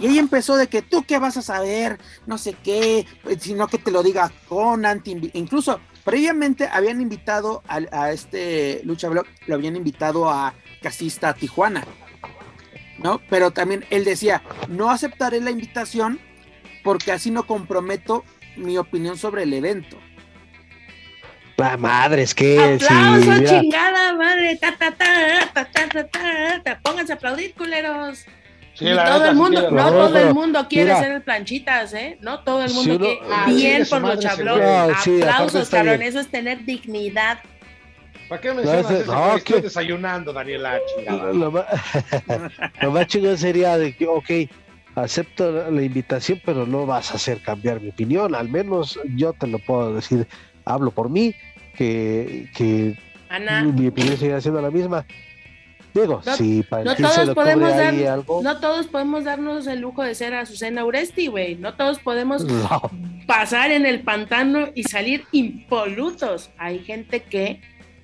[0.01, 3.69] Y ahí empezó de que tú qué vas a saber, no sé qué, pues, sino
[3.69, 5.03] que te lo diga Conan,
[5.35, 11.35] incluso previamente habían invitado a, a este Lucha Blog, lo habían invitado a Casista a
[11.35, 11.85] Tijuana,
[12.99, 13.21] ¿no?
[13.29, 16.19] Pero también él decía, no aceptaré la invitación
[16.83, 18.25] porque así no comprometo
[18.57, 19.99] mi opinión sobre el evento.
[21.59, 22.79] La madre, es que.
[22.79, 24.57] sí, ¡Aplauso, mira, chingada madre!
[24.57, 25.07] Ta, ta, ta,
[25.53, 26.81] ta, ta, ta, ta, ta.
[26.83, 28.25] Pónganse a aplaudir, culeros.
[28.81, 31.01] Sí, Y todo el mundo, no todo el mundo quiere mira.
[31.03, 32.16] ser el planchitas, ¿eh?
[32.22, 33.20] No todo el Si mundo uno- quiere.
[33.31, 34.97] Ah, bien por los chablones.
[35.05, 36.01] sí, Aplausos, cabrón.
[36.03, 37.41] Eso es tener dignidad.
[38.31, 39.37] ¿Para qué mencionas No, eso?
[39.37, 41.31] Estoy desayunando, Daniela, chingada.
[41.33, 41.64] Lo más,
[42.81, 44.31] lo más chingón sería de que, ok,
[44.95, 48.35] acepto la- la invitación, pero no vas a hacer cambiar mi opinión.
[48.35, 50.26] Al menos yo te lo puedo decir,
[50.64, 51.35] hablo por mí,
[51.76, 52.97] que, que
[53.28, 55.05] Ana, mi opinión sigue siendo la misma.
[55.95, 58.43] Digo, No- si para no el 15 todos podemos dar- algo.
[58.43, 61.57] no todos podemos darnos el lujo de ser Azucena Uresti, güey.
[61.57, 62.91] No todos podemos no.
[63.26, 66.51] pasar en el pantano y salir impolutos.
[66.59, 67.61] Hay gente que,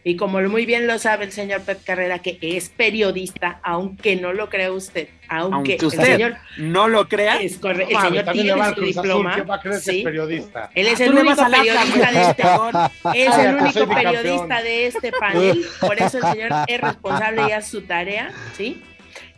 [0.08, 4.32] y como muy bien lo sabe el señor Pep Carrera, que es periodista, aunque no
[4.32, 7.38] lo crea usted, aunque, Aunque el usted señor no lo crea.
[7.42, 9.34] es correcto, No el señor tiene su Azul, diploma.
[9.34, 10.70] ¿quién va a creer que es periodista?
[10.76, 12.42] Él es Ah, el único periodista de este
[13.14, 17.50] es Ah, el único periodista de este panel, por eso el señor es responsable y
[17.52, 18.80] hace su tarea, ¿sí?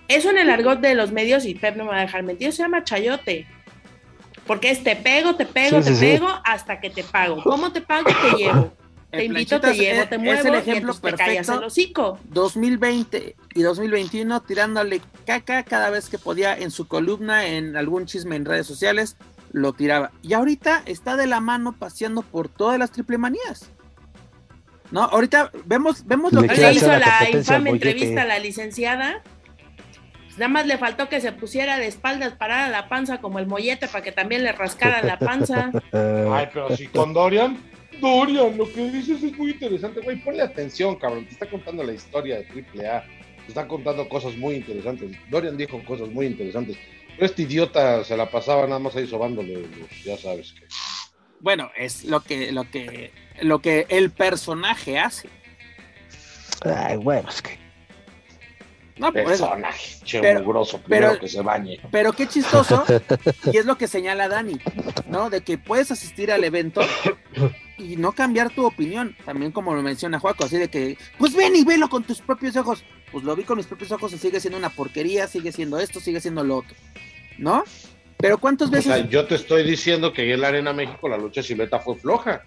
[0.07, 2.53] Eso en el argot de los medios, y Pep no me va a dejar mentir,
[2.53, 3.47] se llama chayote.
[4.47, 6.07] Porque es te pego, te pego, Sí, te sí, sí.
[6.12, 7.43] pego hasta que te pago.
[7.43, 8.05] ¿Cómo te pago?
[8.31, 8.73] Te llevo.
[9.11, 11.61] Te invito, te llevo, es- te es muevo el y ejemplo entonces te callas perfecto.
[11.61, 12.19] el hocico.
[12.25, 18.37] 2020 y 2021 tirándole caca cada vez que podía en su columna, en algún chisme
[18.37, 19.17] en redes sociales,
[19.53, 20.11] lo tiraba.
[20.23, 23.71] Y ahorita está de la mano paseando por todas las triple manías.
[24.91, 25.03] ¿No?
[25.05, 29.23] Ahorita vemos, vemos lo Le que Le hizo la infame entrevista a la licenciada.
[30.27, 33.47] Pues Nada más le faltó que se pusiera de espaldas, parara la panza como el
[33.47, 35.71] mollete para que también le rascara la panza.
[35.93, 37.59] Ay, pero si con Dorian,
[38.01, 40.16] Dorian, lo que dices es muy interesante, güey.
[40.22, 41.24] Ponle atención, cabrón.
[41.26, 43.03] Te está contando la historia de AAA.
[43.03, 45.11] Te está contando cosas muy interesantes.
[45.30, 46.76] Dorian dijo cosas muy interesantes.
[47.14, 50.66] Pero este idiota se la pasaba nada más ahí sobándole, los- ya sabes que.
[51.40, 53.11] Bueno, es lo que, lo que,
[53.42, 55.28] lo que el personaje hace.
[56.64, 57.59] ay, bueno, es que.
[58.99, 59.12] No.
[59.12, 61.78] Personaje, che, Pero- mugroso, primero pero- que se bañe.
[61.92, 62.84] Pero qué chistoso,
[63.53, 64.59] y es lo que señala Dani,
[65.07, 65.30] ¿no?
[65.30, 66.80] De que puedes asistir al evento
[67.79, 71.55] y no cambiar tu opinión, también como lo menciona Juaco, así de que, pues ven
[71.57, 72.85] y velo con tus propios ojos.
[73.12, 75.99] Pues lo vi con mis propios ojos y sigue siendo una porquería, sigue siendo esto,
[76.01, 76.76] sigue siendo lo otro,
[77.39, 77.64] ¿no?
[78.18, 78.93] Pero ¿cuántas O veces?
[78.93, 82.43] sea, yo te estoy diciendo que en la Arena México la lucha silueta fue floja.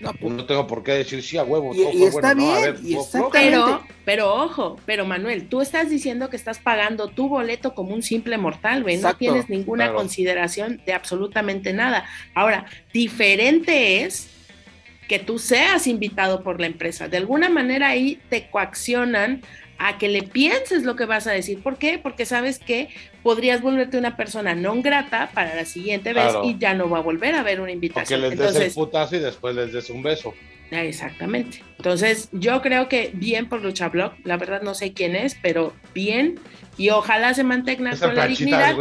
[0.00, 1.74] No, pues, No tengo por qué decir sí a huevo.
[1.74, 2.42] Y- todo y fue está bueno.
[2.42, 2.96] No, a bien, ver, y.
[3.32, 8.02] Pero, pero ojo, pero Manuel, tú estás diciendo que estás pagando tu boleto como un
[8.02, 8.98] simple mortal, güey.
[8.98, 9.98] No tienes ninguna claro.
[9.98, 12.04] consideración de absolutamente nada.
[12.34, 14.28] Ahora, diferente es
[15.08, 17.08] que tú seas invitado por la empresa.
[17.08, 19.42] De alguna manera ahí te coaccionan
[19.78, 21.60] a que le pienses lo que vas a decir.
[21.62, 21.98] ¿Por qué?
[21.98, 22.88] Porque sabes que
[23.22, 26.44] podrías volverte una persona no grata para la siguiente vez Claro.
[26.44, 28.20] y ya no va a volver a ver una invitación.
[28.20, 30.32] les des Entonces, el putazo y después les des un beso.
[30.72, 31.62] Ah, Exactamente.
[31.76, 35.74] Entonces, yo creo que bien por Lucha Blog, la verdad no sé quién es, pero
[35.92, 36.38] bien,
[36.78, 38.74] y ojalá se mantenga Esa con la dignidad,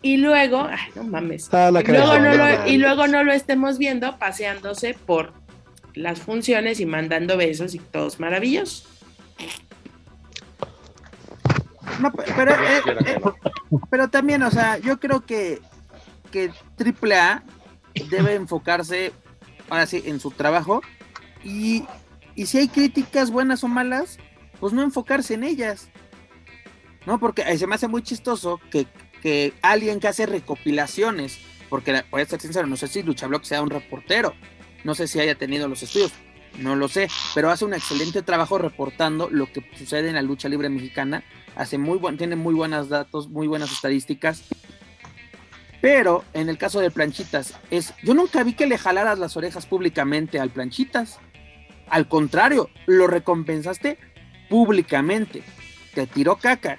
[0.00, 2.72] y luego, ay, no mames, Ah, y luego, creo, no lo, mames.
[2.72, 5.32] y luego no lo estemos viendo paseándose por
[5.98, 8.86] las funciones y mandando besos y todos maravillosos.
[12.00, 13.20] No, pe- pero, eh, eh,
[13.90, 15.60] pero también, o sea, yo creo que,
[16.30, 17.42] que AAA
[18.10, 19.12] debe enfocarse,
[19.68, 20.80] ahora sí, en su trabajo
[21.42, 21.84] y,
[22.36, 24.18] y si hay críticas buenas o malas,
[24.60, 25.88] pues no enfocarse en ellas.
[27.06, 27.18] ¿No?
[27.18, 28.86] Porque eh, se me hace muy chistoso que,
[29.22, 31.38] que alguien que hace recopilaciones,
[31.70, 34.34] porque voy a ser sincero, no sé si Luchablock sea un reportero,
[34.84, 36.12] no sé si haya tenido los estudios,
[36.58, 40.48] no lo sé, pero hace un excelente trabajo reportando lo que sucede en la lucha
[40.48, 41.22] libre mexicana,
[41.56, 44.44] hace muy buen, tiene muy buenos datos, muy buenas estadísticas.
[45.80, 49.66] Pero en el caso de Planchitas, es, yo nunca vi que le jalaras las orejas
[49.66, 51.20] públicamente al Planchitas.
[51.88, 53.96] Al contrario, lo recompensaste
[54.48, 55.42] públicamente.
[55.94, 56.78] Te tiró caca.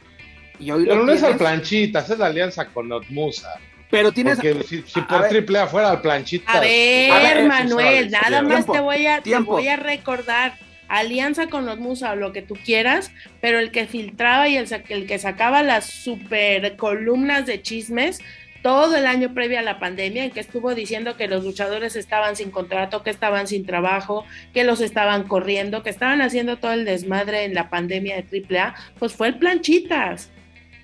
[0.59, 3.49] Y hoy Pero lo no es al planchitas, es la alianza con Otmusa.
[3.89, 6.55] Pero tienes Porque si, por triple A fuera al planchitas.
[6.55, 9.75] A ver, A ver, Manuel, sabes, nada más Tiempo, te voy a te voy a
[9.75, 10.53] recordar
[10.87, 13.11] alianza con los Musa o lo que tú quieras,
[13.41, 18.19] pero el que filtraba y el, el que sacaba las super columnas de chismes
[18.61, 22.35] todo el año previo a la pandemia, en que estuvo diciendo que los luchadores estaban
[22.35, 26.85] sin contrato, que estaban sin trabajo, que los estaban corriendo, que estaban haciendo todo el
[26.85, 30.29] desmadre en la pandemia de AAA, pues fue el Planchitas.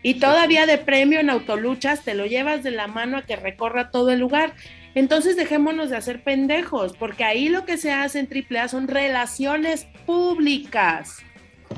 [0.07, 3.89] Y todavía de premio en autoluchas te lo llevas de la mano a que recorra
[3.89, 4.53] todo el lugar.
[4.93, 9.87] Entonces dejémonos de hacer pendejos, porque ahí lo que se hace en AAA son relaciones
[10.05, 11.23] públicas,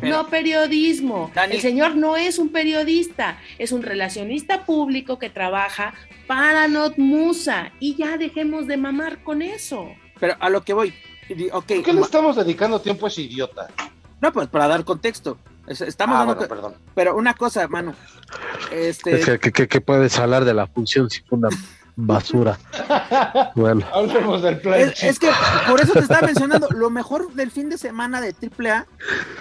[0.02, 1.32] Pero- no periodismo.
[1.34, 5.94] Dani- El señor no es un periodista, es un relacionista público que trabaja
[6.28, 9.88] para Notmusa y ya dejemos de mamar con eso.
[10.20, 10.94] Pero a lo que voy.
[11.30, 13.68] di- Ok, ¿Por qué le estamos dedicando tiempo a ese idiota?
[14.20, 15.38] no, pues para dar contexto.
[15.68, 16.76] Es- Estamos Ah, dando bueno, perdón.
[16.96, 17.94] Pero una cosa, mano.
[18.72, 21.50] Este, Es que, que- que- que puedes hablar de la función si fue una
[21.96, 22.58] basura.
[23.56, 25.08] Bueno, Hablemos del es, planchito.
[25.08, 25.30] es que
[25.68, 28.86] por eso te estaba mencionando, lo mejor del fin de semana de AAA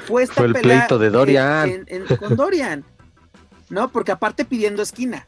[0.06, 1.68] fue esta Fue el pelea pleito de Dorian.
[1.68, 2.84] en- en- en- con Dorian.
[3.68, 3.90] ¿No?
[3.90, 5.26] Porque aparte pidiendo esquina,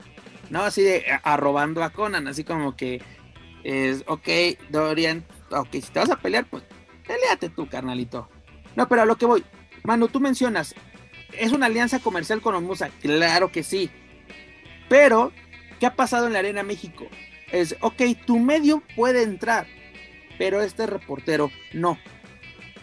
[0.48, 0.62] ¿no?
[0.62, 3.02] Así de a- arrobando a Conan, así como que
[3.64, 4.28] es, ok,
[4.70, 6.62] Dorian, ok, si te vas a pelear, pues
[7.06, 8.28] peleate tú, carnalito.
[8.76, 9.44] No, pero a lo que voy,
[9.82, 10.72] Manu, tú mencionas,
[11.32, 13.90] es una alianza comercial con Omusa, claro que sí.
[14.88, 15.32] Pero,
[15.78, 17.06] ¿qué ha pasado en la Arena México?
[17.52, 19.66] Es, ok, tu medio puede entrar,
[20.38, 21.98] pero este reportero no.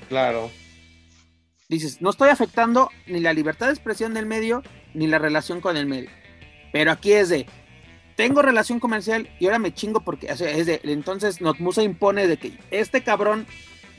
[0.09, 0.51] Claro.
[1.67, 4.61] Dices, no estoy afectando ni la libertad de expresión del medio,
[4.93, 6.09] ni la relación con el medio.
[6.71, 7.47] Pero aquí es de,
[8.15, 12.27] tengo relación comercial y ahora me chingo porque, o sea, es de, entonces Notmusa impone
[12.27, 13.47] de que este cabrón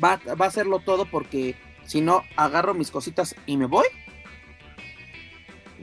[0.02, 3.86] va, va a hacerlo todo porque si no, agarro mis cositas y me voy.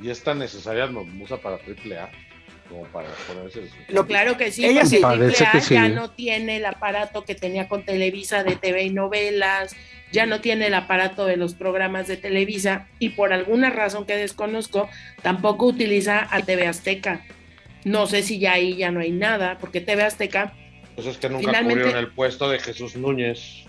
[0.01, 2.09] Y es tan necesaria Musa para triple A
[2.69, 3.69] como para ponerse.
[3.89, 5.45] Lo- Claro que sí, Ella porque sí.
[5.51, 5.73] Que sí.
[5.75, 9.75] ya no tiene el aparato que tenía con Televisa de TV y novelas,
[10.11, 14.15] ya no tiene el aparato de los programas de Televisa y por alguna razón que
[14.15, 14.89] desconozco,
[15.21, 17.25] tampoco utiliza a TV Azteca.
[17.83, 20.53] No sé si ya ahí ya no hay nada, porque TV Azteca,
[20.95, 23.65] Pues es que nunca Finalmente- cubrieron el puesto de Jesús Núñez.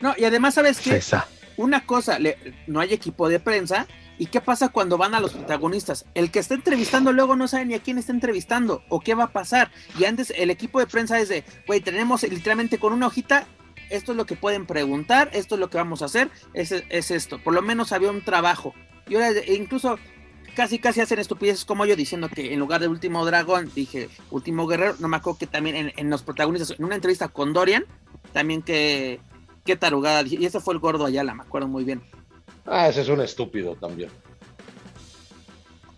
[0.00, 0.96] No, y además, ¿sabes qué?
[0.96, 1.26] esa.
[1.56, 2.36] Una cosa, le-
[2.66, 3.86] no hay equipo de prensa.
[4.18, 6.06] ¿Y qué pasa cuando van a los protagonistas?
[6.14, 9.24] El que está entrevistando luego no sabe ni a quién está entrevistando o qué va
[9.24, 9.70] a pasar.
[9.98, 13.46] Y antes el equipo de prensa es de, güey, tenemos literalmente con una hojita,
[13.90, 17.10] esto es lo que pueden preguntar, esto es lo que vamos a hacer, es, es
[17.10, 17.38] esto.
[17.44, 18.74] Por lo menos había un trabajo.
[19.06, 19.98] Y ahora e incluso
[20.54, 24.66] casi casi hacen estupideces como yo diciendo que en lugar de último dragón dije último
[24.66, 24.96] guerrero.
[24.98, 27.84] No me acuerdo que también en, en los protagonistas, en una entrevista con Dorian,
[28.32, 29.20] también que
[29.66, 30.22] qué tarugada.
[30.26, 32.02] Y ese fue el gordo Ayala, me acuerdo muy bien.
[32.64, 34.10] Ah, ese es un estúpido también.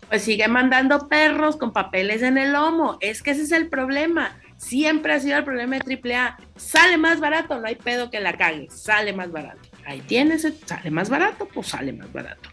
[0.08, 2.96] pues sigue mandando perros con papeles en el lomo.
[3.00, 4.36] Es que ese es el problema.
[4.56, 6.36] Siempre ha sido el problema de AAA.
[6.56, 8.68] Sale más barato, no hay pedo que la cague.
[8.70, 9.60] Sale más barato.
[9.86, 12.48] Ahí tienes, sale más barato, pues sale más barato.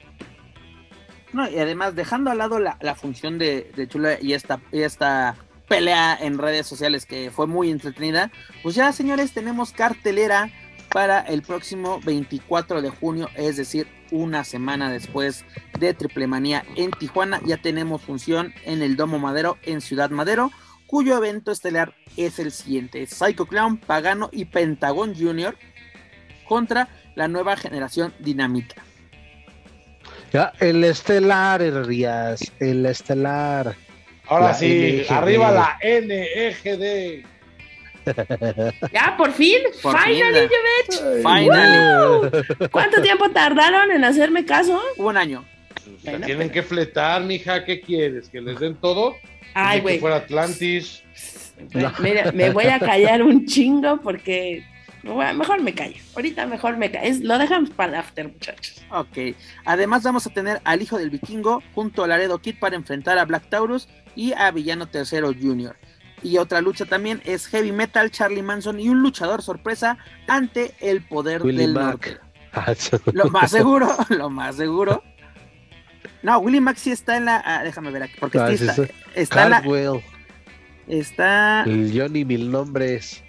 [1.33, 4.81] No, y además, dejando al lado la, la función de, de Chula y esta, y
[4.83, 5.35] esta
[5.67, 8.31] pelea en redes sociales que fue muy entretenida,
[8.63, 10.49] pues ya, señores, tenemos cartelera
[10.95, 15.43] para el próximo 24 de junio, es decir, una semana después
[15.77, 17.41] de Triple Manía en Tijuana.
[17.45, 20.51] Ya tenemos función en el Domo Madero en Ciudad Madero,
[20.87, 25.57] cuyo evento estelar es el siguiente: Psycho Clown, Pagano y Pentagon Jr.
[26.47, 28.75] contra la nueva generación dinamita.
[30.31, 33.75] Ya, el estelar, Rías, el estelar.
[34.27, 35.11] Ahora La sí, NGD.
[35.11, 37.34] arriba la NEGD.
[38.93, 40.47] Ya, por fin, Por fin, finally.
[41.23, 42.31] ¡Woo!
[42.71, 44.81] ¿Cuánto tiempo tardaron en hacerme caso?
[44.97, 45.45] Un año.
[46.03, 48.29] Se tienen que fletar, mija, ¿qué quieres?
[48.29, 49.15] ¿Que les den todo?
[49.53, 49.95] Ay, güey.
[49.95, 51.03] Que fuera Atlantis.
[51.99, 54.63] Mira, me voy a callar un chingo porque
[55.03, 55.95] mejor me callo.
[56.15, 57.07] Ahorita mejor me callo.
[57.07, 58.83] Es- Lo dejamos para el after, muchachos.
[58.91, 59.35] Ok.
[59.65, 63.25] Además vamos a tener al hijo del vikingo junto a Laredo Kid para enfrentar a
[63.25, 65.75] Black Taurus y a Villano Tercero Jr.
[66.25, 71.03] Y otra lucha también es Heavy Metal, Charlie Manson y un luchador sorpresa ante el
[71.03, 72.19] poder Willie del Mack.
[72.55, 73.01] norte.
[73.13, 75.03] Lo más seguro, lo más seguro.
[76.23, 77.43] No, Willie Mack sí está en la.
[77.45, 79.61] ah, déjame ver aquí, porque Ah, sí está, está en la.
[80.87, 81.63] Está.
[81.65, 83.23] el Johnny Mil Nombres.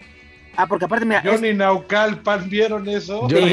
[0.57, 1.21] Ah, porque aparte, mira.
[1.21, 3.21] es- Johnny Naucalpan, ¿vieron eso?
[3.29, 3.51] Johnny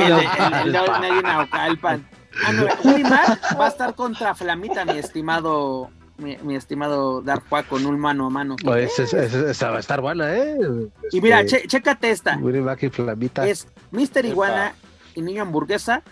[1.21, 2.07] Naucalpan.
[2.45, 5.89] Ah, no, Willie Mack va a estar contra Flamita, mi estimado.
[6.17, 8.55] Mi, mi estimado Dark Juan con un mano a mano.
[8.77, 10.55] Ese- ese- esa va a estar buena, ¿eh?
[11.11, 12.39] Y mira, Este, che- chécate esta.
[12.39, 13.47] Y Flamita.
[13.47, 14.25] Es Mr.
[14.25, 14.75] Iguana
[15.15, 16.03] y Niño Hamburguesa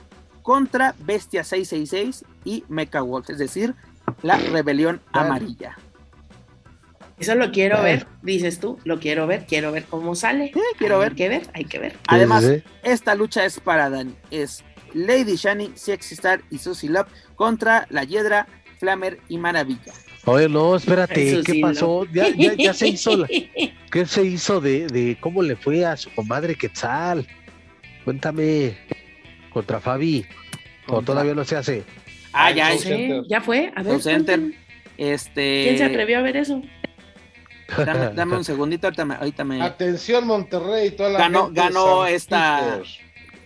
[0.42, 3.76] contra Bestia 666 y Mecha Wolf, es decir,
[4.24, 5.28] la rebelión Bueno.
[5.28, 5.78] amarilla.
[7.20, 8.80] Eso lo quiero ver, dices tú.
[8.84, 10.52] Lo quiero ver, quiero ver cómo sale.
[10.80, 11.16] Quiero Hay ver.
[11.16, 12.00] que ver, hay que ver.
[12.08, 12.64] Además, Sí, sí, sí.
[12.82, 14.16] esta lucha es para Dani.
[14.32, 14.64] Es
[14.96, 18.48] Lady Shani, Sexy Star y Susie Love contra la Hiedra,
[18.82, 19.94] Flamer y Maravilla.
[20.26, 22.06] Oye, no, espérate, Eso ¿qué sí, pasó?
[22.12, 23.28] Ya, ya, ya se hizo la-
[23.92, 27.28] ¿Qué se hizo de, de cómo le fue a su comadre Quetzal?
[28.04, 28.76] Cuéntame.
[29.54, 30.26] Contra Fabi.
[30.88, 31.84] O Contra- todavía no se hace.
[32.34, 33.24] Ah, ya, Soul es- Sí, Center.
[33.30, 33.72] ya fue.
[33.76, 34.00] A ver,
[34.98, 35.64] este.
[35.64, 36.62] ¿quién se atrevió a ver eso?
[37.86, 42.06] Dame, dame un segundito, ahorita me, ahorita me- Atención, Monterrey, toda la Ganó- gente ganó
[42.08, 42.82] esta-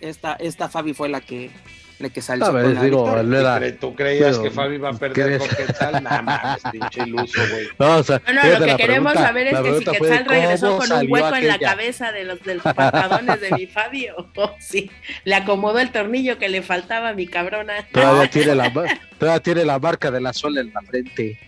[0.00, 1.50] esta, esta Fabi fue la que,
[1.98, 3.22] la que salió A ver, con la digo, victoria.
[3.22, 6.02] no ¿Y era- cre- ¿Tú creías pero, que Fabi iba a perder ¿qué con Quetzal?
[6.04, 7.68] Nada más, pinche iluso, güey.
[7.78, 10.24] No, o sea, No, no, fíjate, lo que queremos pregunta- saber es que si Quetzal
[10.26, 14.14] regresó con un hueco en la cabeza de los, de los pantalones de mi Fabio.
[14.38, 14.90] Oh, sí,
[15.24, 17.72] le acomodó el tornillo que le faltaba a mi cabrona.
[17.92, 18.70] Todavía tiene, la,
[19.18, 21.38] todavía tiene la marca de la sola en la frente.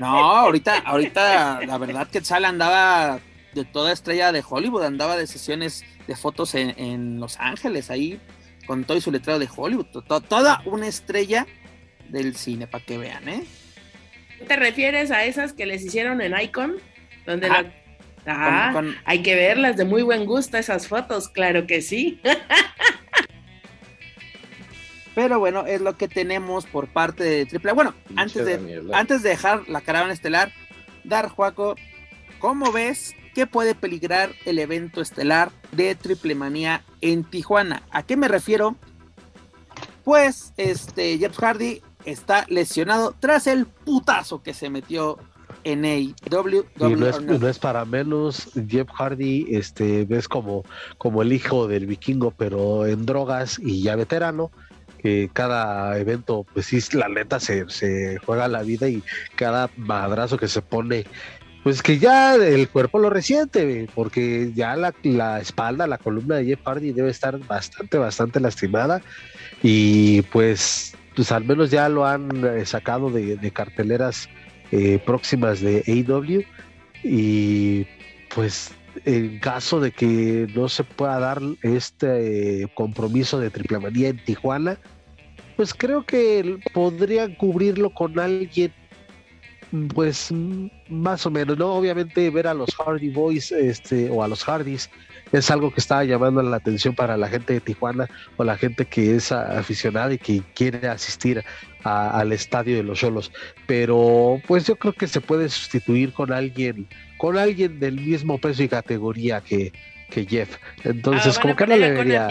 [0.00, 0.06] No,
[0.36, 3.18] ahorita, ahorita la verdad que Sal andaba
[3.52, 8.18] de toda estrella de Hollywood, andaba de sesiones de fotos en, en Los Ángeles, ahí
[8.66, 11.46] con todo y su letrero de Hollywood, to- to- toda una estrella
[12.08, 13.44] del cine, para que vean, ¿eh?
[14.48, 16.76] ¿Te refieres a esas que les hicieron en Icon?
[17.26, 17.72] Donde Ah, la-
[18.26, 22.20] Ah, Con- con- hay que verlas de muy buen gusto esas fotos, claro que sí.
[25.14, 27.72] pero bueno, es lo que tenemos por parte de AAA.
[27.74, 30.52] Bueno, Pinche antes de, antes de dejar la caravana estelar,
[31.04, 31.76] Dar Juaco,
[32.38, 37.82] ¿cómo ves que puede peligrar el evento estelar de Triple Manía en Tijuana?
[37.90, 38.76] ¿A qué me refiero?
[40.04, 45.18] Pues este Jeff Hardy está lesionado tras el putazo que se metió
[45.64, 46.64] en AEW.
[46.78, 50.64] Y no es, es para menos, Jeff Hardy, este, ves como,
[50.98, 54.50] como el hijo del vikingo, pero en drogas y ya veterano,
[54.98, 59.02] que cada evento, pues sí, la neta se juega la vida y
[59.36, 61.04] cada madrazo que se pone,
[61.64, 66.44] pues que ya el cuerpo lo resiente, porque ya la, la espalda, la columna de
[66.44, 69.00] Jeff Hardy debe estar bastante, bastante lastimada.
[69.62, 74.28] Y pues, pues al menos ya lo han eh, sacado de, de carteleras
[74.72, 76.44] eh, próximas de AEW
[77.02, 77.86] y
[78.34, 78.72] pues
[79.06, 84.22] en caso de que no se pueda dar este eh, compromiso de triple manía en
[84.22, 84.78] Tijuana,
[85.56, 88.72] pues creo que podrían cubrirlo con alguien
[89.94, 90.28] pues
[90.88, 91.74] más o menos, ¿no?
[91.74, 94.90] Obviamente ver a los Hardy Boys este, o a los Hardys
[95.32, 98.84] es algo que estaba llamando la atención para la gente de Tijuana o la gente
[98.84, 101.42] que es aficionada y que quiere asistir
[101.82, 103.32] a- al estadio de los Cholos.
[103.66, 106.86] Pero pues yo creo que se puede sustituir con alguien,
[107.18, 109.72] con alguien del mismo peso y categoría que,
[110.10, 110.56] que Jeff.
[110.84, 112.28] Entonces, Ah, como que no poner le a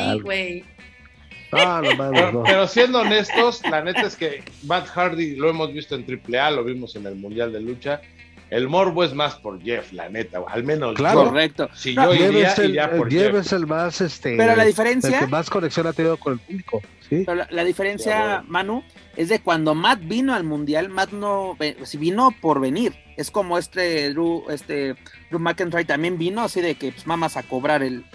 [1.54, 6.06] No, no Pero, siendo honestos, la neta es que Matt Hardy lo hemos visto en
[6.06, 8.02] AAA, lo vimos en el Mundial de Lucha.
[8.50, 11.24] El morbo es más por Jeff, la neta, al menos Claro.
[11.24, 11.30] yo.
[11.30, 11.70] Correcto.
[11.74, 13.46] Si yo Jeff iría, es el, iría por Jeff Jeff.
[13.46, 16.40] es el más este Pero la el diferencia, que más conexión ha tenido con el
[16.40, 17.24] público, ¿sí?
[17.26, 18.44] pero la, la diferencia.
[18.48, 18.84] Manu,
[19.16, 22.94] es de cuando Matt vino al mundial, Matt no, si vino por venir.
[23.18, 24.96] Es como este Drew, este
[25.30, 28.06] Drew McIntyre también vino, así de que pues mamas a cobrar el,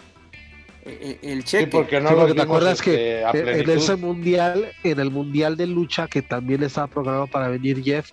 [0.88, 1.66] el, el Sí, cheque.
[1.68, 5.66] porque no Sí, porque te acuerdas que a en- ese mundial, en el mundial de
[5.66, 8.10] lucha que también estaba programado para venir Jeff,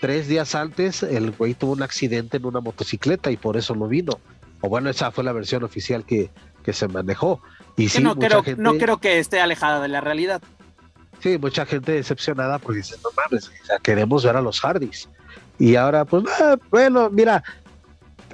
[0.00, 3.88] tres días antes el güey tuvo un accidente en una motocicleta y por eso no
[3.88, 4.18] vino.
[4.60, 6.30] O bueno, esa fue la versión oficial que,
[6.64, 7.40] que se manejó.
[7.76, 10.40] Y sí, no, mucha creo, gente, no creo que esté alejada de la realidad.
[11.20, 15.08] sí, mucha gente decepcionada porque dice, no mames, o sea, queremos ver a los Hardys.
[15.58, 17.42] Y ahora, pues, ah, bueno, mira,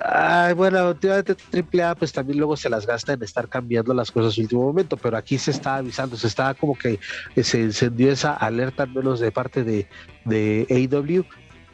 [0.05, 4.37] ay, bueno, últimamente AAA pues también luego se las gasta en estar cambiando las cosas
[4.37, 6.99] en último momento, pero aquí se está avisando, se está como que
[7.43, 9.87] se encendió esa alerta al menos de parte de,
[10.25, 11.25] de AEW,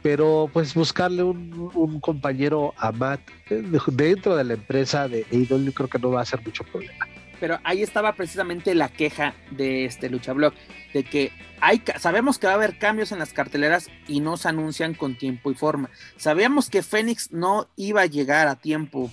[0.03, 3.21] pero pues buscarle un, un compañero a Matt
[3.51, 7.07] eh, dentro de la empresa de AEW creo que no va a ser mucho problema.
[7.41, 10.55] Pero ahí estaba precisamente la queja de este Lucha Blog,
[10.93, 14.49] de que hay, sabemos que va a haber cambios en las carteleras y no se
[14.49, 15.91] anuncian con tiempo y forma.
[16.17, 19.11] Sabíamos que Fénix no iba a llegar a tiempo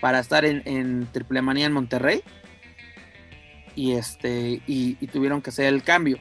[0.00, 2.22] para estar en, Triple Manía en Monterrey
[3.74, 6.18] y este y, tuvieron que hacer el cambio.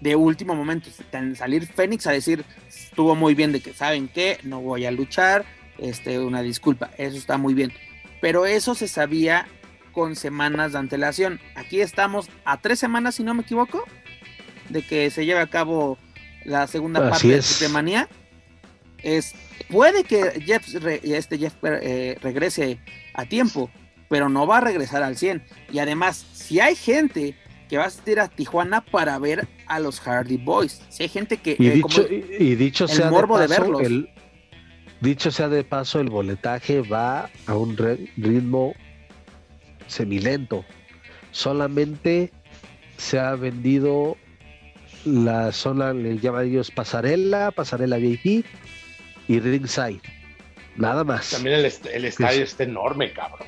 [0.00, 0.90] De último momento
[1.34, 5.44] salir Fénix a decir estuvo muy bien de que saben que no voy a luchar
[5.78, 7.72] este una disculpa eso está muy bien.
[8.20, 9.46] Pero eso se sabía
[9.94, 11.40] con semanas de antelación.
[11.54, 13.84] Aquí estamos a tres semanas, si no me equivoco,
[14.68, 15.98] de que se lleve a cabo
[16.44, 17.60] la segunda Así parte es.
[17.60, 18.08] de Manía.
[19.02, 19.34] Es,
[19.68, 20.66] puede que Jeff,
[21.02, 22.78] este Jeff eh, regrese
[23.12, 23.70] a tiempo,
[24.08, 25.42] pero no va a regresar al 100.
[25.72, 27.36] Y además, si hay gente
[27.68, 31.36] que va a asistir a Tijuana para ver a los Hardy Boys, si hay gente
[31.38, 31.56] que...
[31.58, 33.82] Y eh, como- dicho, y, y dicho el sea morbo de de paso, verlos.
[33.82, 34.08] el,
[35.00, 37.76] dicho sea de paso, el boletaje va a un
[38.16, 38.74] ritmo
[39.86, 40.64] semilento.
[41.30, 42.32] Solamente
[42.96, 44.16] se ha vendido
[45.04, 48.44] la zona, le llaman ellos pasarela, pasarela VIP
[49.28, 50.00] y ringside.
[50.76, 51.30] Nada más.
[51.30, 53.46] También el, est- el estadio está enorme, cabrón.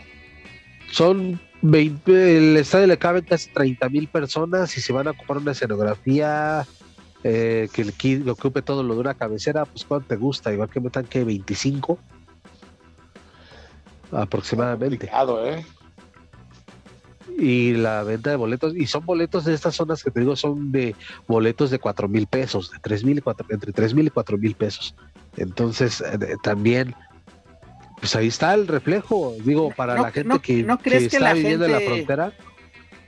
[0.90, 5.38] Son 20, el estadio le caben casi 30 mil personas y se van a ocupar
[5.38, 6.66] una escenografía
[7.24, 10.68] eh, que, el que ocupe todo lo de una cabecera, pues cuánto te gusta, igual
[10.70, 11.98] que metan que 25
[14.12, 15.06] aproximadamente.
[15.06, 15.64] ¿eh?
[17.38, 20.72] Y la venta de boletos, y son boletos de estas zonas que te digo, son
[20.72, 20.94] de
[21.28, 24.94] boletos de 4 mil pesos, de 3 mil, entre 3 mil y 4 mil pesos.
[25.36, 26.94] Entonces, eh, también,
[28.00, 31.08] pues ahí está el reflejo, digo, para No- la gente no- que, ¿no crees que
[31.10, 32.32] que está la viviendo en la frontera,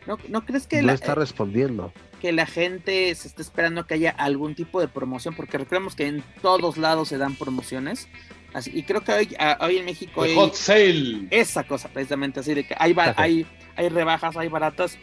[0.07, 1.93] ¿no, no crees que no la, está respondiendo.
[2.20, 6.07] que la gente se está esperando que haya algún tipo de promoción, porque recordemos que
[6.09, 8.09] en todos lados se dan promociones.
[8.55, 11.27] Así, y creo que hoy, a- hoy en México hay hot sale.
[11.31, 13.47] esa cosa, precisamente así, de que hay, hay,
[13.77, 14.99] hay rebajas, hay baratas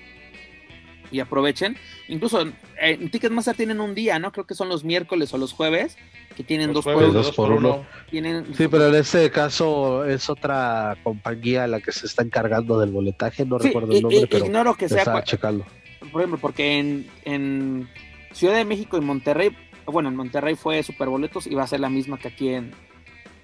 [1.11, 1.77] y aprovechen.
[2.07, 2.53] Incluso eh,
[2.99, 4.31] en Ticketmaster tienen un día, ¿no?
[4.31, 5.95] Creo que son los miércoles o los jueves,
[6.35, 7.75] que tienen Los dos jueves, por dos uno.
[7.75, 7.87] uno.
[8.09, 12.91] Tienen, Sí, pero en este caso es otra compañía la que se está encargando del
[12.91, 15.65] boletaje, no Sí, recuerdo i- el nombre, pero ignoro que sea checando.
[16.11, 17.87] por ejemplo, porque en, en
[18.33, 21.79] Ciudad de México y Monterrey, bueno, en Monterrey fue Super Boletos y va a ser
[21.79, 22.71] la misma que aquí en,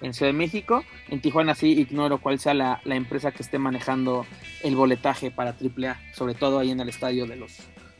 [0.02, 0.84] en Ciudad de México.
[1.08, 4.26] En Tijuana sí ignoro cuál sea la, la empresa que esté manejando
[4.62, 7.56] el boletaje para AAA, sobre todo ahí en el estadio de los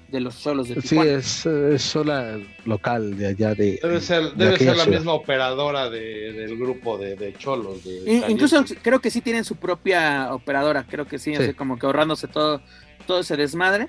[0.08, 1.10] de los solos de Sí, Tijuana.
[1.12, 3.80] es, es zona local de allá de.
[3.82, 4.98] Debe ser, de debe ser la ciudad.
[4.98, 7.82] misma operadora de- del grupo de, de cholos.
[7.82, 11.42] De, incluso creo que sí tienen su propia operadora, creo que sí, Sí.
[11.42, 12.60] así como que ahorrándose todo,
[13.06, 13.86] todo ese desmadre.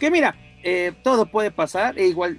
[0.00, 2.38] Que mira, eh, todo puede pasar, e igual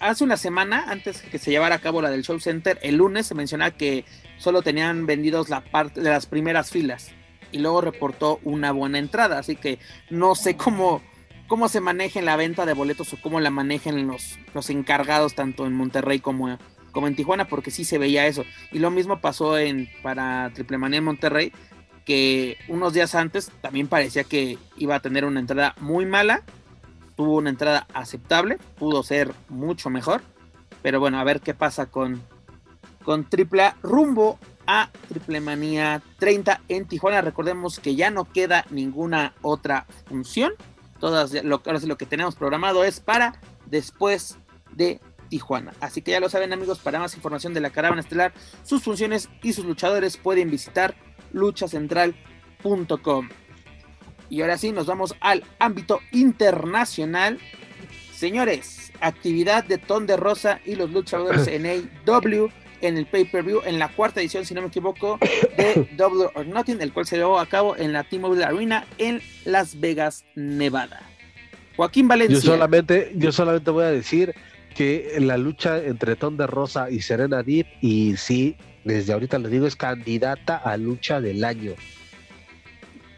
[0.00, 3.26] hace una semana, antes que se llevara a cabo la del Show Center, el lunes
[3.26, 4.04] se mencionaba que
[4.38, 7.12] solo tenían vendidos la parte de las primeras filas
[7.52, 9.78] y luego reportó una buena entrada, así que
[10.10, 11.02] no sé cómo,
[11.46, 15.66] cómo se manejen la venta de boletos o cómo la manejen los, los encargados tanto
[15.66, 16.58] en Monterrey como,
[16.90, 18.44] como en Tijuana, porque sí se veía eso.
[18.72, 21.52] Y lo mismo pasó en para Triple Manía en Monterrey,
[22.04, 26.42] que unos días antes también parecía que iba a tener una entrada muy mala.
[27.16, 30.22] Tuvo una entrada aceptable, pudo ser mucho mejor.
[30.82, 32.22] Pero bueno, a ver qué pasa con,
[33.04, 37.20] con AAA rumbo a Triple Manía 30 en Tijuana.
[37.20, 40.52] Recordemos que ya no queda ninguna otra función.
[41.00, 44.38] Todas lo, ahora lo que tenemos programado es para después
[44.72, 45.72] de Tijuana.
[45.80, 48.32] Así que ya lo saben amigos, para más información de la caravana estelar,
[48.62, 50.94] sus funciones y sus luchadores pueden visitar
[51.32, 53.28] luchacentral.com.
[54.30, 57.38] Y ahora sí, nos vamos al ámbito internacional.
[58.12, 63.78] Señores, actividad de Ton de Rosa y los luchadores en AEW en el pay-per-view, en
[63.78, 65.18] la cuarta edición, si no me equivoco,
[65.56, 69.22] de Double or Nothing, el cual se llevó a cabo en la T-Mobile Arena en
[69.44, 71.02] Las Vegas, Nevada.
[71.76, 72.36] Joaquín Valencia.
[72.36, 74.34] Yo solamente, yo solamente voy a decir
[74.74, 79.50] que la lucha entre Ton de Rosa y Serena Deep, y sí, desde ahorita les
[79.50, 81.72] digo, es candidata a lucha del año.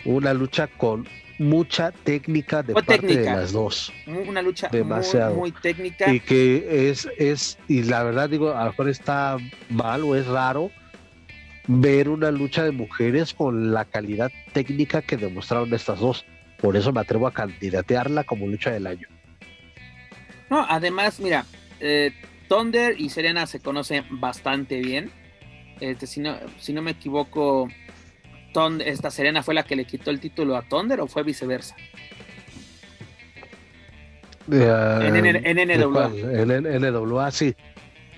[0.07, 1.07] Una lucha con
[1.39, 3.21] mucha técnica de parte técnica.
[3.33, 3.93] de las dos.
[4.07, 5.35] una lucha Demasiado.
[5.35, 6.13] muy, muy técnica.
[6.13, 9.37] Y que es, es, y la verdad digo, a lo mejor está
[9.69, 10.71] mal o es raro
[11.67, 16.25] ver una lucha de mujeres con la calidad técnica que demostraron estas dos.
[16.59, 19.09] por eso me atrevo a candidatearla como lucha del año.
[20.49, 21.45] No, además, mira,
[21.81, 22.13] eh,
[22.49, 25.11] Thunder y Serena se conocen bastante bien.
[25.81, 27.69] Este, si, no, si no me equivoco,
[28.57, 31.77] Thunder, esta Serena fue la que le quitó el título a Thunder o fue viceversa.
[34.49, 34.55] Uh,
[35.03, 36.11] en, en, en, NWA.
[36.15, 37.55] En NWA, sí.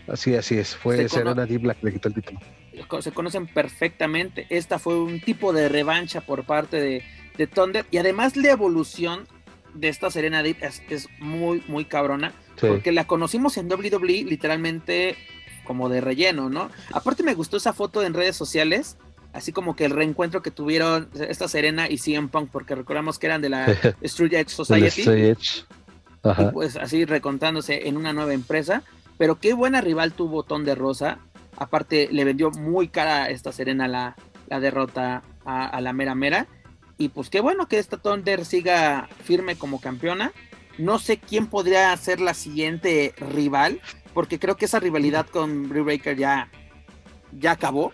[0.07, 0.77] Así, así es.
[0.77, 2.39] Fue se Serena Deep la que le quitó el título.
[3.01, 4.47] Se conocen perfectamente.
[4.49, 7.03] Esta fue un tipo de revancha por parte de,
[7.37, 7.85] de Thunder.
[7.91, 9.27] Y además la evolución
[9.75, 12.33] de esta Serena Deep es, es muy, muy cabrona.
[12.61, 12.69] Sí.
[12.69, 15.17] Porque la conocimos en WWE literalmente
[15.65, 16.71] como de relleno, ¿no?
[16.93, 18.97] Aparte me gustó esa foto en redes sociales,
[19.39, 23.27] así como que el reencuentro que tuvieron esta Serena y CM Punk, porque recordamos que
[23.27, 23.67] eran de la
[24.03, 25.01] Street Edge Society.
[25.01, 25.65] Street Edge.
[26.23, 26.43] Ajá.
[26.43, 28.83] Y pues así recontándose en una nueva empresa.
[29.17, 31.19] Pero qué buena rival tuvo Ton de Rosa.
[31.57, 34.17] Aparte, le vendió muy cara a esta Serena la,
[34.49, 36.47] la derrota a, a, la Mera Mera.
[36.99, 40.33] Y pues qué bueno que esta Thunder siga firme como campeona.
[40.79, 43.81] No sé quién podría ser la siguiente rival,
[44.15, 46.51] porque creo que esa rivalidad con Brie Baker ya,
[47.33, 47.93] ya acabó.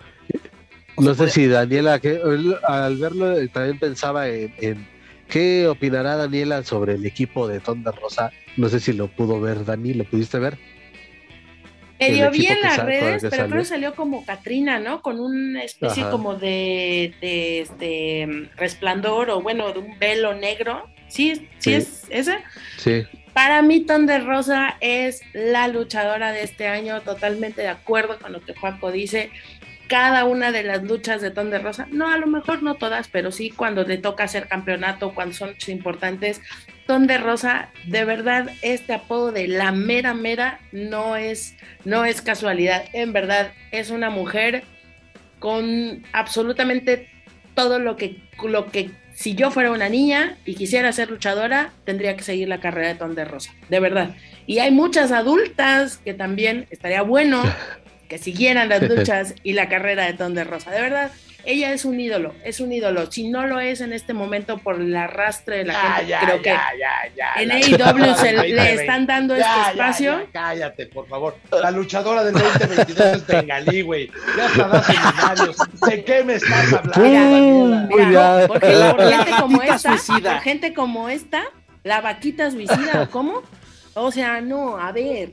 [0.98, 2.20] No sé si Daniela, que
[2.66, 4.86] al verlo también pensaba en, en,
[5.28, 8.30] qué opinará Daniela sobre el equipo de Thunder Rosa.
[8.56, 10.58] No sé si lo pudo ver, Dani, ¿lo pudiste ver?
[11.98, 13.46] Medio vi en las redes, pero salió.
[13.48, 15.00] creo que salió como Katrina, ¿no?
[15.00, 16.12] Con una especie Ajá.
[16.12, 20.88] como de, de, este resplandor o bueno, de un velo negro.
[21.08, 21.72] ¿Sí, sí, sí.
[21.74, 22.38] es ese?
[22.78, 23.04] Sí.
[23.32, 28.40] Para mí, Thunder Rosa es la luchadora de este año, totalmente de acuerdo con lo
[28.40, 29.30] que Juaco dice.
[29.88, 33.30] Cada una de las luchas de Thunder Rosa, no, a lo mejor no todas, pero
[33.30, 36.40] sí cuando le toca hacer campeonato, cuando son importantes,
[36.86, 42.84] Thunder Rosa, de verdad, este apodo de la mera mera no es, no es casualidad.
[42.92, 44.64] En verdad, es una mujer
[45.38, 47.08] con absolutamente
[47.54, 52.16] todo lo que, lo que si yo fuera una niña y quisiera ser luchadora, tendría
[52.16, 54.14] que seguir la carrera de Thunder Rosa, de verdad.
[54.46, 57.42] Y hay muchas adultas que también estaría bueno
[58.08, 61.12] que siguieran las luchas y la carrera de Thunder Rosa, de verdad
[61.46, 63.10] ella es un ídolo, es un ídolo.
[63.10, 66.20] Si no lo es en este momento por el arrastre de la ya, gente, ya,
[66.20, 70.26] creo ya, que en AEW se le están dando este espacio.
[70.32, 71.36] cállate, por favor.
[71.50, 74.10] La luchadora del 2022 es Bengalí, güey.
[74.36, 75.56] Ya está dando seminarios.
[75.86, 77.88] ¿De qué me estás hablando?
[77.90, 81.42] Mira, mira, porque por gente como esta, por gente como esta,
[81.82, 83.42] la vaquita suicida, ¿o cómo?
[83.94, 85.32] O sea, no, a ver,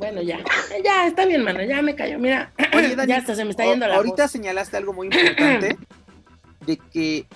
[0.00, 0.38] bueno, ya,
[0.84, 2.18] ya, está bien, mano, ya me cayó.
[2.18, 4.30] Mira, Oye, Dani, ya hasta se me está yendo la Ahorita voz.
[4.32, 5.76] señalaste algo muy importante
[6.66, 7.26] de que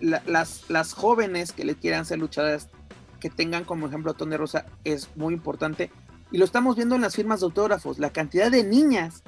[0.00, 2.68] la, las, las jóvenes que le quieran ser luchadoras,
[3.20, 5.90] que tengan como ejemplo a Tony Rosa, es muy importante.
[6.30, 9.22] Y lo estamos viendo en las firmas de autógrafos, la cantidad de niñas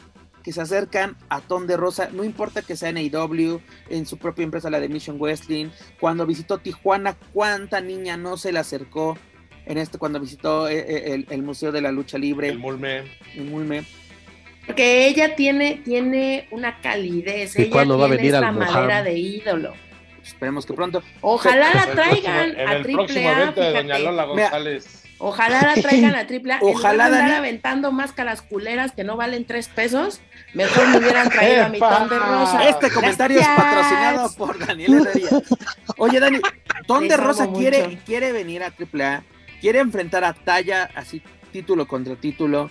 [0.44, 3.60] que se acercan a Ton de Rosa, no importa que sea en AEW,
[3.90, 5.68] en su propia empresa, la de Mission Wrestling,
[6.00, 9.18] cuando visitó Tijuana, cuánta niña no se le acercó
[9.68, 12.48] en este cuando visitó el, el, el, Museo de la Lucha Libre.
[12.48, 13.02] El Mulme.
[13.34, 13.84] El Mulme.
[14.66, 17.56] Porque ella tiene, tiene una calidez.
[17.58, 19.74] ¿Y ella cuándo tiene va a venir esta al madera de ídolo.
[20.22, 21.02] Esperemos que pronto.
[21.20, 23.32] Ojalá la traigan próximo- en a el Triple A.
[23.32, 24.02] evento de Doña fíjate.
[24.04, 25.04] Lola Mira, González.
[25.20, 26.58] Ojalá la traigan a Triple A.
[26.60, 27.32] Ojalá, en Dani.
[27.32, 30.20] aventando máscaras culeras que no valen tres pesos,
[30.54, 31.78] mejor me hubieran traído a mi.
[31.78, 32.68] Ton de Rosa.
[32.68, 35.30] Este comentario es patrocinado por Daniel Herrería.
[35.96, 36.40] Oye, Dani,
[36.86, 37.58] Ton de Rosa mucho.
[37.58, 39.22] quiere, quiere venir a AAA,
[39.60, 41.22] quiere enfrentar a Talla, así
[41.52, 42.70] título contra título,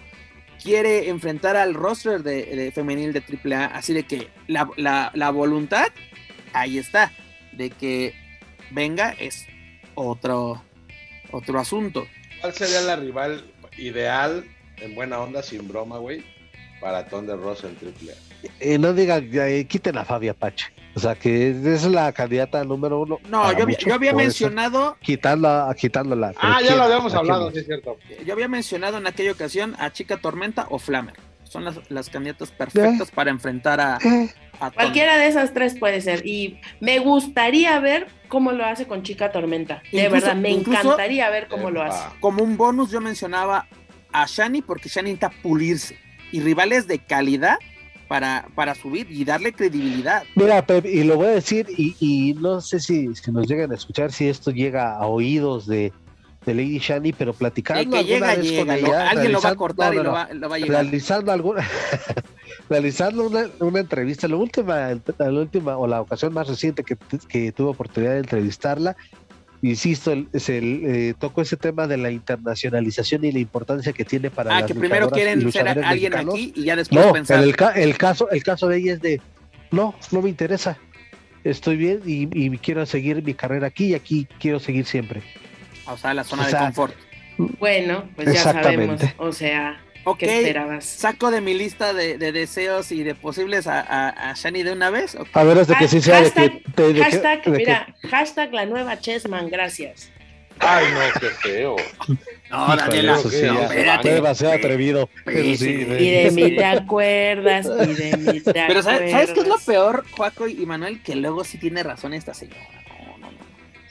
[0.61, 5.29] quiere enfrentar al roster de, de femenil de AAA, así de que la, la, la
[5.29, 5.87] voluntad,
[6.53, 7.11] ahí está,
[7.51, 8.13] de que
[8.71, 9.45] venga es
[9.95, 10.63] otro,
[11.31, 12.07] otro asunto.
[12.41, 13.43] ¿Cuál sería la rival
[13.77, 14.45] ideal,
[14.77, 16.23] en buena onda, sin broma, güey,
[16.79, 18.15] para Thunder Rosa en Triple A?
[18.59, 20.67] Eh, no digan, eh, quiten a Fabi Apache.
[20.97, 23.19] O sea, que es la candidata número uno.
[23.29, 26.33] No, yo, yo había mencionado Quitándola, quitándola.
[26.41, 27.97] Ah, ya lo habíamos ¿A quién hablado, sí es cierto.
[28.25, 31.13] Yo había mencionado en aquella ocasión a Chica Tormenta o Flamer.
[31.43, 34.71] Son las, las candidatas perfectas para enfrentar a, Eh, a.
[34.71, 36.25] Cualquiera de esas tres puede ser.
[36.25, 39.83] Y me gustaría ver cómo lo hace con Chica Tormenta.
[39.91, 42.03] De Incluso- verdad, me incluso- encantaría ver cómo lo hace.
[42.21, 43.67] Como un bonus yo mencionaba
[44.11, 45.99] a Shani porque Shani necesita pulirse.
[46.31, 47.59] Y rivales de calidad
[48.07, 50.23] para, para subir y darle credibilidad.
[50.35, 53.71] Mira, Pep, y lo voy a decir, y, y no sé si, si nos llegan
[53.71, 55.91] a escuchar, si esto llega a oídos de,
[56.45, 58.77] de Lady Shani, pero platicando llega, vez con llega.
[58.77, 60.83] lo- ella, alguien lo va a cortar no, y lo va, lo va a llegar.
[60.83, 61.67] realizando alguna
[62.69, 66.97] realizando una, una entrevista, la última, la última o la ocasión más reciente que,
[67.27, 68.95] que tuve oportunidad de entrevistarla,
[69.61, 74.05] insisto, el, es el, eh, tocó ese tema de la internacionalización y la importancia que
[74.05, 76.33] tiene para Ah, las que primero quieren ser alguien mexicanos.
[76.35, 77.43] aquí y ya después No, pensar.
[77.43, 79.21] el, ca- el caso, el caso de ella es de
[79.71, 80.77] no, no me interesa.
[81.43, 85.21] estoy bien y, y quiero seguir mi carrera aquí y aquí quiero seguir siempre.
[85.85, 86.93] O sea, la zona O sea, de confort.
[87.59, 88.95] Bueno, pues ya sabemos.
[88.95, 89.13] Exactamente.
[89.17, 89.79] O sea,
[90.09, 90.85] Ok, ¿qué esperabas?
[90.85, 94.71] saco de mi lista de, de deseos y de posibles a, a, a Shani de
[94.71, 95.15] una vez.
[95.15, 95.27] ok.
[95.33, 96.39] A menos de que sí sea de que...
[96.39, 100.09] Hashtag, de- de que- hashtag, de que- mira, hashtag la nueva Chessman, gracias.
[100.59, 101.75] Ay, no, qué feo.
[102.49, 104.09] No, Daniela, eso sí, no, espérate.
[104.13, 105.07] demasiado atrevido.
[105.27, 109.41] Eso sí, Y de mí te acuerdas, y de mí te Pero ¿sabes, ¿sabes qué
[109.41, 111.03] es lo peor, Juaco y Manuel?
[111.03, 112.61] Que luego sí tiene razón esta señora.
[113.05, 113.37] No, no, no.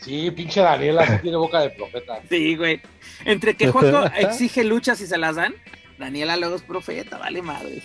[0.01, 2.21] Sí, pinche Daniela, sí tiene boca de profeta.
[2.29, 2.81] Sí, güey.
[3.25, 5.55] Entre que Juaco exige luchas y se las dan,
[5.99, 7.83] Daniela luego es profeta, vale madre.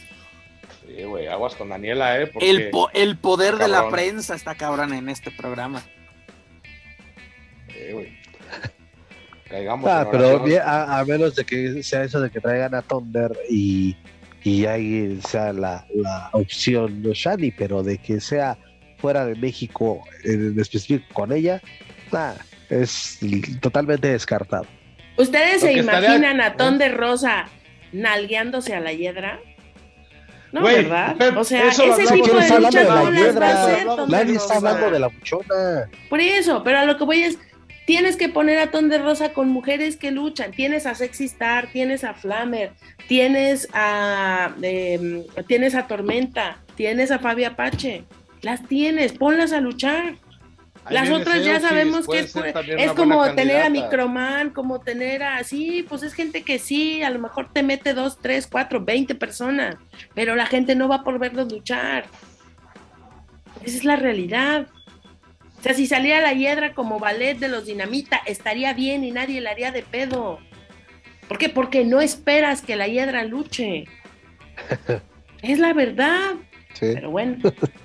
[0.86, 2.28] Sí, güey, aguas con Daniela, ¿eh?
[2.28, 2.50] Porque...
[2.50, 5.82] El, po- el poder de la prensa está cabrón en este programa.
[7.68, 8.18] Sí, güey.
[9.50, 12.82] Caigamos Ah, pero bien, a, a menos de que sea eso de que traigan a
[12.82, 13.96] Thunder y,
[14.44, 18.58] y ahí sea la, la opción no Shani, pero de que sea
[18.98, 21.62] fuera de México en específico con ella,
[22.12, 22.34] nah,
[22.70, 23.20] es
[23.62, 24.66] totalmente descartado.
[25.18, 27.48] ¿Ustedes Lo se estaría- imaginan a Ton de Rosa
[27.92, 29.40] nalgueándose a la hiedra?
[30.52, 31.16] No, ¿verdad?
[31.16, 33.18] Pep, O sea, ese tipo de ¿Quién está hablando luchas de la no las va
[33.18, 33.64] a hiedra?
[33.64, 35.90] hacer Nadie está hablando de la buchona.
[36.10, 37.38] Por eso, pero a lo que voy es,
[37.86, 40.52] tienes que poner a Ton de Rosa con mujeres que luchan.
[40.52, 42.74] Tienes a Sexy Star, tienes a Flammer,
[43.08, 48.04] tienes a em, tienes a Tormenta, tienes a Fabi Apache.
[48.42, 50.16] Las tienes, ponlas a luchar.
[50.86, 52.34] Ahí Las otras ya sabemos que es,
[52.96, 53.70] como tener a.
[53.70, 57.94] Microman, como tener a, sí, pues es gente que sí, a lo mejor te mete
[57.94, 59.76] dos, tres, cuatro, veinte personas,
[60.16, 62.06] pero la gente no va por verlos luchar.
[63.64, 64.68] Esa es la realidad.
[65.60, 69.40] O sea, si saliera la hiedra como ballet de los dinamita, estaría bien y nadie
[69.42, 70.40] la haría de pedo.
[71.28, 71.50] ¿Por qué?
[71.50, 73.86] Porque no esperas que la hiedra luche.
[75.42, 76.36] Es la verdad.
[76.74, 76.92] Sí.
[76.94, 77.38] Pero bueno,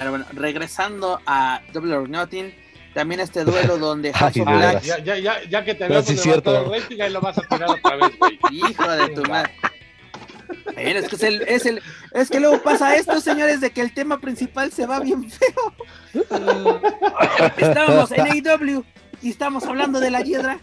[0.00, 2.54] Pero bueno, regresando a Double or Nothing,
[2.94, 4.82] también este duelo donde House Ay, of de Black, veras.
[4.82, 6.74] Ya, ya, ya, ya que te habíamos sí es levantado cierto.
[6.74, 8.38] el rating, ahí lo vas a tirar otra vez, güey.
[8.50, 9.52] hijo de tu madre.
[10.74, 11.82] Es que es el, es el,
[12.14, 15.74] es que luego pasa esto, señores, de que el tema principal se va bien feo.
[17.58, 18.82] Estábamos en AEW
[19.20, 20.60] y estamos hablando de la hiedra.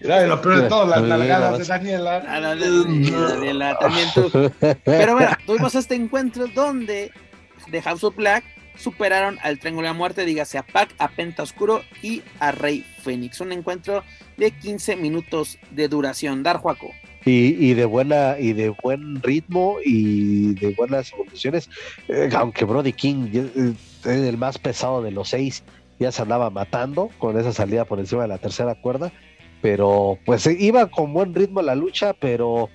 [0.00, 1.64] Y lo peor de todo, las nalgadas de.
[1.64, 2.24] Daniela.
[2.26, 4.30] Ah, no, sí, Daniela, también tú.
[4.84, 7.12] Pero bueno, tuvimos este encuentro donde
[7.68, 8.44] de House of Black
[8.76, 12.84] superaron al Triángulo de la Muerte, dígase a Pac, a Penta Oscuro y a Rey
[13.02, 13.40] Fénix.
[13.40, 14.02] Un encuentro
[14.38, 16.42] de 15 minutos de duración.
[16.42, 16.90] Dar Juaco.
[17.26, 21.68] y, y de buena y de buen ritmo y de buenas evoluciones
[22.08, 25.62] Eh, aunque Brody King eh, es el más pesado de los seis
[25.98, 29.12] ya se andaba matando con esa salida por encima de la tercera cuerda
[29.62, 32.68] pero pues iba con buen ritmo la lucha pero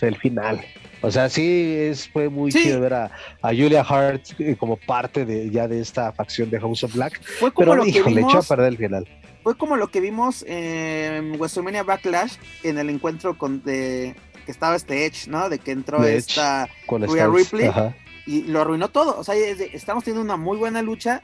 [0.00, 0.60] el final
[1.02, 2.62] o sea sí es fue muy Sí.
[2.62, 3.10] chido ver a,
[3.42, 7.20] a Julia Hart eh, como parte de ya de esta facción de House of Black
[7.38, 8.48] Fue como pero lo que híjole echó a vimos.
[8.48, 9.08] perder el final
[9.42, 14.14] Fue como lo que vimos en WrestleMania Backlash en el encuentro con de
[14.46, 15.50] que estaba este Edge, ¿no?
[15.50, 17.28] De que entró De esta Rhea.
[17.28, 17.66] Ripley.
[17.66, 17.94] Ajá.
[18.26, 19.18] y lo arruinó todo.
[19.18, 21.20] O sea, estamos teniendo una muy buena lucha.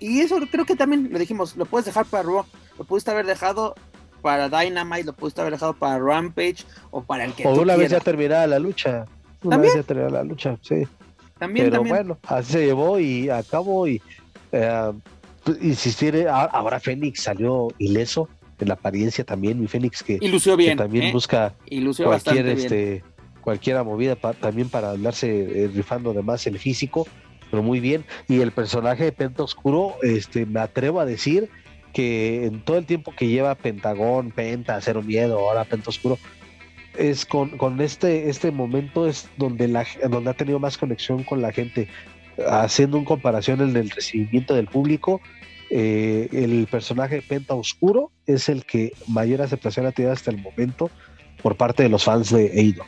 [0.00, 2.44] Y eso creo que también lo dijimos, lo puedes dejar para Raw,
[2.78, 3.74] lo pudiste haber dejado
[4.22, 7.76] para Dynamite, lo pudiste haber dejado para Rampage o para el que o tú una
[7.76, 9.06] vez ya terminada la lucha
[9.44, 9.60] una ¿También?
[9.62, 10.82] vez ya terminada la lucha sí
[11.38, 11.96] También, pero también.
[11.96, 14.02] bueno, así se llevó y acabó y
[14.50, 14.92] eh,
[15.60, 18.28] insistir, a- ahora Fénix salió ileso
[18.58, 20.78] en la apariencia también, mi Fénix que, Y lució que bien.
[20.78, 21.12] también ¿eh?
[21.12, 22.58] busca Y lució cualquier bien.
[22.58, 23.04] este
[23.40, 27.06] cualquiera movida pa- también para andarse eh, rifando de más el físico,
[27.50, 28.04] pero muy bien.
[28.28, 31.48] Y el personaje de Penta Oscuro, este, me atrevo a decir
[31.92, 36.18] que en todo el tiempo que lleva Pentagón, Penta, Cero Miedo, ahora Penta Oscuro,
[36.96, 41.40] es con, con este, este momento es donde, la, donde ha tenido más conexión con
[41.40, 41.88] la gente,
[42.48, 45.20] haciendo un comparación en el recibimiento del público.
[45.70, 50.38] eh, el personaje de Penta Oscuro es el que mayor aceptación ha tenido hasta el
[50.38, 50.90] momento
[51.42, 52.84] por parte de los fans de Eido.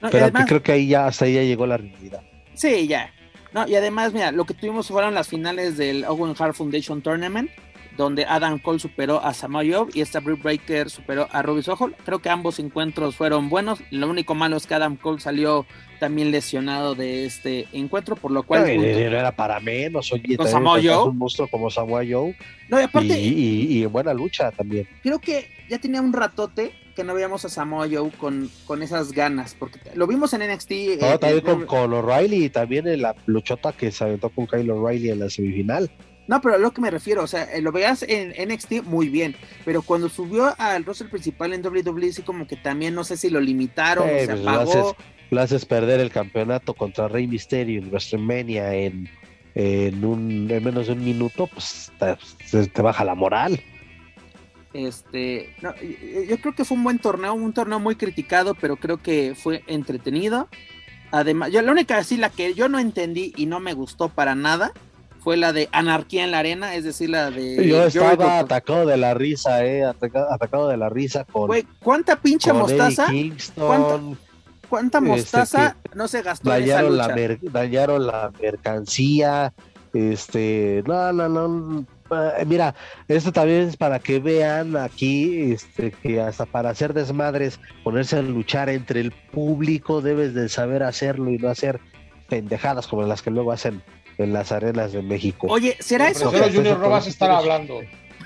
[0.00, 2.22] No, Pero además- creo que ahí ya hasta ahí ya llegó la realidad.
[2.58, 3.12] Sí, ya.
[3.52, 7.50] No, y además, mira, lo que tuvimos fueron las finales del Owen Hart Foundation Tournament,
[7.96, 11.90] donde Adam Cole superó a Samoa Joe y esta Britt Breaker superó a Ruby Soho.
[12.04, 13.80] Creo que ambos encuentros fueron buenos.
[13.90, 15.66] Lo único malo es que Adam Cole salió
[15.98, 18.64] también lesionado de este encuentro, por lo cual.
[18.76, 21.08] No, era para menos, oye, Con Joe.
[21.08, 22.36] un monstruo como Samoa Joe
[22.68, 24.86] No, y aparte, y- y en buena lucha también.
[25.02, 29.12] creo que ya tenía un ratote que no veíamos a Samoa Joe con, con esas
[29.12, 30.70] ganas, porque lo vimos en NXT.
[31.00, 34.48] No, eh, también con, con O'Reilly y también en la luchota que se aventó con
[34.48, 35.88] Kyle O'Reilly en la semifinal.
[36.26, 39.08] No, pero a lo que me refiero, o sea, eh, lo veías en NXT muy
[39.08, 43.16] bien, pero cuando subió al roster principal en WWE, sí como que también no sé
[43.16, 44.60] si lo limitaron o se pues, apagó.
[44.72, 44.94] haces-
[45.30, 49.08] lo haces perder el campeonato contra Rey Misterio en WrestleMania en,
[49.54, 51.92] en, un, en menos de un minuto, pues
[52.50, 53.60] te, te baja la moral.
[54.72, 55.74] Este, no,
[56.28, 59.62] yo creo que fue un buen torneo, un torneo muy criticado, pero creo que fue
[59.66, 60.48] entretenido.
[61.10, 64.34] Además, yo la única así la que yo no entendí y no me gustó para
[64.34, 64.72] nada
[65.20, 68.96] fue la de anarquía en la arena, es decir, la de Yo estaba atacado de
[68.98, 73.06] la risa, eh, atacado, atacado de la risa con Güey, ¿cuánta pinche mostaza?
[73.06, 74.18] Kingston, ¿Cuánta-
[74.68, 77.16] ¿Cuánta Este, mostaza no se gastó en esa dañaron lucha?
[77.16, 79.54] la, dañaron la mercancía,
[79.94, 81.86] este, no, no, no,
[82.46, 82.74] mira,
[83.08, 88.22] esto también es para que vean aquí, este, que hasta para hacer desmadres, ponerse a
[88.22, 91.80] luchar entre el público, debes de saber hacerlo y no hacer
[92.28, 93.82] pendejadas como las que luego hacen
[94.18, 95.46] en las arenas de México.
[95.48, 96.30] Oye, ¿será eso?
[96.30, 97.80] Que- Junior, a estar hablando.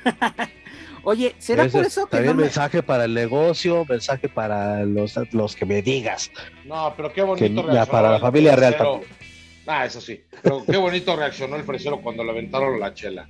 [1.05, 2.43] Oye, ¿será Ese por es eso que también no me...
[2.45, 6.31] mensaje para el negocio, mensaje para los, los que me digas.
[6.65, 9.11] No, pero qué bonito Que ya para la familia real también.
[9.67, 10.21] Ah, eso sí.
[10.43, 13.29] Pero qué bonito reaccionó el fresero cuando le aventaron la chela.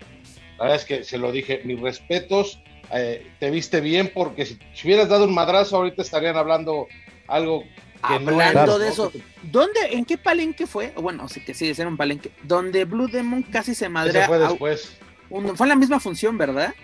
[0.62, 2.60] La verdad es que se lo dije, mis respetos,
[2.93, 6.86] eh, te viste bien porque si, si hubieras dado un madrazo ahorita estarían hablando
[7.26, 7.62] algo
[8.06, 8.93] que no Hablando era, de ¿no?
[8.93, 9.12] eso,
[9.43, 10.93] ¿dónde, en qué palenque fue?
[10.97, 14.26] Bueno, sí que sí, ser un palenque, donde Blue Demon casi se madrea.
[14.28, 14.97] fue después.
[15.30, 16.74] un- fue en la misma función, ¿verdad?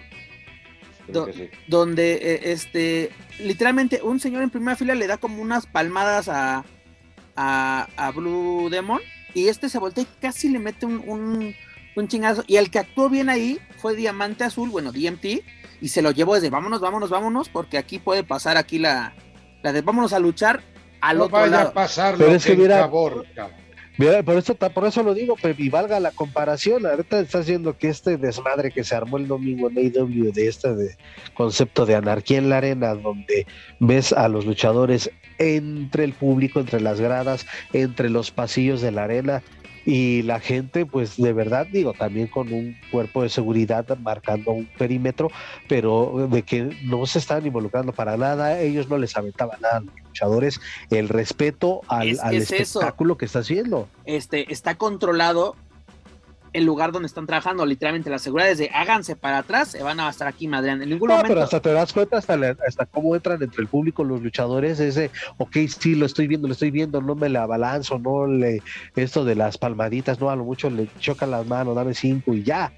[1.09, 1.49] Do- sí.
[1.69, 6.65] donde eh, este literalmente un señor en primera fila le da como unas palmadas a,
[7.37, 9.01] a, a Blue Demon
[9.35, 11.55] y este se voltea y casi le mete un, un,
[11.97, 15.25] un chingazo y el que actuó bien ahí fue Diamante Azul, bueno, DMT
[15.81, 19.15] y se lo llevó desde vámonos, vámonos, vámonos porque aquí puede pasar aquí la,
[19.63, 20.61] la de vámonos a luchar
[21.01, 21.69] al No otro vaya lado.
[21.69, 23.51] a pasar Pero lo es que mira- Caborca.
[24.01, 26.87] Mira, por eso, por eso lo digo, pues, y valga la comparación.
[26.87, 30.73] Ahorita está haciendo que este desmadre que se armó el domingo en AEW de este
[30.77, 30.97] de
[31.35, 33.45] concepto de anarquía en la arena, donde
[33.81, 39.03] ves a los luchadores entre el público, entre las gradas, entre los pasillos de la
[39.03, 39.43] arena,
[39.91, 44.67] y la gente, pues de verdad, digo, también con un cuerpo de seguridad marcando un
[44.77, 45.31] perímetro,
[45.67, 49.81] pero de que no se están involucrando para nada, ellos no les aventaban nada a
[49.81, 50.61] los luchadores,
[50.91, 52.81] el respeto al, Es- al es eso.
[52.81, 53.89] espectáculo que está haciendo.
[54.05, 55.57] este, está controlado
[56.53, 60.01] el lugar donde están trabajando, literalmente la seguridad es de háganse para atrás, se van
[60.01, 60.85] a estar aquí madreando.
[60.85, 61.35] En ningún No, momento.
[61.35, 64.81] pero hasta te das cuenta hasta, la- hasta cómo entran entre el público los luchadores,
[64.81, 68.63] ese, ok, sí, lo estoy viendo, lo estoy viendo, no me la abalanzo, no le,
[68.97, 72.43] esto de las palmaditas, no, a lo mucho le chocan las manos, dame cinco y
[72.43, 72.73] ya.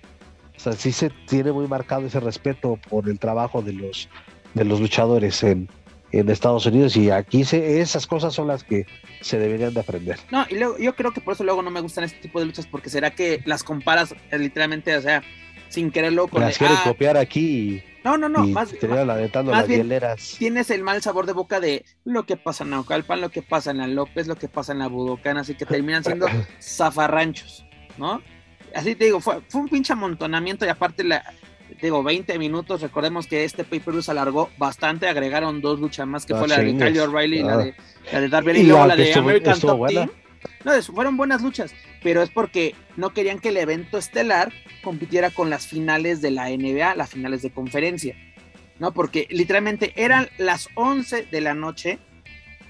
[0.57, 4.09] O sea, sí se tiene muy marcado ese respeto por el trabajo de los,
[4.55, 5.69] de los luchadores en,
[6.13, 8.87] en Estados Unidos y aquí se, esas cosas son las que
[9.21, 10.19] se deberían de aprender.
[10.31, 12.47] No, y luego yo creo que por eso luego no me gustan este tipo de
[12.47, 15.23] luchas, porque será que las comparas eh, literalmente, o sea,
[15.69, 18.89] sin quererlo con Las quieren ah, copiar aquí No, no, no, y, más, y te
[18.89, 20.35] van aventando más las bien- hieleras.
[20.39, 23.71] tienes el mal sabor de boca de lo que pasa en Naucalpan, lo que pasa
[23.71, 26.27] en la López, lo que pasa en la Budocán, así que terminan siendo
[26.61, 27.65] zafarranchos,
[27.99, 28.21] ¿no?
[28.75, 31.23] Así te digo, fue, fue un pinche amontonamiento y aparte la
[31.81, 36.35] digo 20 minutos, recordemos que este pay-per-view se alargó bastante, agregaron dos luchas más que
[36.35, 36.77] Ah, fue la de.
[36.77, 37.57] Kyle O'Reilly y la Ah.
[37.59, 37.75] de
[38.13, 40.07] la de Darby Y y luego la de estuvo- American estuvo Top buena.
[40.07, 40.11] Team.
[40.65, 41.73] No, fueron buenas luchas,
[42.03, 44.53] pero es porque no querían que el evento estelar
[44.83, 48.17] compitiera con las finales de la NBA, las finales de conferencia,
[48.79, 48.93] ¿no?
[48.93, 51.99] Porque literalmente eran las 11 de la noche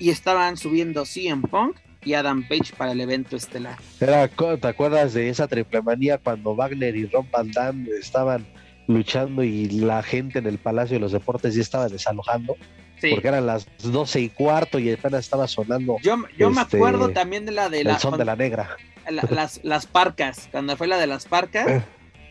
[0.01, 3.77] y estaban subiendo CM Punk y Adam Page para el evento estelar.
[4.01, 8.47] Era, ¿Te acuerdas de esa triple manía cuando Wagner y Ron Van Damme estaban
[8.93, 12.57] luchando y la gente en el Palacio de los Deportes ya estaba desalojando?
[13.01, 13.11] Sí.
[13.13, 17.09] Porque eran las doce y cuarto y apenas estaba sonando Yo, yo me este, acuerdo
[17.11, 18.77] también de la de el la, son de la negra.
[19.09, 21.83] la- las, las parcas, cuando fue la de las parcas, Eh.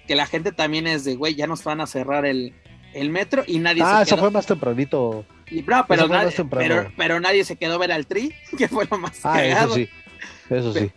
[0.08, 2.54] que la gente también es de, güey, ya nos van a cerrar el,
[2.94, 4.26] el metro y nadie Ah, se eso quedó.
[4.26, 5.26] fue más tempranito.
[5.50, 8.68] Y, no, pero, eso fue nadie, pero, pero nadie se quedó ver al tri, que
[8.68, 9.74] fue lo más Ah, eso cagado.
[9.76, 9.90] sí.
[10.52, 10.92] Eso sí.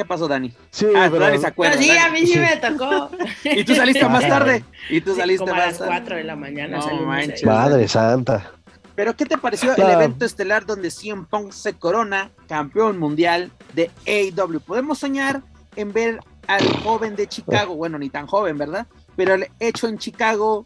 [0.00, 0.50] ¿Qué pasó, Dani?
[0.70, 1.76] Sí, Ah, pero- Dani se acuerda.
[1.78, 3.10] Pero sí, a mí sí me tocó.
[3.44, 4.64] Y tú saliste más tarde.
[4.88, 5.90] Y tú Sí, saliste como a más las tarde.
[5.90, 6.78] 4 de la mañana.
[6.78, 7.44] No manches.
[7.44, 8.50] Madre santa.
[8.94, 13.90] Pero ¿qué te pareció el evento estelar donde CM Punk se corona campeón mundial de
[14.06, 14.60] AEW?
[14.60, 15.42] Podemos soñar
[15.76, 18.86] en ver al joven de Chicago, bueno, ni tan joven, ¿verdad?
[19.16, 20.64] Pero el hecho en Chicago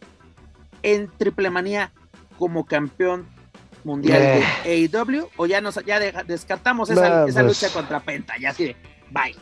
[0.81, 1.91] en Triple Manía
[2.39, 3.27] como campeón
[3.83, 4.43] mundial Eh.
[4.63, 8.35] de AEW o ya nos ya deja- descartamos esa, No, esa pues- lucha contra Penta,
[8.39, 8.75] ya así de
[9.11, 9.35] bye.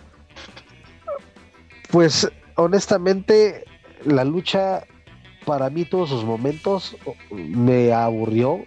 [1.91, 3.65] Pues honestamente,
[4.05, 4.83] la lucha
[5.45, 6.95] para mí todos sus momentos
[7.31, 8.65] me aburrió.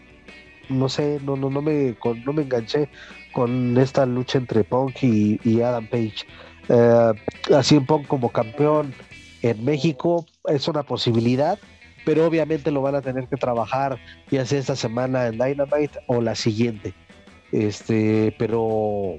[0.68, 2.88] No sé, no, no, no me, no me enganché
[3.32, 6.26] con esta lucha entre Punk y, Adam Page.
[6.68, 7.12] Eh,
[7.54, 8.94] así en Punk como campeón
[9.42, 11.58] en México es una posibilidad,
[12.04, 13.98] pero obviamente lo van a tener que trabajar
[14.30, 16.94] ya sea esta semana en Dynamite o la siguiente.
[17.52, 19.18] Este, pero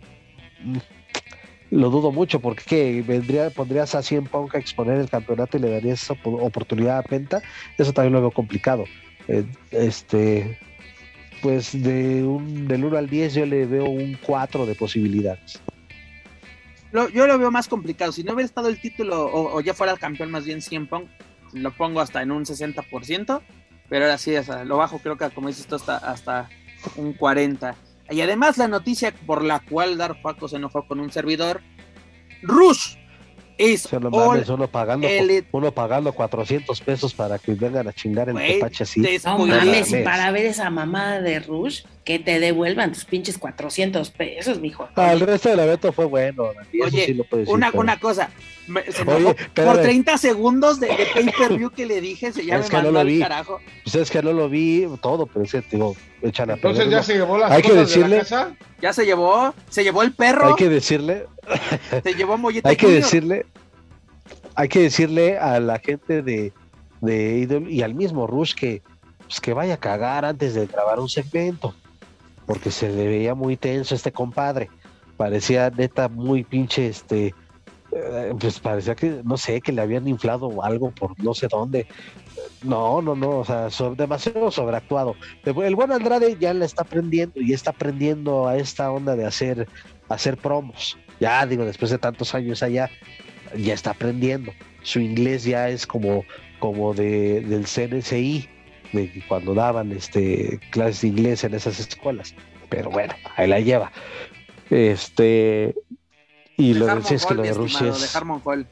[1.69, 3.01] lo dudo mucho porque ¿qué?
[3.01, 7.03] vendría, pondrías a 100 Punk a exponer el campeonato y le darías esa oportunidad a
[7.03, 7.41] Penta.
[7.77, 8.85] Eso también lo veo complicado.
[9.27, 10.57] Eh, este,
[11.41, 15.61] pues de un, del 1 al 10 yo le veo un 4 de posibilidades.
[17.13, 18.11] yo lo veo más complicado.
[18.11, 21.09] Si no hubiera estado el título o, ya fuera el campeón más bien 100 Punk,
[21.53, 23.41] lo pongo hasta en un 60%,
[23.89, 24.33] pero ahora sí,
[24.65, 26.49] lo bajo creo que como dices esto hasta, hasta
[26.95, 27.75] un 40%.
[28.09, 31.61] Y además la noticia por la cual Dar Paco se enojó con un servidor,
[32.41, 32.95] Rush
[33.57, 35.07] es uno pagando,
[35.51, 39.01] uno pagando 400 pesos para que vengan a chingar el tepache así.
[39.25, 44.11] No mames, y para ver esa mamada de Rush, que te devuelvan tus pinches 400
[44.11, 44.87] pesos, mijo.
[44.95, 46.51] Ah, el resto del evento fue bueno.
[46.81, 48.29] Oye, una, una cosa,
[49.53, 53.19] por 30 segundos de, pay-per-view que le dije, se llama no lo vi.
[53.19, 53.59] carajo.
[53.83, 57.03] Pues es que no lo vi todo, pero es que digo, echan a Entonces ya
[57.03, 58.55] se llevó las Hay que decirle, casa.
[58.81, 60.47] Ya se llevó, se llevó el perro.
[60.47, 61.25] Hay que decirle.
[62.03, 63.45] se llevó Mollete Hay que decirle,
[64.55, 66.53] hay que decirle a la gente de,
[67.01, 68.81] de y al mismo Rush que,
[69.25, 71.75] pues que vaya a cagar antes de grabar un segmento.
[72.47, 74.69] Porque se le veía muy tenso este compadre.
[75.17, 77.35] Parecía neta muy pinche este
[77.91, 81.87] eh, pues parecía que, no sé, que le habían inflado algo por no sé dónde.
[82.63, 85.15] No, no, no, o sea, demasiado sobreactuado.
[85.45, 89.67] El buen Andrade ya le está aprendiendo y está aprendiendo a esta onda de hacer,
[90.09, 90.97] hacer promos.
[91.19, 92.89] Ya digo, después de tantos años allá,
[93.57, 94.51] ya está aprendiendo.
[94.83, 96.23] Su inglés ya es como,
[96.59, 98.49] como de, del CNCI,
[98.91, 102.33] de cuando daban este, clases de inglés en esas escuelas.
[102.69, 103.91] Pero bueno, ahí la lleva.
[104.69, 105.73] Este,
[106.57, 108.13] y lo de, es que lo de Rusia es...
[108.13, 108.65] De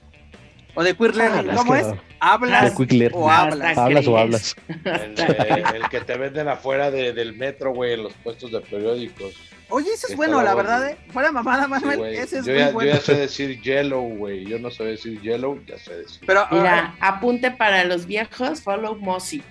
[0.75, 1.87] O de Queer ah, ¿cómo es?
[2.19, 2.77] ¿Hablas
[3.13, 3.77] o hablas?
[3.77, 4.55] ¿Hablas o hablas?
[4.67, 9.33] El, que te venden afuera del metro, güey, en los puestos de periódicos.
[9.69, 10.97] Oye, ese es bueno, la verdad, ¿eh?
[11.09, 12.91] Fuera mamada, Manuel, ese es yo muy ya, bueno.
[12.91, 14.45] Yo ya sé decir yellow, güey.
[14.45, 16.21] Yo no sé decir yellow, ya sé decir.
[16.25, 19.41] Pero, Mira, apunte para los viejos, follow Mossy.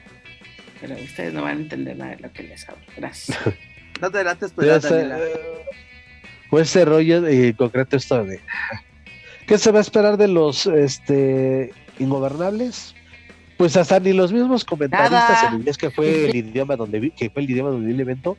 [0.86, 2.84] Pero ustedes no van a entender nada de lo que les hablo.
[2.94, 3.38] Gracias.
[4.02, 5.18] no te delates, pues, Daniela
[6.50, 8.38] pues ese rollo y en concreto esto de
[9.46, 12.94] ¿qué se va a esperar de los este ingobernables?
[13.56, 17.30] Pues hasta ni los mismos comentaristas en inglés que fue el idioma donde vi, que
[17.30, 18.36] fue el idioma donde vi el evento,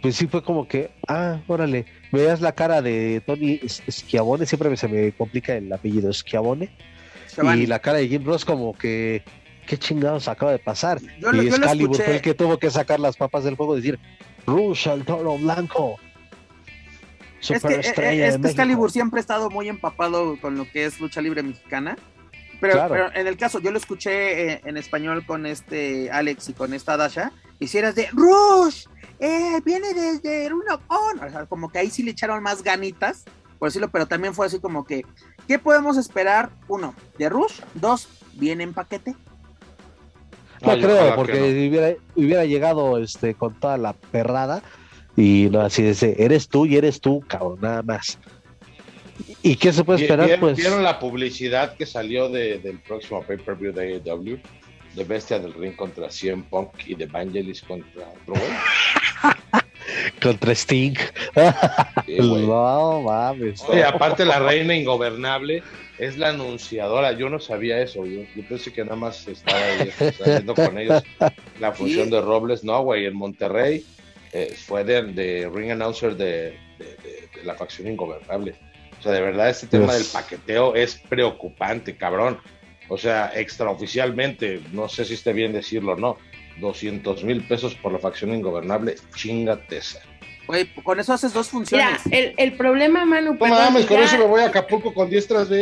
[0.00, 4.88] pues sí fue como que, ah, órale, veas la cara de Tony Schiavone, siempre se
[4.88, 6.70] me complica el apellido Schiavone,
[7.56, 9.22] y la cara de Jim Ross como que,
[9.68, 11.00] qué chingados acaba de pasar.
[11.00, 14.00] y Excalibur fue el que tuvo que sacar las papas del fuego y decir,
[14.46, 15.98] Rush al toro blanco
[17.40, 21.00] es que, eh, es que Excalibur siempre ha estado muy empapado con lo que es
[21.00, 21.96] lucha libre mexicana.
[22.60, 26.74] Pero, en el caso, yo lo escuché eh, en, español con este Alex y con
[26.74, 27.30] esta Dasha.
[27.60, 28.86] Y si eras de Rush,
[29.20, 33.24] eh, viene desde Rune O como que ahí sí le echaron más ganitas,
[33.60, 35.06] por decirlo, pero también fue así como que,
[35.46, 36.50] ¿qué podemos esperar?
[36.66, 37.60] Uno, de Rush.
[37.74, 39.14] Dos, viene en paquete.
[40.62, 44.62] No, creo, porque hubiera, hubiera, llegado este, con toda la perrada
[45.16, 48.18] y no, así de eres tú y eres tú, cabrón, nada más.
[49.42, 50.26] ¿Y qué se puede esperar?
[50.26, 50.56] ¿Vieron, pues?
[50.56, 54.38] ¿Vieron la publicidad que salió de, del próximo pay-per-view de AEW?
[54.94, 58.04] De Bestia del Ring contra CM Punk y de Evangelist contra
[60.22, 60.94] contra Sting.
[62.18, 63.62] no mames.
[63.68, 65.62] Oye, aparte la reina ingobernable
[65.98, 67.12] es la anunciadora.
[67.12, 68.06] Yo no sabía eso.
[68.06, 69.58] Yo, pensé que nada más estaba
[70.00, 71.02] haciendo con ellos
[71.60, 72.64] la función de Robles.
[72.64, 73.84] No, güey, en Monterrey
[74.32, 76.56] eh, fue de, ring announcer de,
[77.44, 78.54] la facción ingobernable.
[78.98, 82.38] O sea, de verdad, este tema del paqueteo es preocupante, cabrón.
[82.88, 86.16] O sea, extraoficialmente, no sé si esté bien decirlo o no,
[86.60, 90.00] 200 mil pesos por la facción ingobernable, chingate esa.
[90.48, 92.00] Oye, con eso haces dos funciones.
[92.06, 93.34] Mira, el, problema, Manu.
[93.34, 95.18] No mames, con eso me voy a Acapulco con de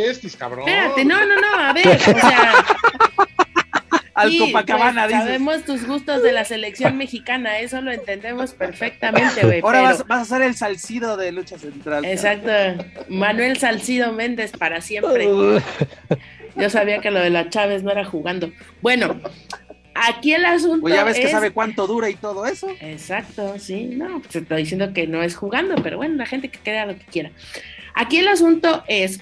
[0.09, 0.67] estis, cabrón.
[0.67, 2.53] Espérate, no, no, no, a ver, o sea.
[4.17, 9.59] al Copacabana, pues, Sabemos tus gustos de la selección mexicana, eso lo entendemos perfectamente, güey.
[9.59, 12.03] Ahora vas, a ser el salcido de lucha central.
[12.03, 12.49] Exacto.
[13.09, 15.27] Manuel Salcido Méndez para siempre.
[16.55, 18.51] Yo sabía que lo de la Chávez no era jugando.
[18.81, 19.21] Bueno,
[20.05, 20.81] aquí el asunto.
[20.81, 22.67] Pues ya ves que sabe cuánto dura y todo eso.
[22.79, 23.85] Exacto, sí.
[23.85, 26.97] No, se está diciendo que no es jugando, pero bueno, la gente que crea lo
[26.97, 27.31] que quiera.
[27.95, 29.21] Aquí el asunto es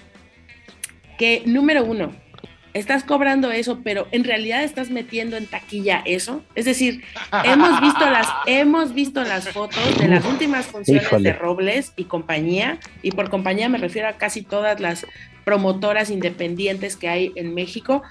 [1.17, 2.11] que, número uno,
[2.75, 6.43] estás cobrando eso, pero en realidad estás metiendo en taquilla eso.
[6.55, 7.03] Es decir,
[7.45, 12.79] hemos visto las, hemos visto las fotos de las últimas funciones de Robles y compañía,
[13.01, 15.05] y por compañía me refiero a casi todas las
[15.45, 18.03] promotoras independientes que hay en México.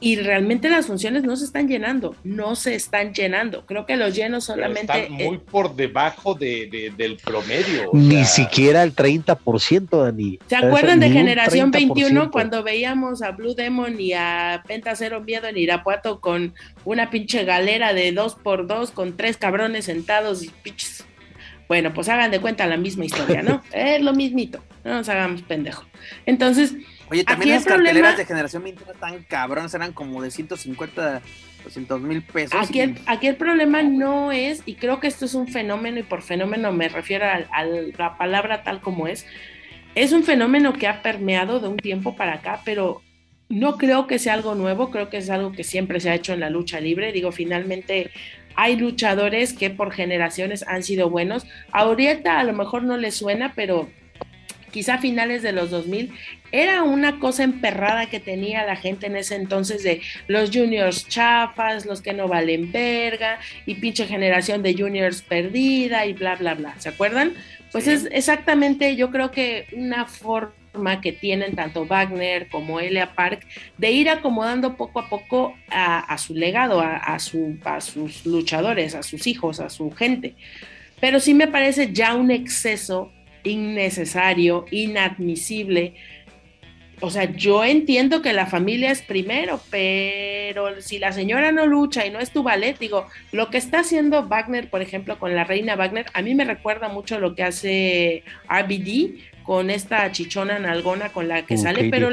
[0.00, 3.64] Y realmente las funciones no se están llenando, no se están llenando.
[3.64, 4.92] Creo que los llenos solamente...
[4.92, 7.90] Pero están muy por debajo de, del promedio.
[7.92, 10.38] Ni siquiera el 30%, Dani.
[10.46, 15.46] ¿Se acuerdan de Generación 21 cuando veíamos a Blue Demon y a Penta Cero Miedo
[15.46, 16.54] en Irapuato con
[16.84, 21.04] una pinche galera de dos por dos con tres cabrones sentados y pinches...
[21.66, 23.62] Bueno, pues hagan de cuenta la misma historia, ¿no?
[23.72, 25.84] es lo mismito, no nos hagamos pendejo.
[26.26, 26.74] Entonces
[27.10, 31.22] Oye, también las carteleras de generación 21 tan cabrones, eran como de 150,
[31.64, 32.58] 200 mil pesos.
[32.60, 36.02] Aquí, el, aquí el problema no es, y creo que esto es un fenómeno, y
[36.02, 39.26] por fenómeno me refiero a, la palabra tal como es,
[39.94, 43.02] es un fenómeno que ha permeado de un tiempo para acá, pero
[43.48, 46.32] no creo que sea algo nuevo, creo que es algo que siempre se ha hecho
[46.32, 47.12] en la lucha libre.
[47.12, 48.10] Digo, finalmente
[48.56, 51.46] hay luchadores que por generaciones han sido buenos.
[51.70, 53.88] Ahorita a lo mejor no les suena, pero
[54.74, 56.10] quizá finales de los 2000,
[56.50, 61.86] era una cosa emperrada que tenía la gente en ese entonces de los juniors chafas,
[61.86, 66.74] los que no valen verga, y pinche generación de juniors perdida y bla, bla, bla.
[66.80, 67.34] ¿Se acuerdan?
[67.70, 73.46] Pues es exactamente, yo creo que una forma que tienen tanto Wagner como Elia Park
[73.78, 78.96] de ir acomodando poco a poco a, su legado, a, a, su, a sus luchadores,
[78.96, 80.34] a sus hijos, a su gente.
[81.00, 83.12] Pero sí me parece ya un exceso
[83.44, 85.94] innecesario, inadmisible.
[87.00, 92.06] O sea, yo entiendo que la familia es primero, pero si la señora no lucha
[92.06, 95.44] y no es tu ballet, digo, lo que está haciendo Wagner, por ejemplo, con la
[95.44, 101.10] reina Wagner, a mí me recuerda mucho lo que hace RBD con esta chichona nalgona
[101.10, 102.10] con la que sale, pero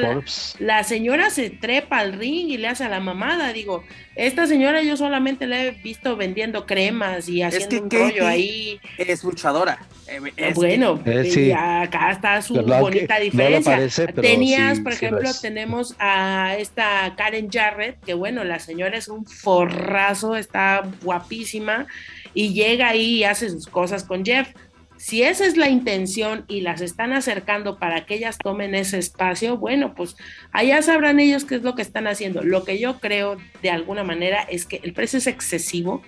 [0.59, 3.53] la, señora se trepa al ring y le hace a la mamada.
[3.53, 3.83] Digo,
[4.15, 8.79] esta señora yo solamente la he visto vendiendo cremas y haciendo un rollo ahí.
[8.97, 9.79] Es luchadora.
[10.07, 14.07] Eh, bueno, eh, acá está su bonita diferencia.
[14.13, 20.35] Tenías, por ejemplo, tenemos a esta Karen Jarrett, que bueno, la señora es un forrazo,
[20.35, 21.87] está guapísima
[22.33, 24.49] y llega ahí y hace sus cosas con Jeff
[25.01, 29.57] si esa es la intención y las están acercando para que ellas tomen ese espacio,
[29.57, 30.15] bueno, pues
[30.51, 32.43] allá sabrán ellos qué es lo que están haciendo.
[32.43, 36.03] Lo que yo creo de alguna manera es que el precio es excesivo.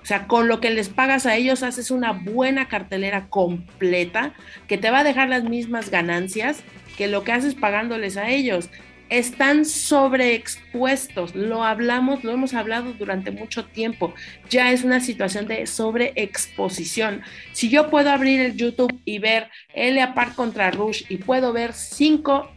[0.00, 4.32] O sea, con lo que les pagas a ellos haces una buena cartelera completa
[4.68, 6.62] que te va a dejar las mismas ganancias
[6.96, 8.70] que lo que haces pagándoles a ellos
[9.10, 11.34] están sobreexpuestos.
[11.34, 14.14] Lo hablamos, lo hemos hablado durante mucho tiempo.
[14.50, 17.22] Ya es una situación de sobreexposición.
[17.52, 21.72] Si yo puedo abrir el YouTube y ver Elia Park contra Rush y puedo ver
[21.72, 22.50] cinco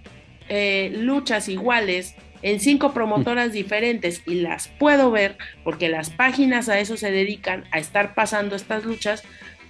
[0.49, 6.79] eh, luchas iguales en cinco promotoras diferentes y las puedo ver porque las páginas a
[6.79, 9.23] eso se dedican a estar pasando estas luchas,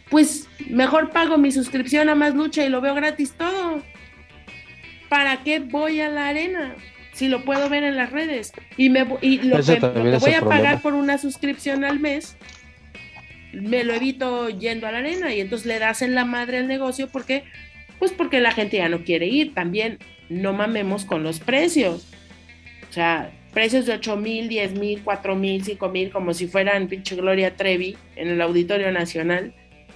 [0.09, 3.81] pues mejor pago mi suscripción a más lucha y lo veo gratis todo.
[5.11, 6.73] ¿Para qué voy a la arena?
[7.11, 8.53] Si lo puedo ver en las redes.
[8.77, 9.77] Y, me, y lo, que,
[10.19, 12.37] voy a pagar por una suscripción al mes,
[13.51, 16.69] me lo evito yendo a la arena y entonces le das en la madre al
[16.69, 17.43] negocio porque,
[17.99, 19.53] pues porque la gente ya no quiere ir.
[19.53, 22.07] También no mamemos con los precios.
[22.89, 26.87] O sea, precios de 8 mil, 10 mil, 4 mil, 5 mil, como si fueran
[26.87, 29.53] pinche Gloria Trevi en el Auditorio Nacional.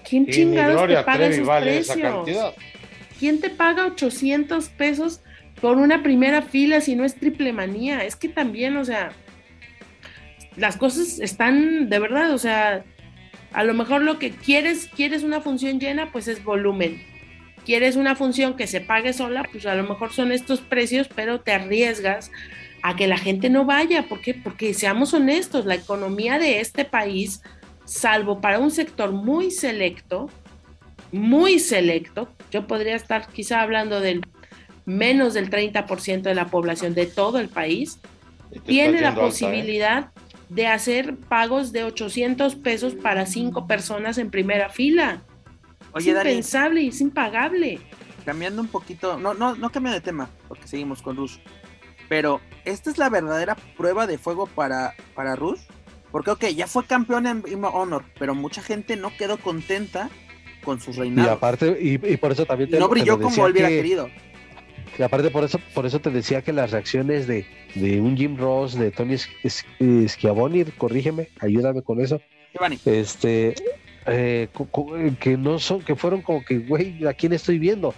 [0.08, 2.54] ¿Quién chingados te paga esos precios?
[3.20, 5.22] ¿Quién te paga 800 pesos
[5.62, 8.04] por una primera fila si no es triple manía?
[8.04, 9.12] Es que también, o sea,
[10.58, 12.84] las cosas están de verdad, o sea,
[13.54, 17.02] a lo mejor lo que quieres, quieres una función llena, pues es volumen.
[17.66, 21.42] Quieres una función que se pague sola, pues a lo mejor son estos precios, pero
[21.42, 22.32] te arriesgas
[22.84, 24.08] a que la gente no vaya.
[24.08, 24.34] ¿Por qué?
[24.34, 27.42] Porque seamos honestos, la economía de este país,
[27.86, 30.30] salvo para un sector muy selecto,
[31.16, 34.22] muy selecto, yo podría estar quizá hablando del
[34.86, 38.00] menos del 30% de la población de todo el país,
[38.66, 39.16] tiene la ¿eh?
[39.16, 40.12] posibilidad
[40.50, 45.24] de hacer pagos de 800 pesos para cinco personas en primera fila.
[45.96, 47.80] es impensable y es impagable.
[48.24, 51.38] Cambiando un poquito, no, no, no cambia de tema, porque seguimos con Rush.
[52.08, 55.62] Pero, ¿esta es la verdadera prueba de fuego para, para Rush?
[56.12, 60.10] Porque, ok, ya fue campeón en Honor, pero mucha gente no quedó contenta
[60.66, 61.32] con sus reinados.
[61.32, 64.10] Y aparte, y, por eso también te, No brilló como él hubiera querido.
[64.98, 68.38] Y aparte por eso, por eso te decía que las reacciones de, de un Jim
[68.38, 69.18] Ross, de Tony
[70.08, 72.22] Schiavoni, corrígeme, ayúdame con eso.
[72.86, 73.56] Este,
[74.06, 74.48] eh,
[75.20, 77.94] que no son, que fueron como que, güey, ¿a quién estoy viendo?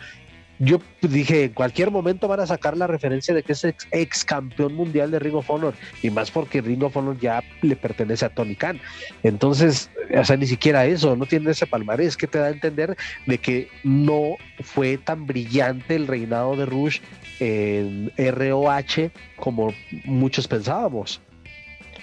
[0.59, 4.73] Yo dije, en cualquier momento van a sacar la referencia de que es ex, campeón
[4.73, 8.29] mundial de Ring of Honor, y más porque Ring of Honor ya le pertenece a
[8.29, 8.79] Tony Khan.
[9.23, 12.97] Entonces, o sea, ni siquiera eso, no tiene ese palmarés que te da a entender
[13.25, 16.99] de que no fue tan brillante el reinado de Rush
[17.39, 19.73] en ROH como
[20.05, 21.21] muchos pensábamos.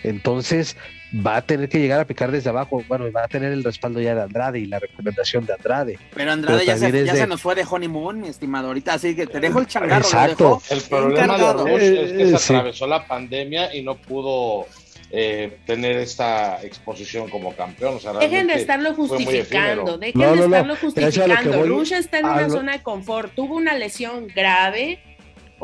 [0.05, 0.77] Entonces
[1.15, 2.83] va a tener que llegar a picar desde abajo.
[2.89, 5.99] Bueno, va a tener el respaldo ya de Andrade y la recomendación de Andrade.
[6.15, 8.69] Pero Andrade ya, se, ya se, nos fue de honeymoon, mi estimado.
[8.69, 10.05] Ahorita así que te dejo el changarro.
[10.05, 10.63] Exacto.
[10.71, 14.67] el problema de Rush es que se atravesó la pandemia y no pudo
[15.11, 17.97] eh, tener esta exposición como campeón.
[17.97, 21.65] O sea, dejen de estarlo justificando, dejen de estarlo justificando.
[21.65, 24.99] Rush está en una zona de confort, tuvo una lesión grave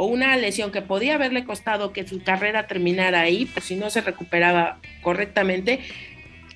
[0.01, 3.91] o una lesión que podía haberle costado que su carrera terminara ahí, pues si no
[3.91, 5.81] se recuperaba correctamente.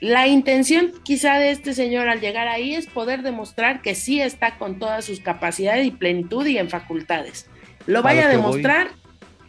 [0.01, 4.57] La intención quizá de este señor al llegar ahí es poder demostrar que sí está
[4.57, 7.47] con todas sus capacidades y plenitud y en facultades.
[7.85, 8.89] Lo vaya a, demostrar,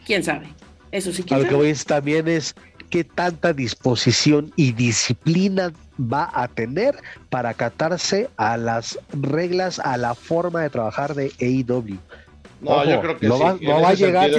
[0.04, 0.48] quién sabe.
[0.92, 2.54] Eso sí, quién a lo que voy también es
[2.90, 6.96] qué tanta disposición y disciplina va a tener
[7.30, 11.98] para acatarse a las reglas, a la forma de trabajar de AEW.
[12.60, 13.42] No, yo creo que no sí.
[13.42, 14.30] Va, no, va a llegar,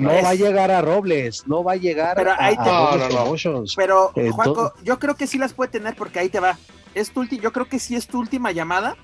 [0.00, 3.08] no va a llegar a Robles, no va a llegar pero a, ahí te, a
[3.12, 6.58] no, no, Pero, Juanco, yo creo que sí las puede tener porque ahí te va.
[6.94, 8.96] Es tu yo creo que sí es tu última llamada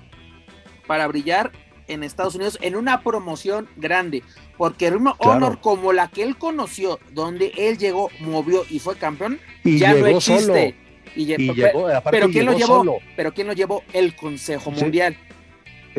[0.87, 1.51] para brillar
[1.87, 4.23] en Estados Unidos en una promoción grande.
[4.57, 9.39] Porque Ring Honor, como la que él conoció, donde él llegó, movió y fue campeón,
[9.63, 10.75] y ya no existe.
[11.15, 12.77] Y, llegó, pero ¿quién llegó lo llevó?
[12.77, 12.97] Solo.
[13.15, 13.83] Pero ¿quién lo llevó?
[13.93, 15.17] El Consejo Mundial.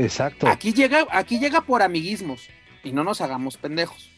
[0.01, 0.49] Exacto.
[0.49, 2.49] Aquí llega, aquí llega por amiguismos
[2.83, 4.11] y no nos hagamos pendejos.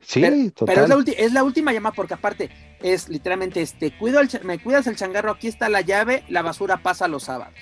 [0.00, 0.74] Sí, pero, total.
[0.74, 2.50] pero es, la es, la última llamada porque aparte
[2.82, 6.82] es literalmente este, cuido el, me cuidas el changarro, aquí está la llave, la basura
[6.82, 7.54] pasa los sábados.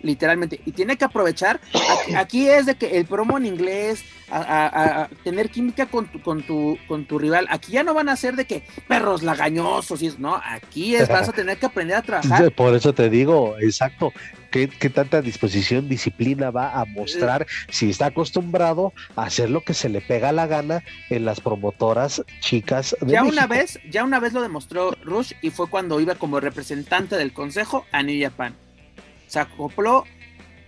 [0.00, 0.60] Literalmente.
[0.66, 1.60] Y tiene que aprovechar.
[2.00, 6.08] Aquí, aquí es de que el promo en inglés, a, a, a, tener química con
[6.08, 7.46] tu, con, tu, con tu rival.
[7.50, 10.02] Aquí ya no van a ser de que perros lagañosos.
[10.02, 12.50] Y es, no, aquí es, vas a tener que aprender a trabajar.
[12.56, 14.12] Por eso te digo, exacto.
[14.52, 19.74] ¿Qué, qué tanta disposición, disciplina va a mostrar si está acostumbrado a hacer lo que
[19.74, 23.38] se le pega la gana en las promotoras chicas de ya México?
[23.40, 27.32] una vez ya una vez lo demostró Rush y fue cuando iba como representante del
[27.32, 28.54] consejo a New Japan
[29.32, 30.04] se acopló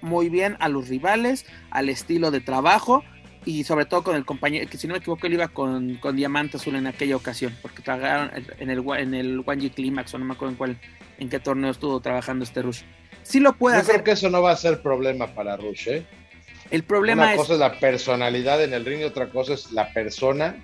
[0.00, 3.04] muy bien a los rivales, al estilo de trabajo
[3.44, 6.16] y sobre todo con el compañero, que si no me equivoco él iba con, con
[6.16, 10.18] Diamante Azul en aquella ocasión, porque trabajaron en el, en el One G Climax o
[10.18, 10.80] no me acuerdo en cuál,
[11.18, 12.82] en qué torneo estuvo trabajando este Rush.
[13.24, 13.94] Sí lo puede Yo hacer.
[13.96, 16.06] creo que eso no va a ser problema para Rush, ¿eh?
[16.70, 17.38] El problema Una es...
[17.38, 20.56] cosa es la personalidad en el ring y otra cosa es la persona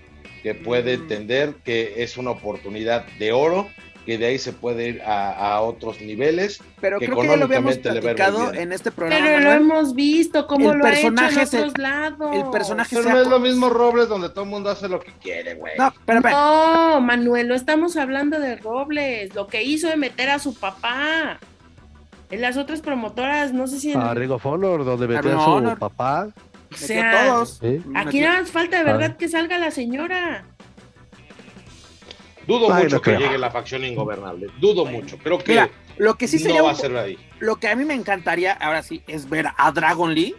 [0.42, 1.00] que puede Mm.
[1.02, 3.68] entender que es una oportunidad de oro
[4.06, 6.62] que de ahí se puede ir a, a otros niveles.
[6.80, 9.22] Pero que creo que ya lo habíamos platicado en este programa.
[9.26, 9.60] Pero lo Manuel.
[9.60, 12.34] hemos visto, cómo El lo ha hecho en personaje se- otros lados.
[12.34, 15.00] el personaje Pero no ha- es lo mismo Robles donde todo el mundo hace lo
[15.00, 15.74] que quiere, güey.
[15.78, 20.30] No, pero, pero, No, Manuel, no estamos hablando de Robles, lo que hizo de meter
[20.30, 21.38] a su papá.
[22.30, 25.44] En las otras promotoras, no sé si en- A Ring of Honor, donde metió a
[25.44, 25.78] su Honor.
[25.78, 26.28] papá.
[26.28, 27.60] o metió sea, todos.
[27.62, 29.18] aquí Metió- nada más falta de verdad Ah.
[29.18, 30.44] que salga la señora.
[32.46, 33.20] Dudo Ay, mucho no que creo.
[33.20, 34.46] llegue la facción ingobernable.
[34.60, 35.18] Dudo mucho.
[35.18, 37.18] Creo que Mira, lo que sí no sería va un- a ser ahí.
[37.40, 40.34] lo que a mí me encantaría ahora sí es ver a Dragon Lee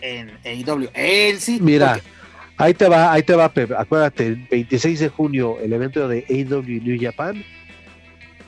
[0.00, 0.90] en AEW.
[0.94, 1.58] Él sí.
[1.60, 2.08] Mira, porque-
[2.58, 3.72] ahí te va, ahí te va, Pep.
[3.72, 7.42] Acuérdate, el 26 de junio, el evento de AEW New Japan.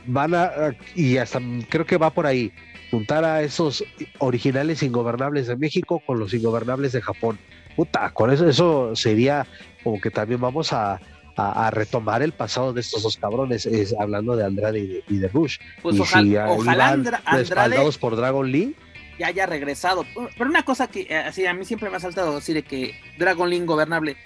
[0.06, 0.50] Van a,
[0.94, 2.52] y hasta creo que va por ahí,
[2.90, 3.84] juntar a esos
[4.18, 7.38] originales ingobernables de México con los ingobernables de Japón.
[7.74, 9.46] Puta, con eso, eso sería
[9.84, 11.00] como que también vamos a,
[11.36, 15.04] a- a retomar el pasado de estos dos cabrones, es, hablando de Andrade y de,
[15.08, 15.58] y de Rush.
[15.82, 18.74] pues y ojalá, si ojalá Andra- Andrade por Dragon Lee,
[19.18, 20.04] ya haya regresado.
[20.36, 22.94] Pero una cosa que eh, así a mí siempre me ha saltado decir de que
[23.18, 24.16] Dragon Lee ingobernable.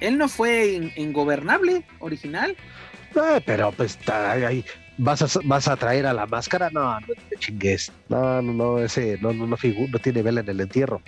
[0.00, 2.56] Él no fue in- ingobernable original.
[3.14, 4.64] Eh, pero pues está ahí.
[4.98, 6.70] ¿Vas a, ¿Vas a traer a la máscara?
[6.70, 7.90] No, no te chingues.
[8.08, 11.00] No, no, no, ese no, no, no, no tiene vela en el entierro.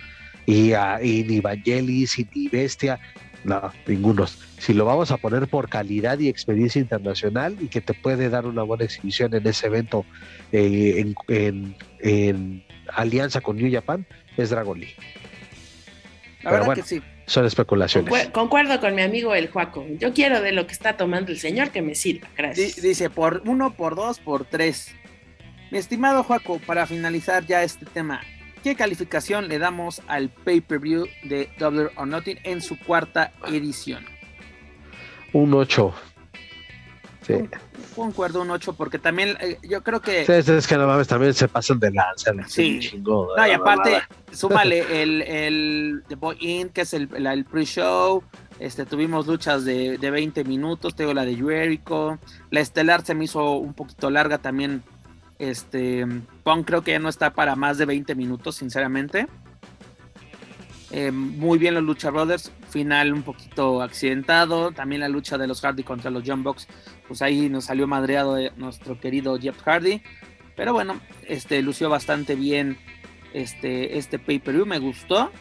[0.45, 2.99] Y, ah, y ni Vangelis, y ni Bestia,
[3.43, 4.37] no, ningunos.
[4.57, 8.45] Si lo vamos a poner por calidad y experiencia internacional y que te puede dar
[8.45, 10.05] una buena exhibición en ese evento
[10.51, 12.63] eh, en, en- en
[12.93, 14.05] alianza con New Japan,
[14.37, 14.93] es Dragon Lee.
[16.43, 16.81] La Pero verdad bueno.
[16.83, 17.01] que sí.
[17.25, 18.09] Son especulaciones.
[18.11, 19.85] Concuer- Concuerdo con mi amigo el Juaco.
[19.99, 22.27] Yo quiero de lo que está tomando el señor que me sirva.
[22.37, 22.81] Gracias.
[22.81, 24.93] dice por uno, por dos, por tres.
[25.71, 28.21] Mi estimado Juaco, para finalizar ya este tema,
[28.63, 34.05] ¿qué calificación le damos al pay-per-view de Double or Nothing en su cuarta edición?
[35.33, 35.93] Un 8.
[37.25, 37.33] Sí.
[37.95, 40.25] Concuerdo un 8 porque también eh, yo creo que...
[40.25, 42.31] Sí, es, que no mames, también se pasan de lanza.
[42.47, 42.79] Sí.
[42.79, 44.09] chingón, No, y aparte, mamada.
[44.31, 48.23] súmale el, el The Boy In, que es el, el pre-show.
[48.59, 52.19] Este, tuvimos luchas de, de 20 minutos, tengo la de Jericho.
[52.51, 54.83] La estelar se me hizo un poquito larga también.
[55.39, 56.05] Este,
[56.43, 59.27] Punk creo que ya no está para más de 20 minutos, sinceramente.
[60.91, 64.71] Eh, muy bien los Lucha Brothers, final un poquito accidentado.
[64.71, 66.67] También la lucha de los Hardy contra los John Box,
[67.07, 70.01] pues ahí nos salió madreado nuestro querido Jeff Hardy.
[70.55, 72.77] Pero bueno, este lució bastante bien
[73.33, 75.31] este, este pay-per-view, me gustó.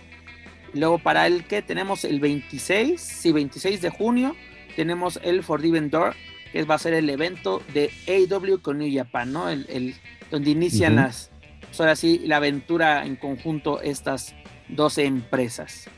[0.72, 4.34] Luego para el que tenemos el 26, sí, 26 de junio,
[4.74, 6.14] tenemos el Forbidden Door,
[6.52, 9.48] que va a ser el evento de AW con New Japan, ¿no?
[9.48, 9.94] El,
[10.32, 11.30] donde inician las,
[11.60, 14.34] pues ahora sí, la aventura en conjunto estas
[14.68, 15.88] 12 empresas.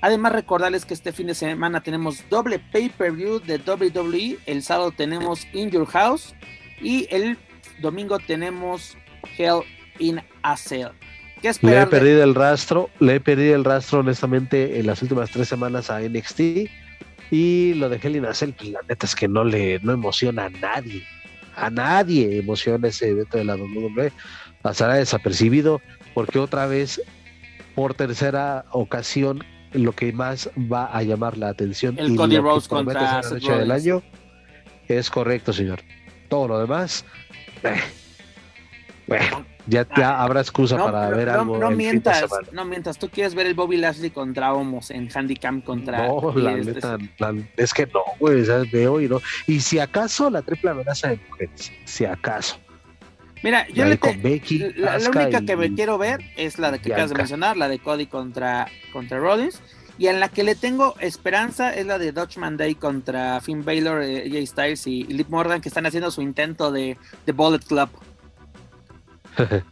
[0.00, 4.38] Además, recordarles que este fin de semana tenemos doble pay-per-view de WWE.
[4.44, 6.34] El sábado tenemos In Your House
[6.80, 7.38] y el
[7.80, 8.96] domingo tenemos
[9.38, 9.60] Hell
[9.98, 10.88] in a Cell.
[11.62, 15.48] le he perdido el rastro, le he perdido el rastro honestamente en las últimas tres
[15.48, 16.40] semanas a NXT
[17.30, 19.92] y lo de Hell in a Cell, pues la neta es que no le no
[19.92, 21.02] emociona a nadie,
[21.56, 24.12] a nadie emociona ese evento de la WWE,
[24.62, 25.80] pasará desapercibido
[26.12, 27.00] porque otra vez
[27.74, 33.20] por tercera ocasión lo que más va a llamar la atención el Cody Rose contra
[33.20, 34.02] la noche del año.
[34.86, 35.80] Es correcto señor.
[36.28, 37.04] Todo lo demás
[37.62, 37.80] eh,
[39.06, 42.98] bueno ya, ya habrá excusa para ver algo no mientas no mientas.
[42.98, 46.98] Tú quieres ver el Bobby Lashley contra Homos en Handicam contra no la neta
[47.56, 51.72] es que no güey veo y no y si acaso la triple amenaza de mujeres
[51.84, 52.58] si acaso
[53.44, 54.00] Mira, yo le
[54.76, 57.78] la, única que me quiero ver es la de que acabas de mencionar, la de
[57.78, 59.60] Cody contra, contra Rollins.
[59.98, 64.02] Y en la que le tengo esperanza es la de Dutchman Day contra Finn Baylor,
[64.02, 66.96] eh, Jay Styles y, Liv Morgan, que están haciendo su intento de,
[67.26, 67.90] de Bullet Club.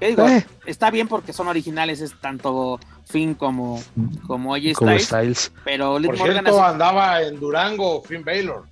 [0.00, 0.28] digo?
[0.28, 0.44] Eh.
[0.66, 3.80] Está bien porque son originales, es tanto Finn como,
[4.26, 8.64] como AJ Styles, Pero Liv Morgan cierto, andaba en Durango, Finn Baylor.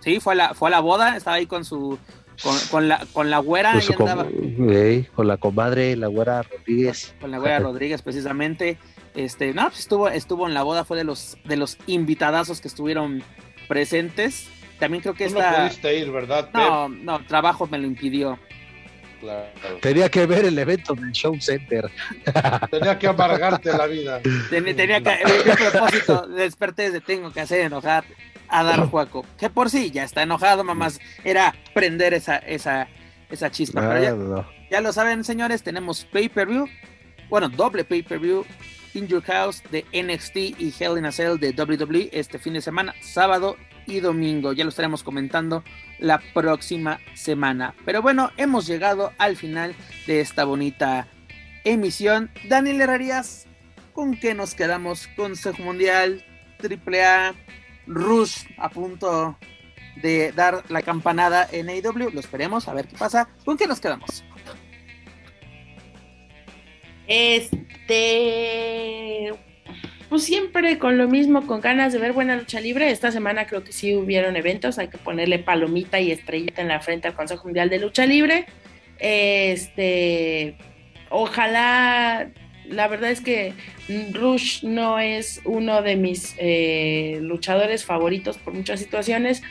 [0.00, 1.98] Sí, fue la, fue a la boda, estaba ahí con su
[2.70, 3.74] con, la, con la güera
[5.14, 7.14] con la comadre, la güera Rodríguez.
[7.20, 8.78] Con la güera Rodríguez, precisamente.
[9.14, 12.68] Este, no, pues estuvo, estuvo en la boda, fue de los, de los invitadazos que
[12.68, 13.22] estuvieron
[13.68, 14.48] presentes.
[14.78, 15.50] También creo que esta.
[15.50, 16.48] No pudiste ir, ¿verdad?
[16.54, 18.38] No, no, trabajo me lo impidió.
[19.20, 19.48] Claro.
[19.82, 21.90] Tenía que ver el evento del Show Center.
[22.70, 24.20] Tenía que amargarte la vida.
[24.48, 28.04] Tenía, que, a propósito, desperté de tengo que hacer enojar
[28.50, 29.24] a dar Juaco.
[29.38, 31.00] Que por sí ya está enojado, mamás.
[31.24, 32.88] Era prender esa, esa,
[33.30, 33.80] esa chispa.
[33.88, 36.66] Pero ya, lo saben, señores, tenemos pay-per-view.
[37.28, 38.44] Bueno, doble pay-per-view.
[38.94, 42.60] In Your House de NXT y Hell in a Cell de WWE este fin de
[42.60, 43.56] semana, sábado
[43.86, 44.52] y domingo.
[44.52, 45.62] Ya lo estaremos comentando
[46.00, 47.74] la próxima semana.
[47.84, 49.76] Pero bueno, hemos llegado al final
[50.08, 51.06] de esta bonita
[51.64, 52.30] emisión.
[52.48, 53.46] Daniel Herrerías,
[53.92, 55.06] ¿con qué nos quedamos?
[55.16, 56.24] Consejo Mundial,
[56.60, 57.34] AAA,
[57.86, 59.36] Rush a punto
[59.96, 62.10] de dar la campanada en AEW.
[62.12, 63.28] Lo esperemos, a ver qué pasa.
[63.44, 64.24] ¿Con qué nos quedamos?
[67.06, 68.52] Este.
[70.08, 72.90] Pues siempre con lo mismo, con ganas de ver buena lucha libre.
[72.90, 74.78] Esta semana creo que sí hubieron eventos.
[74.78, 78.46] Hay que ponerle palomita y estrellita en la frente al Consejo Mundial de Lucha Libre.
[78.98, 80.56] Este.
[81.10, 82.30] Ojalá
[82.70, 83.52] la verdad es que
[84.12, 89.42] Rush no es uno de mis eh, luchadores favoritos por muchas situaciones,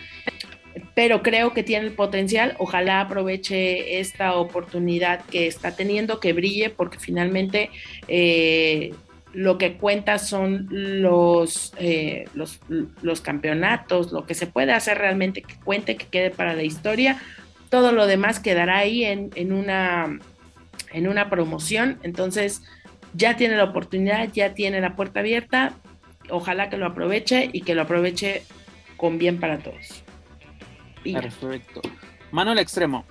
[0.96, 2.56] pero creo que tiene el potencial.
[2.58, 7.70] Ojalá aproveche esta oportunidad que está teniendo, que brille, porque finalmente
[8.08, 8.94] eh,
[9.34, 12.60] lo que cuenta son los, eh, los,
[13.02, 17.22] los campeonatos, lo que se puede hacer realmente que cuente, que quede para la historia.
[17.70, 20.20] Todo lo demás quedará ahí en, en una
[20.92, 22.00] en una promoción.
[22.04, 22.64] Entonces,
[23.14, 25.74] ya tiene la oportunidad, ya tiene la puerta abierta,
[26.30, 28.44] ojalá que lo aproveche y que lo aproveche
[28.98, 30.04] con bien para todos.
[31.04, 31.82] Perfecto.
[32.32, 33.06] Manuel Extremo.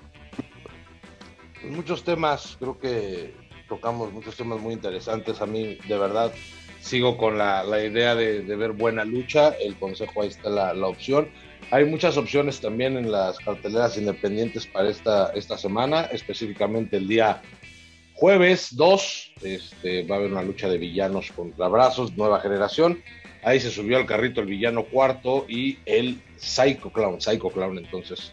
[1.61, 3.35] Pues muchos temas, creo que
[3.69, 5.41] tocamos muchos temas muy interesantes.
[5.41, 6.33] A mí, de verdad,
[6.81, 9.51] sigo con la, idea de, ver buena lucha.
[9.61, 11.29] El consejo, ahí está la, la, opción.
[11.71, 17.43] Hay muchas opciones también en las carteleras independientes para esta, esta semana, específicamente el día
[18.19, 23.01] Jueves 2, este, va a haber una lucha de villanos contra brazos, nueva generación.
[23.45, 28.33] Ahí se subió al carrito el villano cuarto y el Psycho Clown, Psycho Clown, entonces.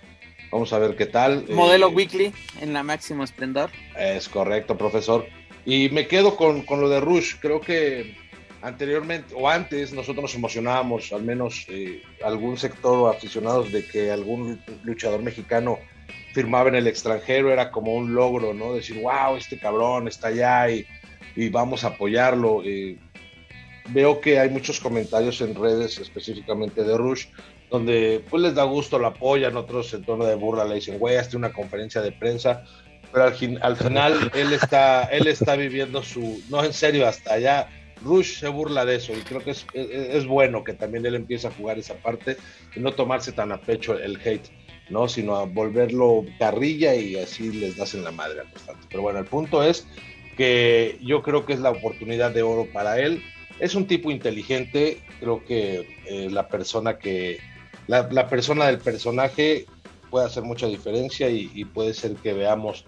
[0.52, 1.46] Vamos a ver qué tal.
[1.50, 3.70] Modelo eh, weekly en la máximo esplendor.
[3.96, 5.28] Es correcto, profesor.
[5.68, 7.36] Y me quedo con, con, lo de Rush.
[7.40, 8.18] Creo que
[8.64, 14.10] anteriormente o antes nosotros nos emocionábamos, al menos eh, algún sector o aficionados, de que
[14.10, 15.78] algún luchador mexicano
[16.36, 18.74] firmaba en el extranjero era como un logro, ¿no?
[18.74, 20.86] Decir, wow, este cabrón está allá y,
[21.50, 22.62] vamos a apoyarlo.
[23.90, 27.28] veo que hay muchos comentarios en redes, específicamente de Rush,
[27.72, 31.16] donde pues les da gusto, lo apoyan, otros en tono de burla le dicen, güey,
[31.16, 32.66] hazte una conferencia de prensa,
[33.14, 37.70] pero al, al final él está, él está viviendo su, no en serio, hasta allá,
[38.04, 41.16] Rush se burla de eso y creo que es, es, es bueno que también él
[41.16, 42.36] empiece a jugar esa parte
[42.76, 44.65] y no tomarse tan a pecho el hate.
[44.90, 45.08] ¿No?
[45.08, 48.88] Sino a volverlo carrilla y así les das en la madre al constante.
[48.90, 49.88] Pero bueno, el punto es
[50.38, 53.24] que yo creo que es la oportunidad de oro para él.
[53.60, 57.40] Es un tipo inteligente, creo que eh, la persona que,
[57.88, 59.66] la, persona del personaje
[60.10, 62.86] puede hacer mucha diferencia y, puede ser que veamos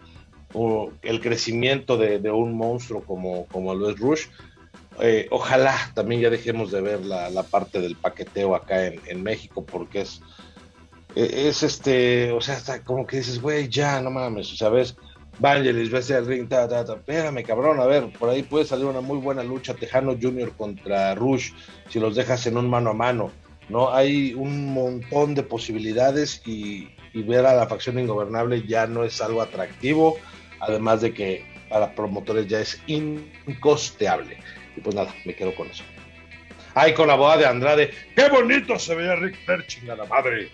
[1.02, 4.26] el crecimiento de, de, un monstruo como, como lo es Rush.
[5.00, 9.22] Eh, ojalá también ya dejemos de ver la, la parte del paqueteo acá en, en
[9.22, 10.22] México porque es,
[11.16, 14.96] es este, o sea, hasta como que dices, güey, ya, no mames, ves,
[15.40, 18.86] Vangelis, ves el ring, ta, ta, ta, espérame, cabrón, a ver, por ahí puede salir
[18.86, 21.52] una muy buena lucha Tejano Junior contra Rush,
[21.90, 23.32] si los dejas en un mano a mano,
[23.70, 23.94] ¿no?
[23.94, 29.22] Hay un montón de posibilidades y, y ver a la facción ingobernable ya no es
[29.22, 30.18] algo atractivo,
[30.60, 34.38] además de que para promotores ya es incosteable.
[34.76, 35.84] Y pues nada, me quedo con eso.
[36.74, 40.52] Ay, con la boda de Andrade, qué bonito se veía Rick Perching a la madre.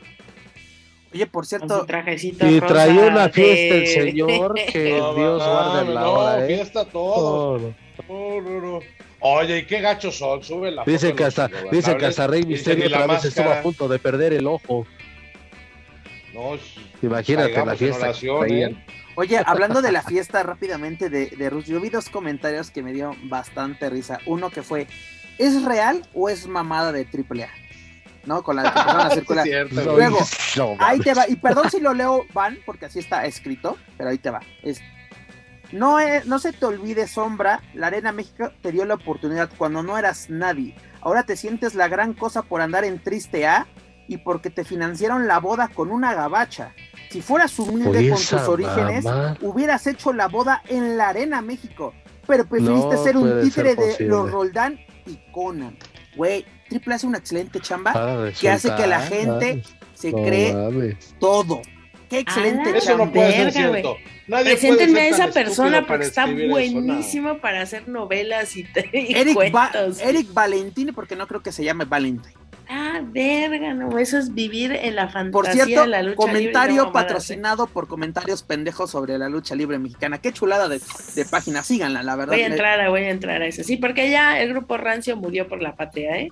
[1.13, 1.85] Oye, por cierto.
[2.17, 3.83] y traía una fiesta de...
[3.83, 6.43] el señor que no, Dios no, guarde la no, hora.
[6.43, 6.47] ¿eh?
[6.47, 7.73] fiesta todo.
[8.09, 8.79] No, no, no.
[9.19, 10.43] Oye, ¿y qué gachos son?
[10.43, 13.87] Sube la Dicen que hasta, dicen que hasta Rey Misterio otra vez estuvo a punto
[13.87, 14.85] de perder el ojo.
[16.33, 16.57] No,
[17.01, 18.05] Imagínate la fiesta.
[18.05, 18.85] Oración, ¿eh?
[19.15, 22.91] Oye, hablando de la fiesta rápidamente de, de Rush, yo vi dos comentarios que me
[22.91, 24.19] dio bastante risa.
[24.25, 24.87] Uno que fue,
[25.37, 27.49] ¿es real o es mamada de AAA?
[28.25, 28.43] ¿No?
[28.43, 29.45] Con la que empezaron a circular.
[29.45, 30.19] cierto, Luego,
[30.57, 34.09] No, ahí te va, y perdón si lo leo van, porque así está escrito, pero
[34.09, 34.41] ahí te va.
[34.61, 34.81] Es,
[35.71, 39.81] no, es, no se te olvide, Sombra, la Arena México te dio la oportunidad cuando
[39.81, 40.75] no eras nadie.
[41.01, 43.67] Ahora te sientes la gran cosa por andar en triste A
[44.07, 46.73] y porque te financiaron la boda con una gabacha.
[47.09, 49.37] Si fueras humilde con tus orígenes, mamá.
[49.41, 51.93] hubieras hecho la boda en la Arena México.
[52.27, 55.77] Pero preferiste No ser un títere ser de los Roldán y Conan.
[56.15, 59.63] Güey, Triple hace una excelente chamba que hace que la gente
[59.93, 61.61] se cree todo.
[62.09, 63.05] Qué excelente Ah, Eso chamba.
[63.05, 63.81] no puede ser Verga, güey.
[63.81, 63.97] cierto.
[64.27, 66.61] Nadie Preséntenme a puede ser esa tan persona porque está escribir eso, no.
[66.85, 69.99] buenísimo para hacer novelas y, y Eric, Va- cuentos.
[70.01, 72.33] Eric Valentini, porque no creo que se llame Valentine.
[72.69, 76.75] Ah, verga, no, eso es vivir en la fantasía Por cierto, de la lucha comentario
[76.75, 76.85] libre.
[76.87, 80.19] no patrocinado por comentarios pendejos sobre la lucha libre mexicana.
[80.19, 80.79] Qué chulada de,
[81.15, 82.33] de página, síganla, la verdad.
[82.35, 83.63] Voy a entrar, a, voy a entrar a eso.
[83.63, 86.29] Sí, porque ya el grupo Rancio murió por la patria, ¿eh?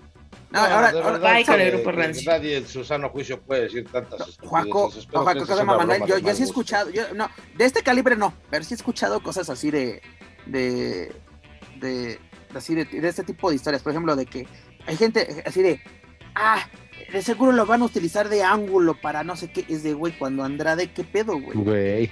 [0.52, 2.32] No, ahora, ahora- con el grupo que Rancio.
[2.32, 4.38] Nadie en su sano juicio puede decir tantas.
[4.41, 8.15] Juaco, no, Juaco, cosa Manuel, yo, yo sí he escuchado, yo, no, de este calibre
[8.18, 10.02] no, pero sí he escuchado cosas así de,
[10.45, 11.11] de,
[11.80, 12.19] de,
[12.53, 14.45] así de, de este tipo de historias, por ejemplo, de que
[14.88, 15.82] hay gente así de,
[16.36, 16.65] ah,
[17.14, 20.18] de seguro lo van a utilizar de ángulo para no sé qué, es de, güey,
[20.18, 21.57] cuando Andrade, ¿qué pedo, güey?
[21.57, 22.11] Güey.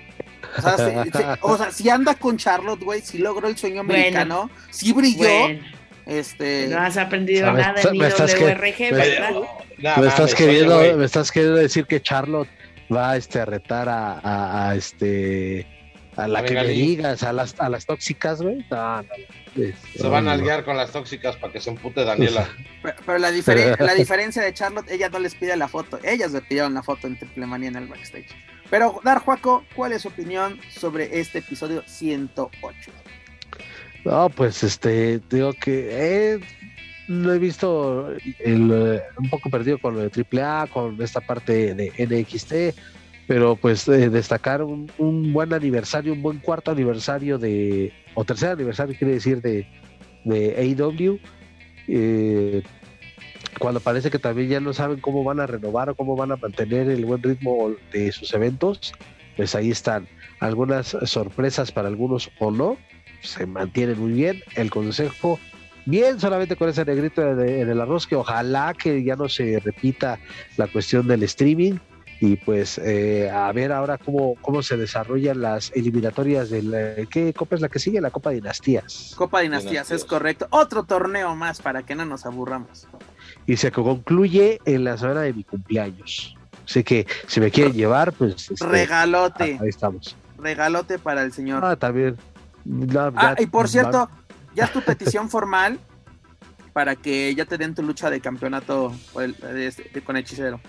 [0.58, 3.84] O sea, se- se- o sea, si anda con Charlotte, güey, si logró el sueño
[3.84, 3.94] Bueno.
[3.94, 5.62] americano, si brilló, Bueno,
[6.06, 6.68] este...
[6.68, 9.32] no has aprendido nada en Me estás que- me- ¿verdad?
[9.98, 12.50] Me estás queriendo, me estás decir que Charlotte
[12.94, 15.66] va este, a retar a, a- a, este
[16.16, 16.82] a la A que me Bengalí.
[16.82, 18.58] digas, a las, a las tóxicas, güey.
[18.70, 19.04] No, no,
[19.56, 19.74] no.
[19.96, 22.48] Se van a liar con las tóxicas para que se empute Daniela.
[22.82, 26.32] Pero, pero la, diferen- la diferencia de Charlotte, ella no les pide la foto, ellas
[26.32, 28.28] le pidieron la foto en Triple Manía en el backstage.
[28.70, 32.92] Pero, Dar Juaco, ¿cuál es su opinión sobre este episodio 108?
[34.06, 36.40] No, pues este, digo que eh,
[37.08, 41.74] lo he visto el, eh, un poco perdido con lo de AAA, con esta parte
[41.74, 42.80] de NXT,
[43.28, 48.52] pero pues eh, destacar un, un buen aniversario, un buen cuarto aniversario de, o tercer
[48.52, 49.68] aniversario quiere decir de,
[50.24, 51.20] de AEW,
[51.88, 52.64] eh,
[53.58, 56.38] cuando parece que también ya no saben cómo van a renovar o cómo van a
[56.38, 58.94] mantener el buen ritmo de sus eventos,
[59.36, 60.08] pues ahí están.
[60.40, 62.78] Algunas sorpresas para algunos o no,
[63.22, 64.44] se mantienen muy bien.
[64.56, 65.40] El consejo,
[65.86, 69.60] bien solamente con ese negrito en en el arroz, que ojalá que ya no se
[69.60, 70.20] repita
[70.58, 71.78] la cuestión del streaming.
[72.22, 77.34] Y pues eh, a ver ahora cómo, cómo se desarrollan las eliminatorias de la, ¿qué
[77.34, 78.02] copa es la que sigue?
[78.02, 79.14] La Copa Dinastías.
[79.16, 80.02] Copa Dinastías, Dinastías.
[80.02, 80.48] es correcto.
[80.50, 82.88] Otro torneo más para que no nos aburramos.
[83.46, 86.36] Y se concluye en la semana de mi cumpleaños.
[86.66, 90.18] Así que si me quieren llevar, pues este, Regalote, ahí estamos.
[90.38, 91.64] regalote para el señor.
[91.64, 92.18] Ah, también.
[92.66, 94.10] No, Ah, y por cierto,
[94.56, 95.80] ya es tu petición formal
[96.74, 100.60] para que ya te den tu lucha de campeonato por el- de- de- con hechicero.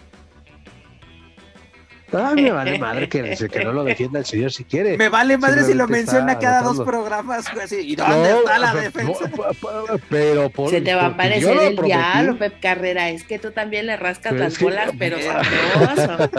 [2.13, 4.97] Ah, me vale madre que, que no lo defienda el señor si quiere.
[4.97, 7.47] Me vale madre si lo menciona cada dos programas.
[7.63, 9.29] así, ¿Y dónde No, está la defensa?
[9.31, 11.97] pe- pe- Pero por, Se te va a aparecer el prometí.
[11.97, 13.11] diablo, Pep Carrera.
[13.11, 16.31] Es que tú también le rascas Pero las que- bolas, pero sabroso.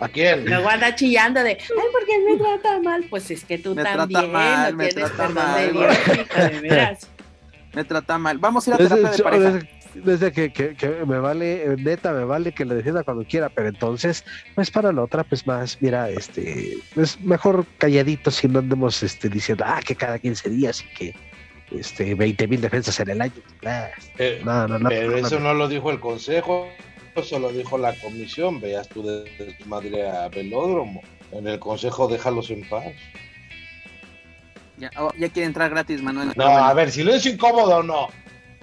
[0.00, 0.44] ¿A quién?
[0.46, 3.04] Luego anda chillando de, ay, ¿por qué me trata mal?
[3.08, 5.72] Pues es que tú Me trata también mal, no me tienes trata perdón de mal.
[5.72, 7.08] Dios, hija, de veras.
[7.74, 8.38] Me trata mal.
[8.38, 9.58] Vamos a ir a terapia de pareja.
[9.94, 13.48] Desde, que, que, que me vale, eh, neta, me vale que le defienda cuando quiera,
[13.48, 18.58] pero entonces, pues para la otra, pues más, mira, este, es mejor calladito si no
[18.58, 21.14] andemos este, diciendo, ah, que cada 15 días y que
[21.70, 23.32] este, 20 mil defensas en el año.
[23.64, 23.88] Ah,
[24.18, 25.54] Eh, no, no, no, pero eso no.
[25.54, 26.68] lo dijo el consejo,
[27.14, 28.60] eso lo dijo la comisión.
[28.60, 31.02] Veas tú de, de tu madre a velódromo.
[31.32, 32.92] En el consejo déjalos en paz.
[34.76, 36.32] Ya, oh, ya quiere entrar gratis, Manuel.
[36.36, 38.08] No, a ver, silencio incómodo no.
[38.08, 38.08] No,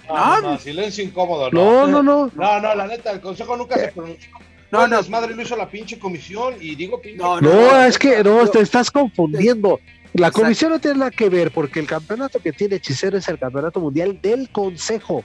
[0.07, 0.41] No.
[0.41, 1.87] no, no, silencio incómodo no.
[1.87, 2.31] No, no, no.
[2.35, 4.29] No, no, la neta, el consejo nunca se pronunció.
[4.71, 7.17] No, No, desmadre lo hizo la pinche comisión y digo pinche.
[7.17, 9.79] No, No, es que no, te estás confundiendo.
[10.13, 10.41] La Exacto.
[10.41, 13.79] comisión no tiene nada que ver porque el campeonato que tiene Hechicero es el campeonato
[13.79, 15.23] mundial del consejo.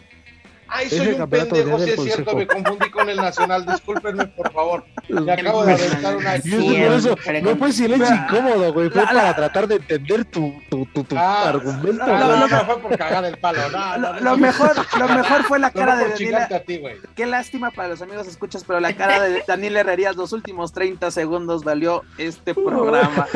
[0.69, 3.65] Ay, soy un pendejo, si es cierto, me confundí con el nacional.
[3.67, 4.85] Discúlpenme, por favor.
[5.09, 6.37] Me acabo de aventar una.
[6.45, 8.91] Y eso, no fue silencio incómodo, güey.
[8.91, 12.05] Fue la- la- para tratar de entender tu, tu, tu, tu Ah, argumento.
[12.07, 12.39] No, güey.
[12.41, 13.69] no, no, fue por cagar el palo.
[13.71, 16.09] No, no, Lo, no, lo no, mejor, lo mejor fue la no, cara no de
[16.11, 16.17] Daniela.
[16.49, 16.97] chingarte a ti, güey.
[17.15, 21.11] Qué lástima para los amigos escuchas, pero la cara de Daniel Herrerías los últimos 30
[21.11, 23.27] segundos valió este programa.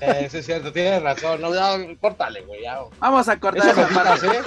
[0.00, 1.40] Eh, sí es cierto, tienes razón.
[1.40, 2.62] No, ya, córtale, güey.
[2.62, 2.78] Ya.
[2.98, 4.26] Vamos a cortar esa parte.
[4.26, 4.40] ¿eh?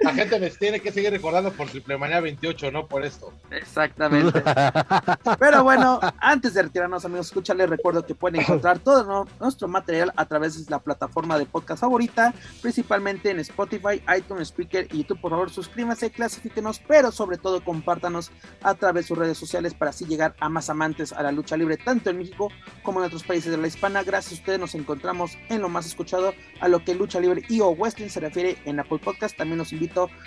[0.00, 3.32] La gente me tiene que seguir recordando por Triple Manía 28, no por esto.
[3.50, 4.42] Exactamente.
[5.38, 10.26] Pero bueno, antes de retirarnos, amigos, escúchales, recuerdo que pueden encontrar todo nuestro material a
[10.26, 15.20] través de la plataforma de podcast favorita, principalmente en Spotify, iTunes, Speaker y YouTube.
[15.20, 18.30] Por favor, suscríbanse, clasifíquenos, pero sobre todo compártanos
[18.62, 21.56] a través de sus redes sociales para así llegar a más amantes a la lucha
[21.56, 22.50] libre, tanto en México
[22.82, 24.02] como en otros países de la hispana.
[24.02, 27.60] Gracias a ustedes nos encontramos en lo más escuchado a lo que lucha libre y
[27.60, 29.36] o wrestling se refiere en Apple Podcast.
[29.36, 29.72] También los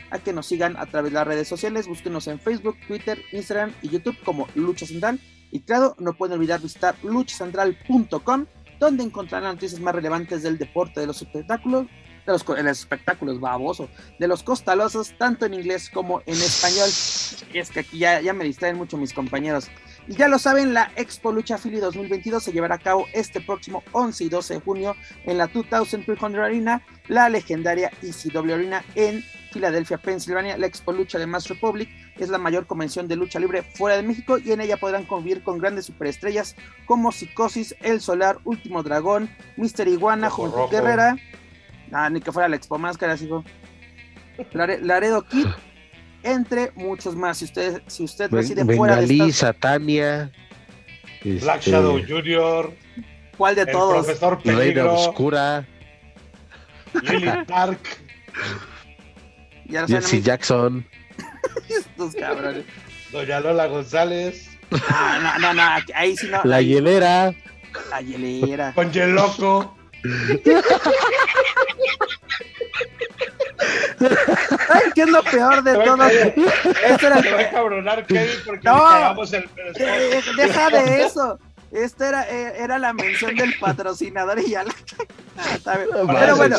[0.09, 1.87] a que nos sigan a través de las redes sociales.
[1.87, 5.19] Búsquenos en Facebook, Twitter, Instagram y YouTube como Lucha Central.
[5.51, 8.45] Y claro, no pueden olvidar visitar luchacentral.com,
[8.79, 11.87] donde encontrarán noticias más relevantes del deporte, de los espectáculos,
[12.25, 16.35] de los, co- de los espectáculos, baboso, de los costalosos, tanto en inglés como en
[16.35, 16.87] español.
[17.53, 19.69] Es que aquí ya, ya me distraen mucho mis compañeros.
[20.07, 23.83] Y ya lo saben, la Expo Lucha Philly 2022 se llevará a cabo este próximo
[23.91, 24.95] 11 y 12 de junio
[25.25, 30.57] en la 2300 Arena, la legendaria ECW Arena en Filadelfia, Pensilvania.
[30.57, 34.03] La Expo Lucha de Mass Republic es la mayor convención de lucha libre fuera de
[34.03, 36.55] México y en ella podrán convivir con grandes superestrellas
[36.85, 40.69] como Psicosis, El Solar, Último Dragón, Mister Iguana, Rojo.
[40.69, 41.15] Guerrera.
[41.91, 43.43] Ah, ni que fuera la Expo Máscaras, hijo.
[44.53, 45.47] Lare- Laredo Kid,
[46.23, 47.37] entre muchos más.
[47.39, 50.31] Si usted, si usted reside fuera de Bengalí, Estados Satania.
[51.23, 52.73] Black este, Shadow Jr.,
[53.37, 54.05] ¿cuál de el todos?
[54.05, 55.67] profesor Reina Peligro, Oscura,
[57.03, 57.79] Lily Park.
[59.69, 60.85] Ya Jesse Jackson.
[61.69, 62.65] estos cabrones.
[63.11, 64.45] Doña Lola González,
[64.89, 66.41] Ah, no, no, no, ahí sí no.
[66.43, 67.33] La ahí- hielera.
[67.89, 68.71] La hielera.
[68.75, 69.75] con Loco.
[73.99, 76.07] Ay, ¿qué es lo peor de todo?
[76.07, 78.77] Esto era- Te va a cabronar Kevin porque No.
[78.77, 81.39] le el Eh, deja de eso.
[81.71, 84.71] Esta era, eh, era la mención del patrocinador y ya la
[85.37, 85.89] Ah, está bien.
[86.07, 86.57] Para Pero bueno,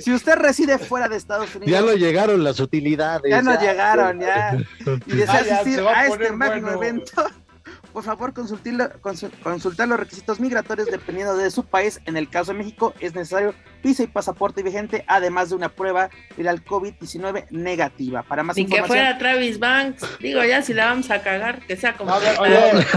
[0.00, 3.30] si usted reside fuera de Estados Unidos, Ya lo llegaron las utilidades.
[3.30, 3.60] ya ya.
[3.60, 4.56] llegaron, ya.
[5.06, 6.82] Y desea Ah, asistir va a a este magno bueno.
[6.82, 7.12] evento.
[7.92, 12.00] Por favor, consultar los requisitos migratorios dependiendo de su país.
[12.06, 13.54] En el caso de México, es necesario
[13.84, 18.22] visa y pasaporte vigente, además de una prueba viral COVID-19 negativa.
[18.22, 20.18] Para más Ni que fuera Travis Banks.
[20.18, 22.14] Digo, ya si la vamos a cagar, que sea como.
[22.14, 22.26] Oye,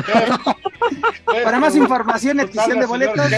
[0.06, 3.32] Kev, para más información, adquisición de boletos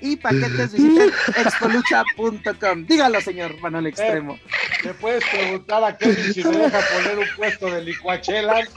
[0.00, 2.86] y paquetes, visiten expolucha.com.
[2.86, 4.38] Dígalo, señor Manuel Extremo.
[4.82, 8.68] ¿Le puedes preguntar a Kevin si me deja poner un puesto de licuachelas?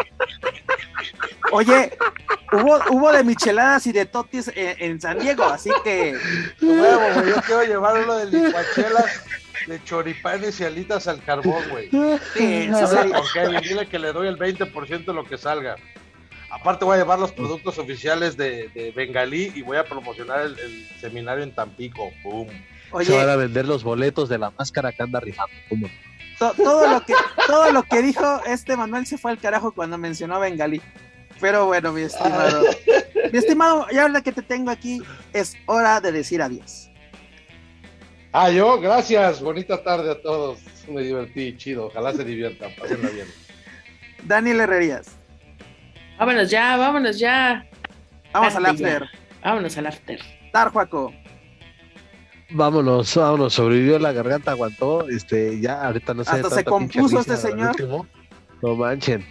[1.52, 1.98] Oye,
[2.52, 6.18] hubo, hubo de micheladas y de totis en, en San Diego, así que
[6.60, 9.24] yo quiero llevar uno de licuachelas
[9.68, 11.90] de choripanes y alitas al carbón, güey.
[12.34, 12.70] sí, sí
[13.12, 15.76] con Kevin, dile que le doy el 20% de lo que salga.
[16.50, 20.58] Aparte voy a llevar los productos oficiales de, de Bengalí y voy a promocionar el,
[20.60, 22.10] el seminario en Tampico.
[22.24, 22.48] Boom.
[22.50, 25.52] Se van Oye, a vender los boletos de la máscara que anda rifando.
[25.68, 25.88] ¿Cómo?
[26.40, 27.14] to- todo, lo que,
[27.48, 30.82] todo lo que dijo este Manuel se fue al carajo cuando mencionó a Bengalí.
[31.42, 32.64] Pero bueno, mi estimado.
[33.32, 35.02] Mi estimado, ya ahora que te tengo aquí,
[35.34, 36.87] es hora de decir adiós.
[38.32, 39.42] Ah, yo, gracias.
[39.42, 40.60] Bonita tarde a todos.
[40.88, 41.88] Me divertí, chido.
[41.88, 43.28] Ojalá se diviertan, pásenla bien.
[44.24, 45.16] Daniel Herrerías,
[46.20, 47.66] Vámonos ya, vámonos ya.
[48.34, 49.06] vamos al after.
[49.44, 50.20] Vámonos al after.
[50.52, 51.14] Tarjuaco,
[52.50, 56.32] Vámonos, vámonos, sobrevivió la garganta, aguantó, este, ya ahorita no sé.
[56.32, 57.70] Hasta se compuso este señor.
[57.72, 58.08] último.
[58.64, 59.26] No manchen.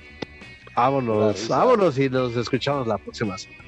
[0.77, 3.64] Vámonos, vámonos y nos escuchamos la próxima semana.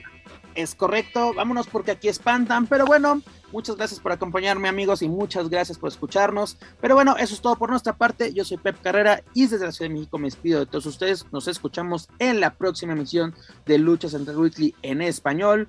[0.54, 3.22] es correcto, vámonos porque aquí espantan, pero bueno,
[3.52, 6.58] Muchas gracias por acompañarme amigos y muchas gracias por escucharnos.
[6.80, 8.32] Pero bueno, eso es todo por nuestra parte.
[8.32, 11.24] Yo soy Pep Carrera y desde la Ciudad de México me despido de todos ustedes.
[11.32, 13.34] Nos escuchamos en la próxima emisión
[13.66, 15.68] de Lucha Central Weekly en español.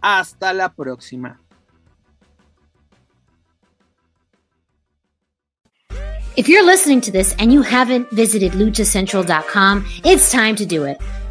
[0.00, 1.40] Hasta la próxima.
[6.36, 10.98] If you're listening to this and you haven't visited luchacentral.com, it's time to do it.